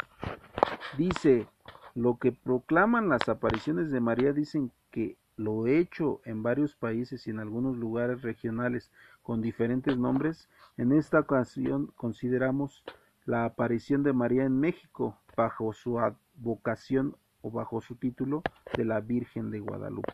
Dice, 0.98 1.46
lo 1.94 2.18
que 2.18 2.32
proclaman 2.32 3.08
las 3.08 3.30
apariciones 3.30 3.92
de 3.92 4.00
María 4.00 4.34
dicen 4.34 4.72
que 4.90 5.16
lo 5.38 5.68
hecho 5.68 6.22
en 6.26 6.44
varios 6.44 6.76
países 6.76 7.28
y 7.28 7.30
en 7.30 7.40
algunos 7.40 7.78
lugares 7.78 8.24
regionales 8.24 8.92
con 9.22 9.42
diferentes 9.42 9.98
nombres, 9.98 10.50
en 10.78 10.92
esta 10.92 11.20
ocasión 11.20 11.88
consideramos 11.96 12.84
la 13.26 13.46
aparición 13.46 14.04
de 14.04 14.14
María 14.14 14.46
en 14.46 14.60
México 14.60 15.18
bajo 15.36 15.74
su 15.74 16.00
advocación 16.00 17.16
o 17.42 17.52
bajo 17.52 17.82
su 17.82 17.96
título 17.96 18.42
de 18.76 18.86
la 18.86 19.00
Virgen 19.00 19.52
de 19.52 19.60
Guadalupe. 19.60 20.14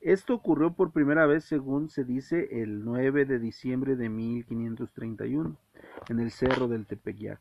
Esto 0.00 0.34
ocurrió 0.34 0.74
por 0.74 0.92
primera 0.92 1.26
vez, 1.26 1.44
según 1.44 1.88
se 1.88 2.04
dice, 2.04 2.62
el 2.62 2.84
9 2.84 3.24
de 3.24 3.38
diciembre 3.38 3.96
de 3.96 4.10
1531, 4.10 5.56
en 6.10 6.20
el 6.20 6.30
Cerro 6.30 6.68
del 6.68 6.86
Tepeyac, 6.86 7.40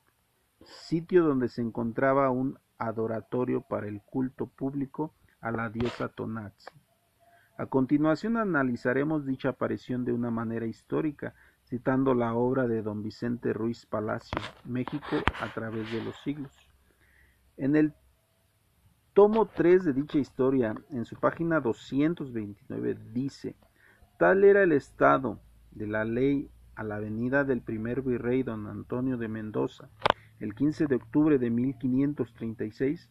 sitio 0.63 1.25
donde 1.25 1.49
se 1.49 1.61
encontraba 1.61 2.29
un 2.29 2.57
adoratorio 2.77 3.61
para 3.61 3.87
el 3.87 4.01
culto 4.01 4.47
público 4.47 5.13
a 5.41 5.51
la 5.51 5.69
diosa 5.69 6.07
Tonatzi. 6.07 6.69
A 7.55 7.67
continuación 7.67 8.37
analizaremos 8.37 9.25
dicha 9.25 9.49
aparición 9.49 10.05
de 10.05 10.11
una 10.11 10.31
manera 10.31 10.65
histórica, 10.65 11.35
citando 11.65 12.15
la 12.15 12.33
obra 12.33 12.67
de 12.67 12.81
don 12.81 13.03
Vicente 13.03 13.53
Ruiz 13.53 13.85
Palacio, 13.85 14.41
México 14.65 15.17
a 15.39 15.53
través 15.53 15.91
de 15.91 16.03
los 16.03 16.15
siglos. 16.23 16.51
En 17.57 17.75
el 17.75 17.93
tomo 19.13 19.45
3 19.45 19.85
de 19.85 19.93
dicha 19.93 20.17
historia, 20.17 20.75
en 20.89 21.05
su 21.05 21.15
página 21.15 21.59
229, 21.59 22.97
dice, 23.13 23.55
tal 24.17 24.43
era 24.43 24.63
el 24.63 24.71
estado 24.71 25.39
de 25.71 25.85
la 25.85 26.05
ley 26.05 26.49
a 26.75 26.83
la 26.83 26.99
venida 26.99 27.43
del 27.43 27.61
primer 27.61 28.01
virrey 28.01 28.41
don 28.41 28.65
Antonio 28.65 29.17
de 29.17 29.27
Mendoza, 29.27 29.89
el 30.39 30.55
15 30.55 30.87
de 30.87 30.95
octubre 30.95 31.37
de 31.37 31.51
1536. 31.51 33.09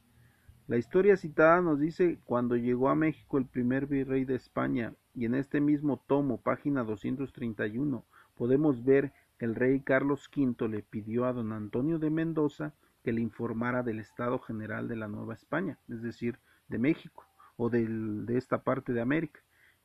La 0.68 0.76
historia 0.76 1.16
citada 1.16 1.60
nos 1.60 1.80
dice 1.80 2.20
cuando 2.24 2.56
llegó 2.56 2.88
a 2.88 2.94
México 2.94 3.36
el 3.36 3.46
primer 3.46 3.86
virrey 3.86 4.24
de 4.24 4.36
España, 4.36 4.94
y 5.12 5.24
en 5.24 5.34
este 5.34 5.60
mismo 5.60 5.98
tomo, 6.06 6.40
página 6.40 6.84
231, 6.84 8.04
podemos 8.36 8.84
ver 8.84 9.12
que 9.38 9.44
el 9.44 9.56
rey 9.56 9.80
Carlos 9.80 10.30
V 10.34 10.68
le 10.68 10.82
pidió 10.82 11.24
a 11.24 11.32
don 11.32 11.52
Antonio 11.52 11.98
de 11.98 12.10
Mendoza 12.10 12.74
que 13.02 13.12
le 13.12 13.20
informara 13.20 13.82
del 13.82 13.98
estado 13.98 14.38
general 14.38 14.86
de 14.86 14.94
la 14.94 15.08
Nueva 15.08 15.34
España, 15.34 15.78
es 15.88 16.00
decir, 16.00 16.38
de 16.68 16.78
México 16.78 17.26
o 17.56 17.68
de 17.68 18.38
esta 18.38 18.62
parte 18.62 18.92
de 18.92 19.00
América. 19.00 19.40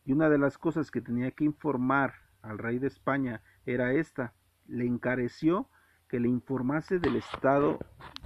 Y 0.06 0.14
una 0.14 0.30
de 0.30 0.38
las 0.38 0.60
cosas 0.60 0.92
que 0.92 1.02
tenía 1.02 1.32
que 1.32 1.44
informar 1.44 2.14
al 2.44 2.60
rey 2.60 2.78
de 2.78 2.88
España 2.88 3.42
era 3.66 3.94
esta, 3.94 4.36
le 4.68 4.86
encareció 4.86 5.68
que 6.10 6.20
le 6.20 6.30
informase 6.30 7.00
del 7.00 7.18
estado 7.18 7.80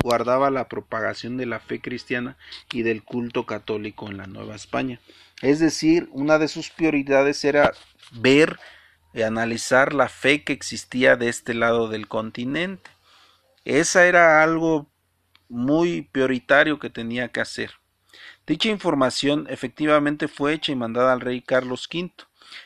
guardaba 0.04 0.52
la 0.52 0.68
propagación 0.68 1.38
de 1.38 1.48
la 1.48 1.60
fe 1.60 1.82
cristiana 1.82 2.38
y 2.72 2.84
del 2.84 3.04
culto 3.04 3.46
católico 3.46 4.08
en 4.10 4.18
la 4.18 4.28
Nueva 4.28 4.56
España. 4.56 5.00
Es 5.42 5.60
decir, 5.60 6.08
una 6.12 6.38
de 6.38 6.48
sus 6.48 6.70
prioridades 6.70 7.44
era 7.44 7.74
ver 8.12 8.60
y 9.14 9.24
analizar 9.24 9.94
la 9.94 10.10
fe 10.10 10.44
que 10.44 10.54
existía 10.54 11.16
de 11.16 11.30
este 11.30 11.54
lado 11.54 11.88
del 11.88 12.08
continente. 12.08 12.90
Esa 13.66 14.06
era 14.06 14.44
algo 14.44 14.88
muy 15.50 16.04
prioritario 16.04 16.80
que 16.80 16.90
tenía 16.90 17.30
que 17.30 17.42
hacer. 17.42 17.72
Dicha 18.46 18.70
información 18.70 19.48
efectivamente 19.50 20.28
fue 20.28 20.54
hecha 20.54 20.72
y 20.72 20.76
mandada 20.76 21.14
al 21.14 21.22
rey 21.22 21.42
Carlos 21.42 21.90
V. 21.92 22.12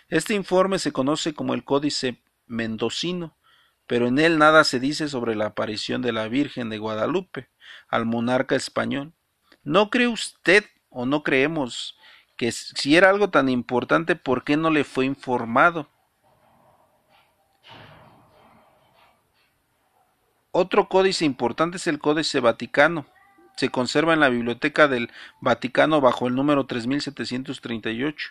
Este 0.09 0.33
informe 0.33 0.79
se 0.79 0.91
conoce 0.91 1.33
como 1.33 1.53
el 1.53 1.63
Códice 1.63 2.21
Mendocino, 2.47 3.35
pero 3.87 4.07
en 4.07 4.19
él 4.19 4.37
nada 4.37 4.63
se 4.63 4.79
dice 4.79 5.07
sobre 5.07 5.35
la 5.35 5.47
aparición 5.47 6.01
de 6.01 6.11
la 6.11 6.27
Virgen 6.27 6.69
de 6.69 6.77
Guadalupe 6.77 7.49
al 7.87 8.05
monarca 8.05 8.55
español. 8.55 9.13
¿No 9.63 9.89
cree 9.89 10.07
usted 10.07 10.65
o 10.89 11.05
no 11.05 11.23
creemos 11.23 11.97
que 12.37 12.51
si 12.51 12.95
era 12.95 13.09
algo 13.09 13.29
tan 13.29 13.49
importante, 13.49 14.15
¿por 14.15 14.43
qué 14.43 14.57
no 14.57 14.69
le 14.69 14.83
fue 14.83 15.05
informado? 15.05 15.89
Otro 20.51 20.87
códice 20.87 21.25
importante 21.25 21.77
es 21.77 21.87
el 21.87 21.99
Códice 21.99 22.39
Vaticano. 22.39 23.05
Se 23.57 23.69
conserva 23.69 24.13
en 24.13 24.21
la 24.21 24.29
Biblioteca 24.29 24.87
del 24.87 25.11
Vaticano 25.41 25.99
bajo 25.99 26.27
el 26.27 26.35
número 26.35 26.65
3738. 26.65 28.29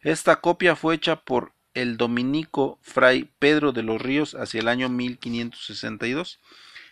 Esta 0.00 0.40
copia 0.40 0.74
fue 0.74 0.96
hecha 0.96 1.16
por 1.16 1.52
el 1.74 1.96
dominico 1.96 2.78
Fray 2.82 3.28
Pedro 3.38 3.72
de 3.72 3.82
los 3.82 4.00
Ríos 4.00 4.34
hacia 4.34 4.60
el 4.60 4.68
año 4.68 4.88
1562. 4.88 6.40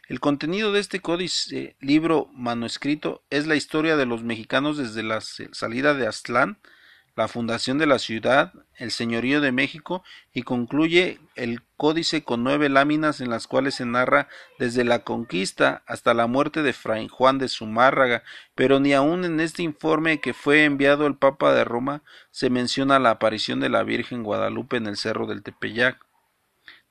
El 0.08 0.20
contenido 0.20 0.72
de 0.72 0.80
este 0.80 1.00
códice 1.00 1.76
libro 1.80 2.30
manuscrito 2.32 3.22
es 3.30 3.46
la 3.46 3.56
historia 3.56 3.96
de 3.96 4.06
los 4.06 4.22
mexicanos 4.22 4.78
desde 4.78 5.02
la 5.02 5.20
salida 5.20 5.94
de 5.94 6.06
Aztlán 6.06 6.58
la 7.18 7.26
fundación 7.26 7.78
de 7.78 7.86
la 7.86 7.98
ciudad, 7.98 8.52
el 8.76 8.92
señorío 8.92 9.40
de 9.40 9.50
México 9.50 10.04
y 10.32 10.42
concluye 10.42 11.18
el 11.34 11.62
códice 11.76 12.22
con 12.22 12.44
nueve 12.44 12.68
láminas 12.68 13.20
en 13.20 13.28
las 13.28 13.48
cuales 13.48 13.74
se 13.74 13.84
narra 13.84 14.28
desde 14.60 14.84
la 14.84 15.00
conquista 15.00 15.82
hasta 15.88 16.14
la 16.14 16.28
muerte 16.28 16.62
de 16.62 16.72
Fray 16.72 17.08
Juan 17.08 17.38
de 17.38 17.48
Zumárraga, 17.48 18.22
pero 18.54 18.78
ni 18.78 18.92
aun 18.92 19.24
en 19.24 19.40
este 19.40 19.64
informe 19.64 20.20
que 20.20 20.32
fue 20.32 20.62
enviado 20.62 21.08
el 21.08 21.16
Papa 21.16 21.52
de 21.52 21.64
Roma 21.64 22.02
se 22.30 22.50
menciona 22.50 23.00
la 23.00 23.10
aparición 23.10 23.58
de 23.58 23.68
la 23.68 23.82
Virgen 23.82 24.22
Guadalupe 24.22 24.76
en 24.76 24.86
el 24.86 24.96
cerro 24.96 25.26
del 25.26 25.42
Tepeyac. 25.42 25.98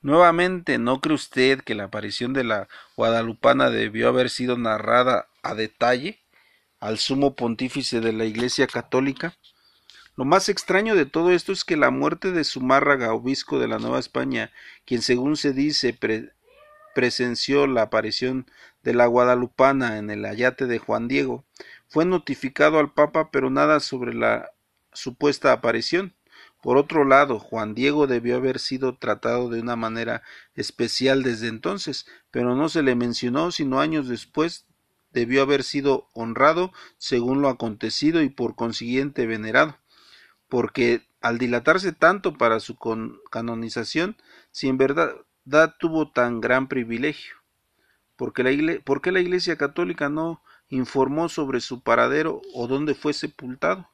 Nuevamente, 0.02 0.78
¿no 0.78 1.00
cree 1.00 1.16
usted 1.16 1.62
que 1.62 1.74
la 1.74 1.86
aparición 1.86 2.34
de 2.34 2.44
la 2.44 2.68
guadalupana 2.98 3.70
debió 3.70 4.10
haber 4.10 4.30
sido 4.30 4.58
narrada 4.58 5.30
a 5.42 5.56
detalle 5.56 6.20
al 6.82 6.98
sumo 6.98 7.34
pontífice 7.38 8.02
de 8.02 8.12
la 8.12 8.26
Iglesia 8.26 8.68
católica? 8.68 9.34
Lo 10.18 10.26
más 10.26 10.50
extraño 10.50 10.96
de 10.96 11.06
todo 11.06 11.30
esto 11.30 11.52
es 11.52 11.64
que 11.64 11.78
la 11.78 11.92
muerte 11.92 12.32
de 12.32 12.44
Zumárraga, 12.44 13.14
obispo 13.14 13.60
de 13.60 13.68
la 13.68 13.78
Nueva 13.78 14.00
España, 14.00 14.52
quien 14.84 15.04
según 15.04 15.38
se 15.38 15.54
dice 15.54 15.96
presenció 16.96 17.68
la 17.68 17.84
aparición 17.84 18.50
de 18.82 18.96
la 18.96 19.06
guadalupana 19.06 20.00
en 20.00 20.10
el 20.10 20.26
ayate 20.26 20.66
de 20.66 20.80
Juan 20.80 21.08
Diego, 21.08 21.46
fue 21.88 22.04
notificado 22.04 22.80
al 22.80 22.96
Papa, 22.96 23.30
pero 23.30 23.52
nada 23.52 23.80
sobre 23.80 24.16
la 24.16 24.50
supuesta 24.92 25.52
aparición. 25.52 26.16
Por 26.64 26.78
otro 26.78 27.06
lado, 27.06 27.38
Juan 27.38 27.76
Diego 27.76 28.08
debió 28.08 28.38
haber 28.38 28.58
sido 28.58 28.98
tratado 28.98 29.50
de 29.50 29.62
una 29.62 29.76
manera 29.76 30.24
especial 30.56 31.22
desde 31.22 31.48
entonces, 31.48 32.08
pero 32.32 32.56
no 32.56 32.70
se 32.70 32.82
le 32.82 32.96
mencionó 32.96 33.52
sino 33.52 33.80
años 33.80 34.08
después 34.08 34.66
debió 35.12 35.44
haber 35.44 35.64
sido 35.64 36.10
honrado 36.14 36.74
según 36.98 37.44
lo 37.44 37.50
acontecido 37.50 38.24
y 38.24 38.30
por 38.30 38.56
consiguiente 38.56 39.28
venerado 39.28 39.78
porque 40.50 41.08
al 41.22 41.38
dilatarse 41.38 41.92
tanto 41.92 42.38
para 42.38 42.60
su 42.60 42.78
canonización, 43.32 44.18
si 44.52 44.68
en 44.68 44.78
verdad 44.78 45.16
tuvo 45.80 46.12
tan 46.12 46.42
gran 46.42 46.68
privilegio, 46.68 47.36
porque 48.16 48.44
la 48.44 48.80
¿por 48.82 49.02
qué 49.02 49.12
la 49.12 49.20
Iglesia 49.20 49.58
Católica 49.58 50.10
no 50.10 50.42
informó 50.70 51.30
sobre 51.30 51.62
su 51.62 51.82
paradero 51.82 52.42
o 52.54 52.68
dónde 52.68 52.96
fue 52.96 53.14
sepultado? 53.14 53.90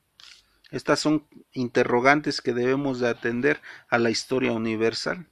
Estas 0.72 0.99
son 0.99 1.28
interrogantes 1.51 2.41
que 2.41 2.54
debemos 2.54 2.99
de 2.99 3.10
atender 3.10 3.62
a 3.89 3.99
la 3.99 4.10
historia 4.10 4.54
universal. 4.54 5.28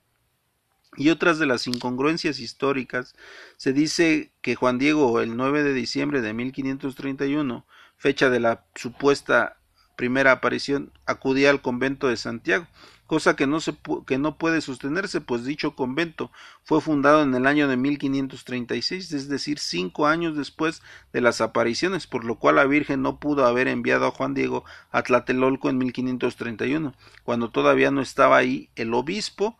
Y 0.97 1.09
otras 1.09 1.39
de 1.39 1.45
las 1.45 1.67
incongruencias 1.67 2.39
históricas, 2.39 3.15
se 3.57 3.73
dice 3.73 4.33
que 4.41 4.55
Juan 4.55 4.77
Diego, 4.77 5.21
el 5.21 5.37
9 5.37 5.63
de 5.63 5.73
diciembre 5.73 6.21
de 6.21 6.33
1531, 6.33 7.65
fecha 7.95 8.29
de 8.29 8.39
la 8.39 8.65
supuesta 8.75 9.57
primera 10.01 10.31
aparición 10.31 10.91
acudía 11.05 11.51
al 11.51 11.61
convento 11.61 12.07
de 12.07 12.17
Santiago, 12.17 12.65
cosa 13.05 13.35
que 13.35 13.45
no, 13.45 13.61
se, 13.61 13.75
que 14.07 14.17
no 14.17 14.35
puede 14.39 14.61
sostenerse, 14.61 15.21
pues 15.21 15.45
dicho 15.45 15.75
convento 15.75 16.31
fue 16.63 16.81
fundado 16.81 17.21
en 17.21 17.35
el 17.35 17.45
año 17.45 17.67
de 17.67 17.77
1536, 17.77 19.11
es 19.11 19.29
decir, 19.29 19.59
cinco 19.59 20.07
años 20.07 20.35
después 20.35 20.81
de 21.13 21.21
las 21.21 21.39
apariciones, 21.39 22.07
por 22.07 22.25
lo 22.25 22.39
cual 22.39 22.55
la 22.55 22.65
Virgen 22.65 23.03
no 23.03 23.19
pudo 23.19 23.45
haber 23.45 23.67
enviado 23.67 24.07
a 24.07 24.11
Juan 24.11 24.33
Diego 24.33 24.65
a 24.89 25.03
Tlatelolco 25.03 25.69
en 25.69 25.77
1531, 25.77 26.95
cuando 27.23 27.51
todavía 27.51 27.91
no 27.91 28.01
estaba 28.01 28.37
ahí 28.37 28.69
el 28.75 28.95
obispo, 28.95 29.55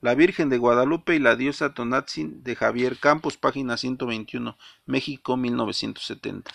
la 0.00 0.14
Virgen 0.14 0.50
de 0.50 0.58
Guadalupe 0.58 1.16
y 1.16 1.18
la 1.18 1.34
diosa 1.34 1.74
Tonatzin 1.74 2.44
de 2.44 2.54
Javier 2.54 2.96
Campos, 2.96 3.36
página 3.36 3.76
121, 3.76 4.56
México 4.86 5.36
1970. 5.36 6.48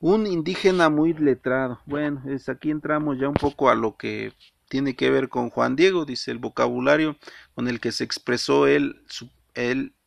Un 0.00 0.26
indígena 0.26 0.88
muy 0.90 1.14
letrado. 1.14 1.80
Bueno, 1.86 2.22
es 2.26 2.48
aquí 2.48 2.70
entramos 2.70 3.18
ya 3.18 3.28
un 3.28 3.34
poco 3.34 3.70
a 3.70 3.74
lo 3.74 3.96
que 3.96 4.32
tiene 4.68 4.94
que 4.96 5.10
ver 5.10 5.28
con 5.28 5.48
Juan 5.50 5.76
Diego, 5.76 6.04
dice 6.04 6.30
el 6.30 6.38
vocabulario 6.38 7.16
con 7.54 7.68
el 7.68 7.80
que 7.80 7.92
se 7.92 8.04
expresó 8.04 8.66
el 8.66 9.02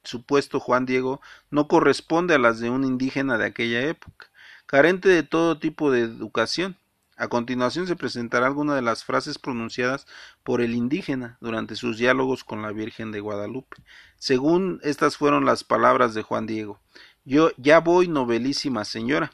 supuesto 0.03 0.59
Juan 0.59 0.85
Diego, 0.85 1.21
no 1.49 1.67
corresponde 1.67 2.35
a 2.35 2.39
las 2.39 2.59
de 2.59 2.69
un 2.69 2.83
indígena 2.83 3.37
de 3.37 3.45
aquella 3.45 3.81
época, 3.81 4.29
carente 4.65 5.09
de 5.09 5.23
todo 5.23 5.59
tipo 5.59 5.91
de 5.91 6.01
educación, 6.01 6.77
A 7.19 7.27
continuación 7.27 7.85
se 7.85 7.97
presentará 7.97 8.47
alguna 8.47 8.75
de 8.75 8.81
las 8.81 9.03
frases 9.03 9.37
pronunciadas 9.37 10.07
por 10.41 10.61
el 10.61 10.73
indígena 10.73 11.37
durante 11.41 11.75
sus 11.75 11.97
diálogos 11.97 12.45
con 12.45 12.61
la 12.61 12.71
Virgen 12.71 13.11
de 13.11 13.19
Guadalupe. 13.19 13.75
Según 14.15 14.79
estas 14.83 15.17
fueron 15.17 15.43
las 15.43 15.65
palabras 15.65 16.13
de 16.13 16.21
Juan 16.21 16.47
Diego. 16.47 16.79
Yo 17.25 17.51
ya 17.57 17.81
voy, 17.81 18.07
novelísima 18.07 18.85
señora. 18.85 19.33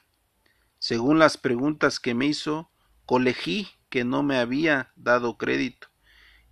Según 0.88 1.18
las 1.18 1.38
preguntas 1.38 2.00
que 2.00 2.14
me 2.14 2.28
hizo, 2.28 2.70
colegí 3.08 3.70
que 3.90 4.04
no 4.04 4.22
me 4.22 4.38
había 4.38 4.92
dado 4.96 5.36
crédito, 5.36 5.88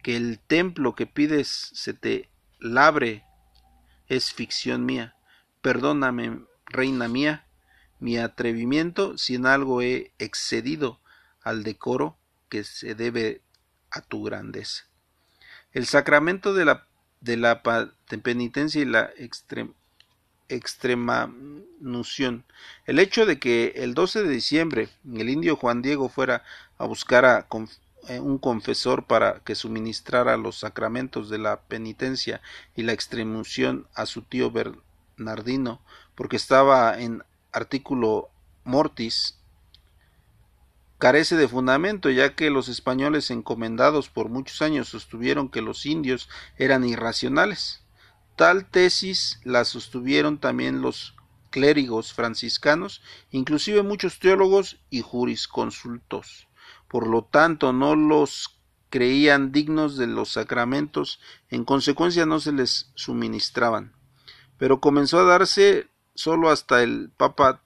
que 0.01 0.15
el 0.15 0.39
templo 0.39 0.95
que 0.95 1.05
pides 1.05 1.69
se 1.75 1.93
te 1.93 2.31
labre 2.57 3.23
es 4.07 4.33
ficción 4.33 4.87
mía. 4.87 5.15
Perdóname, 5.61 6.39
reina 6.65 7.07
mía, 7.07 7.45
mi 7.99 8.17
atrevimiento 8.17 9.19
si 9.19 9.35
en 9.35 9.45
algo 9.45 9.83
he 9.83 10.13
excedido 10.17 10.99
al 11.43 11.61
decoro 11.61 12.17
que 12.49 12.63
se 12.63 12.95
debe 12.95 13.43
a 13.91 14.01
tu 14.01 14.23
grandeza. 14.23 14.85
El 15.73 15.85
sacramento 15.85 16.55
de 16.55 16.65
la, 16.65 16.87
penitencia 18.23 18.81
y 18.81 18.85
la 18.85 19.11
extrema 19.15 19.75
nución. 21.79 22.43
El 22.85 22.99
hecho 22.99 23.25
de 23.25 23.39
que 23.39 23.73
el 23.77 23.93
12 23.93 24.23
de 24.23 24.29
diciembre 24.29 24.89
el 25.05 25.29
indio 25.29 25.55
Juan 25.55 25.81
Diego 25.81 26.09
fuera 26.09 26.43
a 26.77 26.85
buscar 26.85 27.25
a 27.25 27.47
eh, 28.07 28.19
un 28.19 28.37
confesor 28.37 29.05
para 29.05 29.39
que 29.39 29.55
suministrara 29.55 30.37
los 30.37 30.59
sacramentos 30.59 31.29
de 31.29 31.37
la 31.37 31.61
penitencia 31.61 32.41
y 32.75 32.83
la 32.83 32.93
extremunción 32.93 33.87
a 33.95 34.05
su 34.05 34.21
tío 34.21 34.51
Bernardino, 34.51 35.81
porque 36.15 36.35
estaba 36.35 36.99
en 36.99 37.23
artículo 37.51 38.29
mortis 38.63 39.37
carece 41.03 41.35
de 41.35 41.49
fundamento, 41.49 42.09
ya 42.09 42.33
que 42.33 42.49
los 42.49 42.69
españoles 42.69 43.29
encomendados 43.29 44.07
por 44.07 44.29
muchos 44.29 44.61
años 44.61 44.87
sostuvieron 44.87 45.49
que 45.49 45.61
los 45.61 45.85
indios 45.85 46.29
eran 46.57 46.85
irracionales. 46.85 47.82
Tal 48.35 48.69
tesis 48.69 49.39
la 49.43 49.63
sostuvieron 49.65 50.39
también 50.39 50.81
los 50.81 51.15
clérigos 51.51 52.13
franciscanos, 52.13 53.01
inclusive 53.29 53.83
muchos 53.83 54.19
teólogos 54.19 54.79
y 54.89 55.01
jurisconsultos. 55.01 56.47
Por 56.87 57.07
lo 57.07 57.23
tanto, 57.23 57.73
no 57.73 57.95
los 57.95 58.59
creían 58.89 59.51
dignos 59.51 59.97
de 59.97 60.07
los 60.07 60.31
sacramentos, 60.31 61.19
en 61.49 61.63
consecuencia 61.63 62.25
no 62.25 62.39
se 62.39 62.51
les 62.51 62.91
suministraban. 62.95 63.93
Pero 64.57 64.79
comenzó 64.79 65.19
a 65.19 65.23
darse 65.23 65.87
solo 66.15 66.49
hasta 66.49 66.81
el 66.81 67.11
Papa 67.15 67.61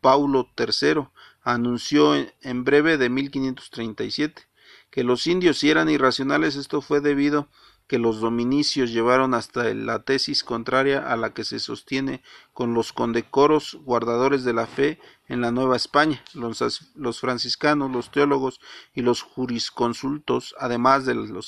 Paulo 0.00 0.48
III, 0.58 1.08
anunció 1.42 2.14
en 2.14 2.64
breve 2.64 2.98
de 2.98 3.08
1537 3.08 4.42
que 4.90 5.02
los 5.02 5.26
indios 5.26 5.58
si 5.58 5.70
eran 5.70 5.88
irracionales 5.88 6.54
esto 6.54 6.80
fue 6.80 7.00
debido 7.00 7.48
que 7.86 7.98
los 7.98 8.20
dominicios 8.20 8.92
llevaron 8.92 9.34
hasta 9.34 9.74
la 9.74 10.02
tesis 10.02 10.42
contraria 10.42 11.10
a 11.10 11.16
la 11.16 11.34
que 11.34 11.44
se 11.44 11.58
sostiene 11.58 12.22
con 12.52 12.72
los 12.72 12.92
condecoros 12.92 13.78
guardadores 13.82 14.44
de 14.44 14.54
la 14.54 14.66
fe 14.66 14.98
en 15.28 15.40
la 15.40 15.50
Nueva 15.50 15.76
España. 15.76 16.22
Los, 16.32 16.92
los 16.94 17.20
franciscanos, 17.20 17.90
los 17.90 18.10
teólogos 18.10 18.60
y 18.94 19.02
los 19.02 19.22
jurisconsultos, 19.22 20.54
además 20.58 21.04
del 21.04 21.42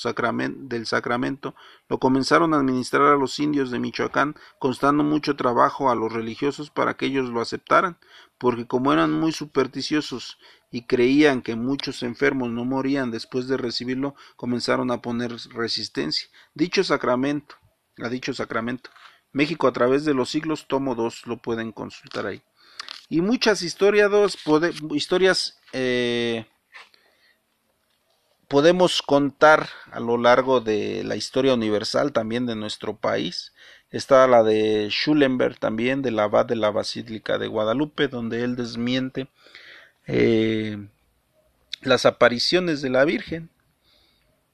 sacramento, 0.85 1.55
lo 1.89 1.99
comenzaron 1.99 2.53
a 2.53 2.57
administrar 2.57 3.13
a 3.13 3.17
los 3.17 3.39
indios 3.39 3.71
de 3.71 3.79
Michoacán, 3.79 4.35
constando 4.59 5.03
mucho 5.03 5.35
trabajo 5.35 5.89
a 5.89 5.95
los 5.95 6.11
religiosos 6.11 6.69
para 6.69 6.95
que 6.95 7.07
ellos 7.07 7.29
lo 7.29 7.41
aceptaran, 7.41 7.97
porque 8.37 8.67
como 8.67 8.93
eran 8.93 9.11
muy 9.11 9.31
supersticiosos 9.31 10.37
y 10.71 10.81
creían 10.83 11.41
que 11.41 11.55
muchos 11.55 12.03
enfermos 12.03 12.49
no 12.49 12.65
morían 12.65 13.11
después 13.11 13.47
de 13.47 13.57
recibirlo, 13.57 14.15
comenzaron 14.35 14.91
a 14.91 15.01
poner 15.01 15.35
resistencia. 15.53 16.27
Dicho 16.53 16.83
sacramento, 16.83 17.55
a 17.97 18.09
dicho 18.09 18.33
sacramento, 18.33 18.89
México 19.31 19.67
a 19.67 19.73
través 19.73 20.03
de 20.05 20.13
los 20.13 20.29
siglos, 20.29 20.67
tomo 20.67 20.95
dos, 20.95 21.25
lo 21.25 21.37
pueden 21.37 21.71
consultar 21.71 22.25
ahí. 22.25 22.41
Y 23.09 23.21
muchas 23.21 23.61
historias, 23.61 24.11
historias 24.91 25.57
eh, 25.71 26.45
podemos 28.47 29.01
contar 29.01 29.69
a 29.91 29.99
lo 29.99 30.17
largo 30.17 30.59
de 30.59 31.03
la 31.03 31.15
historia 31.15 31.53
universal 31.53 32.11
también 32.11 32.45
de 32.45 32.55
nuestro 32.55 32.97
país. 32.97 33.53
Está 33.89 34.27
la 34.27 34.43
de 34.43 34.89
Schulenberg 34.89 35.57
también, 35.59 36.01
del 36.01 36.19
abad 36.19 36.45
de 36.45 36.57
la 36.57 36.71
Basílica 36.71 37.37
de 37.37 37.47
Guadalupe, 37.47 38.09
donde 38.09 38.43
él 38.43 38.57
desmiente 38.57 39.29
eh, 40.07 40.87
las 41.81 42.05
apariciones 42.05 42.81
de 42.81 42.89
la 42.89 43.05
Virgen. 43.05 43.49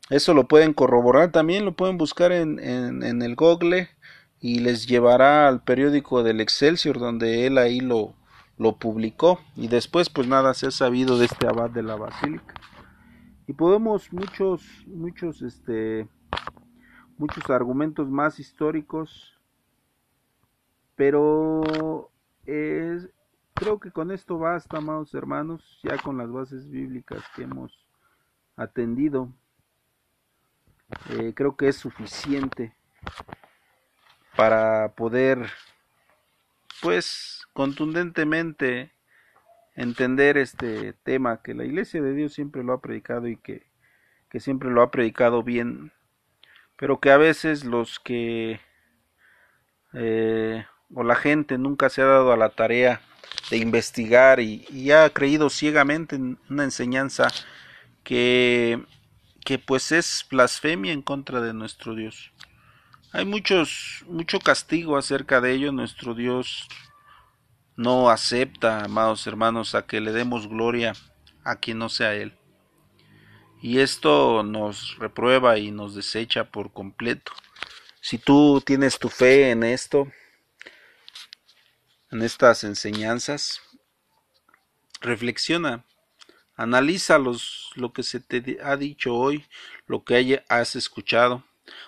Eso 0.10 0.34
lo 0.34 0.48
pueden 0.48 0.74
corroborar 0.74 1.32
también, 1.32 1.66
lo 1.66 1.74
pueden 1.74 1.98
buscar 1.98 2.32
en, 2.32 2.60
en, 2.60 3.22
el 3.22 3.36
Google 3.36 3.90
y 4.42 4.60
les 4.60 4.86
llevará 4.86 5.48
al 5.48 5.64
periódico 5.64 6.24
del 6.24 6.42
Excelsior 6.42 7.00
donde 7.00 7.48
él 7.48 7.58
ahí 7.58 7.80
lo, 7.80 8.14
lo 8.58 8.76
publicó 8.76 9.40
y 9.56 9.70
después 9.70 10.10
pues 10.10 10.28
nada 10.28 10.54
se 10.54 10.68
ha 10.68 10.72
sabido 10.72 11.18
de 11.18 11.26
este 11.26 11.48
abad 11.48 11.70
de 11.70 11.84
la 11.84 11.96
basílica 11.96 12.54
y 13.48 13.54
podemos 13.54 14.12
muchos 14.12 14.62
muchos 14.88 15.42
este 15.42 16.08
muchos 17.18 17.50
argumentos 17.50 18.10
más 18.10 18.40
históricos 18.40 19.34
pero 20.96 22.12
es, 22.46 23.10
Creo 23.54 23.80
que 23.80 23.92
con 23.92 24.12
esto 24.12 24.40
basta, 24.40 24.78
amados 24.78 25.14
hermanos, 25.14 25.80
ya 25.84 25.98
con 25.98 26.18
las 26.18 26.32
bases 26.32 26.70
bíblicas 26.70 27.24
que 27.36 27.44
hemos 27.44 27.88
atendido. 28.56 29.30
Eh, 31.12 31.34
creo 31.36 31.56
que 31.56 31.68
es 31.68 31.76
suficiente 31.76 32.76
para 34.36 34.94
poder, 34.96 35.50
pues, 36.82 37.48
contundentemente 37.54 38.92
entender 39.76 40.38
este 40.38 40.94
tema 41.04 41.42
que 41.42 41.54
la 41.54 41.66
Iglesia 41.66 42.02
de 42.02 42.14
Dios 42.14 42.34
siempre 42.34 42.64
lo 42.64 42.74
ha 42.74 42.82
predicado 42.82 43.28
y 43.28 43.38
que, 43.38 43.68
que 44.30 44.40
siempre 44.40 44.72
lo 44.72 44.82
ha 44.82 44.92
predicado 44.92 45.44
bien, 45.44 45.92
pero 46.78 47.00
que 47.00 47.12
a 47.12 47.18
veces 47.18 47.66
los 47.66 48.00
que 48.00 48.60
eh, 49.94 50.66
o 50.94 51.04
la 51.04 51.16
gente 51.16 51.58
nunca 51.58 51.90
se 51.90 52.02
ha 52.02 52.06
dado 52.06 52.32
a 52.32 52.38
la 52.38 52.50
tarea 52.50 53.02
de 53.50 53.58
investigar 53.58 54.40
y, 54.40 54.92
ha 54.92 55.10
creído 55.10 55.50
ciegamente 55.50 56.16
en 56.16 56.40
una 56.50 56.64
enseñanza 56.64 57.28
que, 58.04 58.84
que 59.46 59.60
pues 59.60 59.92
es 59.92 60.26
blasfemia 60.30 60.92
en 60.92 61.02
contra 61.02 61.42
de 61.42 61.54
nuestro 61.54 61.96
Dios. 61.96 62.32
Hay 63.12 63.26
muchos, 63.26 64.04
mucho 64.08 64.40
castigo 64.40 64.98
acerca 64.98 65.40
de 65.40 65.54
ello. 65.54 65.72
Nuestro 65.72 66.16
Dios 66.16 66.68
no 67.76 68.10
acepta, 68.10 68.84
amados 68.84 69.28
hermanos, 69.28 69.76
a 69.76 69.86
que 69.86 70.02
le 70.02 70.12
demos 70.12 70.48
gloria 70.48 70.94
a 71.44 71.58
quien 71.58 71.78
no 71.78 71.90
sea 71.90 72.16
Él. 72.16 72.34
Y 73.62 73.80
esto 73.80 74.44
nos 74.44 74.98
reprueba 74.98 75.58
y 75.58 75.72
nos 75.72 75.96
desecha 75.96 76.46
por 76.46 76.74
completo. 76.74 77.32
Si 78.02 78.18
tú 78.18 78.62
tienes 78.66 79.00
tu 79.00 79.10
fe 79.10 79.52
en 79.52 79.64
esto, 79.64 80.08
en 82.14 82.22
estas 82.22 82.64
enseñanzas, 82.64 83.60
reflexiona, 85.02 85.84
analiza 86.56 87.18
los, 87.18 87.72
lo 87.74 87.92
que 87.92 88.04
se 88.04 88.20
te 88.20 88.60
ha 88.64 88.78
dicho 88.78 89.16
hoy, 89.16 89.48
lo 89.88 90.04
que 90.04 90.44
has 90.48 90.76
escuchado, 90.76 91.44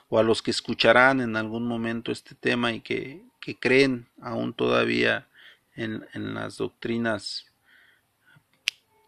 o 0.10 0.18
a 0.18 0.24
los 0.24 0.42
que 0.42 0.50
escucharán 0.50 1.22
en 1.22 1.36
algún 1.36 1.68
momento 1.68 2.12
este 2.12 2.34
tema 2.34 2.72
y 2.72 2.82
que, 2.82 3.22
que 3.40 3.56
creen 3.56 4.08
aún 4.20 4.56
todavía 4.56 5.28
en, 5.76 6.08
en 6.14 6.34
las 6.34 6.58
doctrinas 6.58 7.46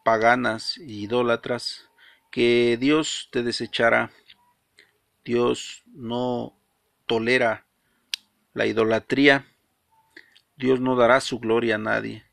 paganas 0.05 0.77
y 0.77 1.05
idólatras, 1.05 1.89
que 2.29 2.77
Dios 2.79 3.29
te 3.31 3.41
desechará. 3.41 4.11
Dios 5.25 5.81
no 5.87 6.55
tolera 7.07 7.65
la 8.53 8.67
idolatría 8.67 9.47
Dios 10.57 10.79
no 10.79 10.95
dará 10.95 11.21
su 11.21 11.39
gloria 11.39 11.75
a 11.75 11.79
nadie. 11.79 12.25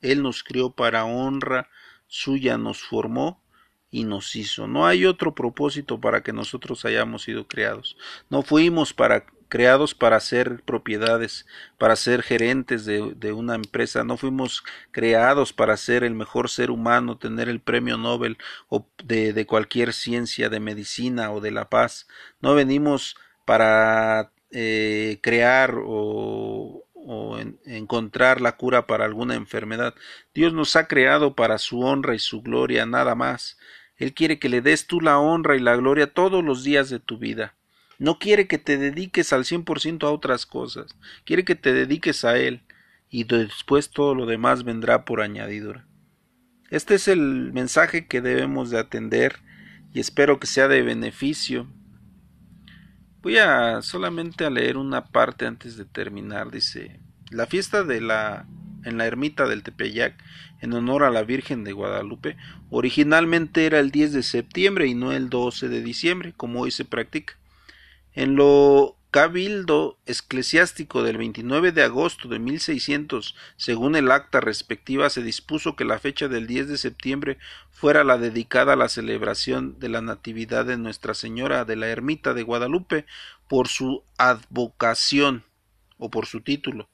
Él 0.00 0.22
nos 0.22 0.42
crió 0.42 0.70
para 0.70 1.04
honra 1.04 1.68
suya, 2.06 2.58
nos 2.58 2.82
formó 2.82 3.42
y 3.90 4.04
nos 4.04 4.36
hizo. 4.36 4.66
No 4.66 4.86
hay 4.86 5.06
otro 5.06 5.34
propósito 5.34 6.00
para 6.00 6.22
que 6.22 6.32
nosotros 6.32 6.84
hayamos 6.84 7.22
sido 7.22 7.46
creados. 7.46 7.96
No 8.28 8.42
fuimos 8.42 8.92
para 8.92 9.26
creados 9.48 9.94
para 9.94 10.20
ser 10.20 10.62
propiedades, 10.64 11.46
para 11.78 11.96
ser 11.96 12.22
gerentes 12.22 12.84
de, 12.84 13.32
una 13.32 13.54
empresa, 13.54 14.04
no 14.04 14.18
fuimos 14.18 14.62
creados 14.90 15.54
para 15.54 15.76
ser 15.76 16.04
el 16.04 16.14
mejor 16.14 16.50
ser 16.50 16.70
humano, 16.70 17.16
tener 17.16 17.48
el 17.48 17.60
premio 17.60 17.96
Nobel 17.96 18.36
o 18.68 18.86
de, 19.02 19.32
de 19.32 19.46
cualquier 19.46 19.94
ciencia, 19.94 20.50
de 20.50 20.60
medicina 20.60 21.32
o 21.32 21.40
de 21.40 21.50
la 21.50 21.70
paz. 21.70 22.06
No 22.40 22.54
venimos 22.54 23.16
para 23.46 24.32
eh, 24.50 25.18
crear 25.22 25.76
o 25.82 26.84
o 27.10 27.38
encontrar 27.64 28.42
la 28.42 28.58
cura 28.58 28.86
para 28.86 29.06
alguna 29.06 29.34
enfermedad. 29.34 29.94
Dios 30.34 30.52
nos 30.52 30.76
ha 30.76 30.86
creado 30.86 31.34
para 31.34 31.56
su 31.56 31.80
honra 31.80 32.14
y 32.14 32.18
su 32.18 32.42
gloria, 32.42 32.84
nada 32.84 33.14
más. 33.14 33.56
Él 33.96 34.12
quiere 34.12 34.38
que 34.38 34.50
le 34.50 34.60
des 34.60 34.86
tú 34.86 35.00
la 35.00 35.18
honra 35.18 35.56
y 35.56 35.60
la 35.60 35.74
gloria 35.74 36.12
todos 36.12 36.44
los 36.44 36.64
días 36.64 36.90
de 36.90 37.00
tu 37.00 37.16
vida. 37.16 37.54
No 37.98 38.18
quiere 38.18 38.46
que 38.46 38.58
te 38.58 38.76
dediques 38.76 39.32
al 39.32 39.46
cien 39.46 39.64
por 39.64 39.80
ciento 39.80 40.06
a 40.06 40.12
otras 40.12 40.44
cosas. 40.44 40.94
Quiere 41.24 41.46
que 41.46 41.54
te 41.54 41.72
dediques 41.72 42.26
a 42.26 42.36
Él 42.36 42.60
y 43.08 43.24
después 43.24 43.88
todo 43.88 44.14
lo 44.14 44.26
demás 44.26 44.62
vendrá 44.62 45.06
por 45.06 45.22
añadidura. 45.22 45.86
Este 46.70 46.94
es 46.96 47.08
el 47.08 47.54
mensaje 47.54 48.06
que 48.06 48.20
debemos 48.20 48.68
de 48.68 48.78
atender 48.78 49.36
y 49.94 50.00
espero 50.00 50.38
que 50.38 50.46
sea 50.46 50.68
de 50.68 50.82
beneficio. 50.82 51.66
Voy 53.22 53.38
a 53.38 53.82
solamente 53.82 54.44
a 54.44 54.50
leer 54.50 54.76
una 54.76 55.06
parte 55.06 55.46
antes 55.46 55.76
de 55.76 55.84
terminar. 55.84 56.50
Dice, 56.50 57.00
la 57.30 57.46
fiesta 57.46 57.82
de 57.82 58.00
la 58.00 58.46
en 58.84 58.98
la 58.98 59.06
ermita 59.06 59.46
del 59.46 59.62
Tepeyac 59.62 60.14
en 60.60 60.72
honor 60.72 61.04
a 61.04 61.10
la 61.10 61.22
Virgen 61.22 61.64
de 61.64 61.72
Guadalupe 61.72 62.36
originalmente 62.70 63.66
era 63.66 63.80
el 63.80 63.90
10 63.90 64.12
de 64.12 64.22
septiembre 64.22 64.86
y 64.86 64.94
no 64.94 65.12
el 65.12 65.30
12 65.30 65.68
de 65.68 65.82
diciembre 65.82 66.32
como 66.36 66.60
hoy 66.60 66.70
se 66.70 66.84
practica. 66.84 67.34
En 68.14 68.34
lo 68.36 68.97
cabildo 69.10 69.96
eclesiástico 70.06 71.02
del 71.02 71.16
29 71.16 71.72
de 71.72 71.82
agosto 71.82 72.28
de 72.28 72.38
1600, 72.38 73.34
según 73.56 73.96
el 73.96 74.10
acta 74.10 74.40
respectiva, 74.40 75.08
se 75.08 75.22
dispuso 75.22 75.76
que 75.76 75.84
la 75.84 75.98
fecha 75.98 76.28
del 76.28 76.46
10 76.46 76.68
de 76.68 76.78
septiembre 76.78 77.38
fuera 77.70 78.04
la 78.04 78.18
dedicada 78.18 78.74
a 78.74 78.76
la 78.76 78.88
celebración 78.88 79.78
de 79.78 79.88
la 79.88 80.00
Natividad 80.00 80.66
de 80.66 80.76
Nuestra 80.76 81.14
Señora 81.14 81.64
de 81.64 81.76
la 81.76 81.88
Ermita 81.88 82.34
de 82.34 82.42
Guadalupe 82.42 83.06
por 83.48 83.68
su 83.68 84.02
advocación 84.18 85.44
o 85.96 86.10
por 86.10 86.26
su 86.26 86.40
título. 86.42 86.88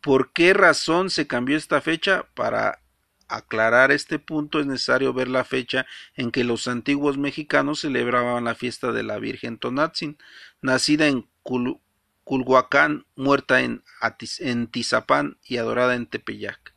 ¿Por 0.00 0.32
qué 0.32 0.54
razón 0.54 1.10
se 1.10 1.26
cambió 1.26 1.56
esta 1.56 1.80
fecha? 1.80 2.26
Para 2.34 2.80
aclarar 3.28 3.92
este 3.92 4.18
punto 4.18 4.60
es 4.60 4.66
necesario 4.66 5.12
ver 5.12 5.28
la 5.28 5.44
fecha 5.44 5.86
en 6.14 6.30
que 6.30 6.44
los 6.44 6.68
antiguos 6.68 7.18
mexicanos 7.18 7.80
celebraban 7.80 8.44
la 8.44 8.54
fiesta 8.54 8.92
de 8.92 9.02
la 9.02 9.18
Virgen 9.18 9.58
Tonatzin, 9.58 10.18
nacida 10.60 11.06
en 11.06 11.26
Culhuacán, 12.24 13.06
muerta 13.16 13.60
en, 13.60 13.82
Tizapán 14.68 15.38
y 15.44 15.58
adorada 15.58 15.94
en 15.94 16.06
Tepeyac. 16.06 16.74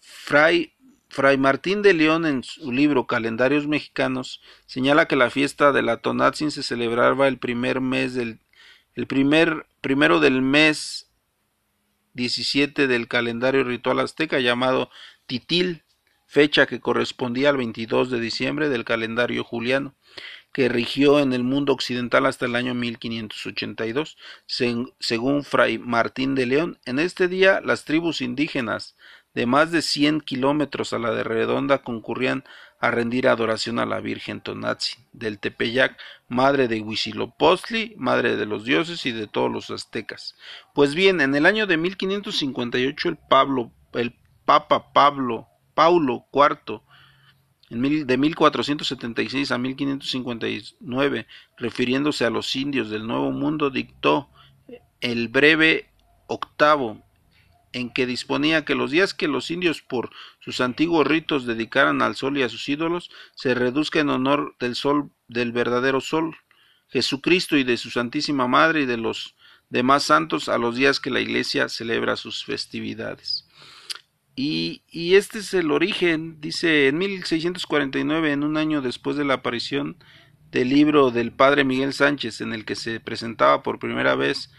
Fray, 0.00 0.74
Fray 1.08 1.38
Martín 1.38 1.82
de 1.82 1.94
León 1.94 2.26
en 2.26 2.42
su 2.42 2.72
libro 2.72 3.06
Calendarios 3.06 3.66
Mexicanos 3.66 4.40
señala 4.66 5.06
que 5.06 5.16
la 5.16 5.30
fiesta 5.30 5.72
de 5.72 5.82
la 5.82 5.98
Tonatzin 5.98 6.50
se 6.50 6.62
celebraba 6.62 7.28
el 7.28 7.38
primer 7.38 7.80
mes 7.80 8.14
del 8.14 8.40
el 8.94 9.06
primer 9.06 9.66
primero 9.80 10.20
del 10.20 10.42
mes 10.42 11.10
17 12.14 12.86
del 12.86 13.08
calendario 13.08 13.64
ritual 13.64 14.00
azteca 14.00 14.38
llamado 14.38 14.90
Titil, 15.32 15.82
fecha 16.26 16.66
que 16.66 16.80
correspondía 16.80 17.48
al 17.48 17.56
22 17.56 18.10
de 18.10 18.20
diciembre 18.20 18.68
del 18.68 18.84
calendario 18.84 19.44
juliano, 19.44 19.94
que 20.52 20.68
rigió 20.68 21.20
en 21.20 21.32
el 21.32 21.42
mundo 21.42 21.72
occidental 21.72 22.26
hasta 22.26 22.44
el 22.44 22.54
año 22.54 22.74
1582. 22.74 24.18
según 24.98 25.42
Fray 25.42 25.78
Martín 25.78 26.34
de 26.34 26.44
León, 26.44 26.78
en 26.84 26.98
este 26.98 27.28
día 27.28 27.62
las 27.64 27.86
tribus 27.86 28.20
indígenas 28.20 28.94
de 29.32 29.46
más 29.46 29.72
de 29.72 29.80
100 29.80 30.20
kilómetros 30.20 30.92
a 30.92 30.98
la 30.98 31.12
de 31.12 31.24
redonda 31.24 31.82
concurrían 31.82 32.44
a 32.78 32.90
rendir 32.90 33.26
adoración 33.26 33.78
a 33.78 33.86
la 33.86 34.00
Virgen 34.00 34.42
Tonatzi 34.42 34.98
del 35.14 35.38
Tepeyac, 35.38 35.98
madre 36.28 36.68
de 36.68 36.82
Huitzilopochtli, 36.82 37.94
madre 37.96 38.36
de 38.36 38.44
los 38.44 38.66
dioses 38.66 39.06
y 39.06 39.12
de 39.12 39.28
todos 39.28 39.50
los 39.50 39.70
aztecas. 39.70 40.34
Pues 40.74 40.94
bien, 40.94 41.22
en 41.22 41.34
el 41.34 41.46
año 41.46 41.66
de 41.66 41.78
1558 41.78 43.08
el 43.08 43.16
Pablo, 43.16 43.72
el 43.94 44.12
Papa 44.44 44.92
Pablo, 44.92 45.48
Paulo 45.74 46.26
IV, 46.32 46.80
de 47.70 48.18
1476 48.18 49.50
a 49.50 49.58
1559, 49.58 51.26
refiriéndose 51.56 52.24
a 52.24 52.30
los 52.30 52.54
indios 52.54 52.90
del 52.90 53.06
Nuevo 53.06 53.30
Mundo, 53.30 53.70
dictó 53.70 54.28
el 55.00 55.28
breve 55.28 55.90
octavo 56.26 57.02
en 57.72 57.90
que 57.90 58.06
disponía 58.06 58.64
que 58.64 58.74
los 58.74 58.90
días 58.90 59.14
que 59.14 59.28
los 59.28 59.50
indios 59.50 59.80
por 59.80 60.10
sus 60.40 60.60
antiguos 60.60 61.06
ritos 61.06 61.46
dedicaran 61.46 62.02
al 62.02 62.16
sol 62.16 62.36
y 62.36 62.42
a 62.42 62.48
sus 62.48 62.68
ídolos 62.68 63.10
se 63.34 63.54
reduzca 63.54 64.00
en 64.00 64.10
honor 64.10 64.54
del 64.60 64.74
sol 64.74 65.10
del 65.28 65.52
verdadero 65.52 66.00
sol, 66.00 66.36
Jesucristo 66.88 67.56
y 67.56 67.64
de 67.64 67.78
su 67.78 67.90
Santísima 67.90 68.46
Madre 68.46 68.82
y 68.82 68.86
de 68.86 68.98
los 68.98 69.34
demás 69.70 70.02
santos 70.02 70.50
a 70.50 70.58
los 70.58 70.76
días 70.76 71.00
que 71.00 71.10
la 71.10 71.20
Iglesia 71.20 71.70
celebra 71.70 72.16
sus 72.16 72.44
festividades. 72.44 73.46
Y, 74.34 74.82
y 74.90 75.14
este 75.16 75.40
es 75.40 75.52
el 75.52 75.70
origen, 75.70 76.40
dice 76.40 76.88
en 76.88 76.98
1649, 76.98 78.32
en 78.32 78.44
un 78.44 78.56
año 78.56 78.80
después 78.80 79.16
de 79.16 79.24
la 79.24 79.34
aparición 79.34 79.96
del 80.50 80.70
libro 80.70 81.10
del 81.10 81.32
padre 81.32 81.64
Miguel 81.64 81.92
Sánchez, 81.92 82.40
en 82.40 82.52
el 82.52 82.64
que 82.64 82.74
se 82.74 83.00
presentaba 83.00 83.62
por 83.62 83.78
primera 83.78 84.14
vez 84.14 84.50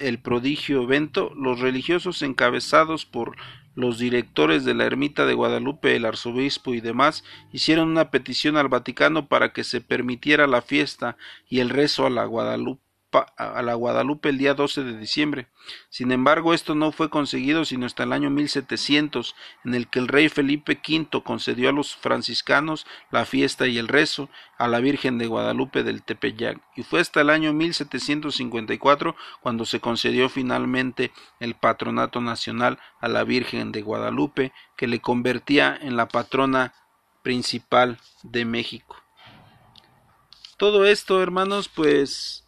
el 0.00 0.18
prodigio 0.20 0.82
evento, 0.82 1.32
los 1.34 1.60
religiosos 1.60 2.22
encabezados 2.22 3.04
por 3.04 3.36
los 3.74 3.98
directores 3.98 4.64
de 4.64 4.74
la 4.74 4.84
ermita 4.84 5.26
de 5.26 5.34
Guadalupe, 5.34 5.96
el 5.96 6.04
arzobispo 6.04 6.74
y 6.74 6.80
demás, 6.80 7.24
hicieron 7.52 7.88
una 7.88 8.10
petición 8.10 8.56
al 8.56 8.68
Vaticano 8.68 9.26
para 9.26 9.52
que 9.52 9.64
se 9.64 9.80
permitiera 9.80 10.46
la 10.46 10.62
fiesta 10.62 11.16
y 11.48 11.60
el 11.60 11.70
rezo 11.70 12.06
a 12.06 12.10
la 12.10 12.24
Guadalupe 12.24 12.91
a 13.36 13.62
la 13.62 13.74
Guadalupe 13.74 14.30
el 14.30 14.38
día 14.38 14.54
12 14.54 14.84
de 14.84 14.98
diciembre. 14.98 15.48
Sin 15.90 16.12
embargo, 16.12 16.54
esto 16.54 16.74
no 16.74 16.92
fue 16.92 17.10
conseguido 17.10 17.64
sino 17.64 17.86
hasta 17.86 18.04
el 18.04 18.12
año 18.12 18.30
1700, 18.30 19.34
en 19.64 19.74
el 19.74 19.88
que 19.88 19.98
el 19.98 20.08
rey 20.08 20.28
Felipe 20.28 20.80
V 20.86 21.22
concedió 21.22 21.68
a 21.68 21.72
los 21.72 21.94
franciscanos 21.94 22.86
la 23.10 23.24
fiesta 23.24 23.66
y 23.66 23.78
el 23.78 23.88
rezo 23.88 24.28
a 24.58 24.68
la 24.68 24.80
Virgen 24.80 25.18
de 25.18 25.26
Guadalupe 25.26 25.82
del 25.82 26.02
Tepeyac, 26.02 26.60
y 26.76 26.82
fue 26.82 27.00
hasta 27.00 27.20
el 27.20 27.30
año 27.30 27.52
1754 27.52 29.16
cuando 29.40 29.64
se 29.64 29.80
concedió 29.80 30.28
finalmente 30.28 31.12
el 31.40 31.54
patronato 31.54 32.20
nacional 32.20 32.78
a 33.00 33.08
la 33.08 33.24
Virgen 33.24 33.72
de 33.72 33.82
Guadalupe, 33.82 34.52
que 34.76 34.86
le 34.86 35.00
convertía 35.00 35.78
en 35.80 35.96
la 35.96 36.08
patrona 36.08 36.74
principal 37.22 37.98
de 38.22 38.44
México. 38.44 38.96
Todo 40.56 40.84
esto, 40.86 41.20
hermanos, 41.20 41.68
pues 41.68 42.41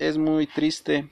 es 0.00 0.18
muy 0.18 0.46
triste, 0.46 1.08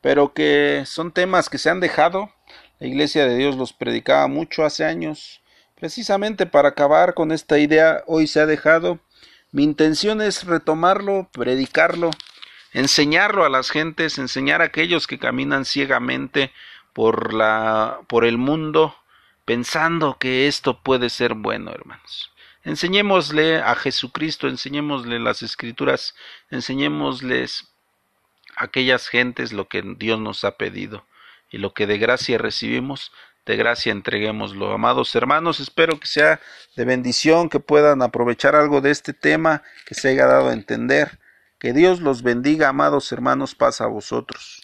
pero 0.00 0.32
que 0.32 0.84
son 0.86 1.12
temas 1.12 1.48
que 1.48 1.58
se 1.58 1.70
han 1.70 1.80
dejado. 1.80 2.32
La 2.78 2.86
Iglesia 2.86 3.26
de 3.26 3.36
Dios 3.36 3.56
los 3.56 3.72
predicaba 3.72 4.28
mucho 4.28 4.64
hace 4.64 4.84
años. 4.84 5.40
Precisamente 5.74 6.46
para 6.46 6.68
acabar 6.68 7.14
con 7.14 7.32
esta 7.32 7.58
idea, 7.58 8.04
hoy 8.06 8.26
se 8.26 8.40
ha 8.40 8.46
dejado. 8.46 9.00
Mi 9.50 9.64
intención 9.64 10.22
es 10.22 10.44
retomarlo, 10.44 11.28
predicarlo, 11.32 12.10
enseñarlo 12.72 13.44
a 13.44 13.50
las 13.50 13.70
gentes, 13.70 14.18
enseñar 14.18 14.62
a 14.62 14.66
aquellos 14.66 15.06
que 15.06 15.18
caminan 15.18 15.64
ciegamente 15.64 16.52
por 16.92 17.32
la 17.32 18.00
por 18.06 18.24
el 18.24 18.38
mundo 18.38 18.94
pensando 19.44 20.18
que 20.18 20.46
esto 20.46 20.82
puede 20.82 21.10
ser 21.10 21.34
bueno, 21.34 21.72
hermanos. 21.72 22.32
Enseñémosle 22.64 23.58
a 23.58 23.74
Jesucristo, 23.74 24.46
enseñémosle 24.46 25.18
las 25.18 25.42
escrituras, 25.42 26.14
enseñémosles 26.50 27.71
aquellas 28.56 29.08
gentes 29.08 29.52
lo 29.52 29.68
que 29.68 29.82
Dios 29.98 30.20
nos 30.20 30.44
ha 30.44 30.56
pedido 30.56 31.06
y 31.50 31.58
lo 31.58 31.74
que 31.74 31.86
de 31.86 31.98
gracia 31.98 32.38
recibimos, 32.38 33.12
de 33.46 33.56
gracia 33.56 33.92
entreguémoslo. 33.92 34.72
Amados 34.72 35.14
hermanos, 35.14 35.60
espero 35.60 35.98
que 35.98 36.06
sea 36.06 36.40
de 36.76 36.84
bendición, 36.84 37.48
que 37.48 37.60
puedan 37.60 38.02
aprovechar 38.02 38.54
algo 38.54 38.80
de 38.80 38.90
este 38.90 39.12
tema, 39.12 39.62
que 39.86 39.94
se 39.94 40.08
haya 40.08 40.26
dado 40.26 40.48
a 40.48 40.54
entender. 40.54 41.18
Que 41.58 41.72
Dios 41.72 42.00
los 42.00 42.22
bendiga, 42.22 42.68
amados 42.68 43.12
hermanos, 43.12 43.54
pasa 43.54 43.84
a 43.84 43.88
vosotros. 43.88 44.62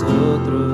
Nosotros. 0.00 0.71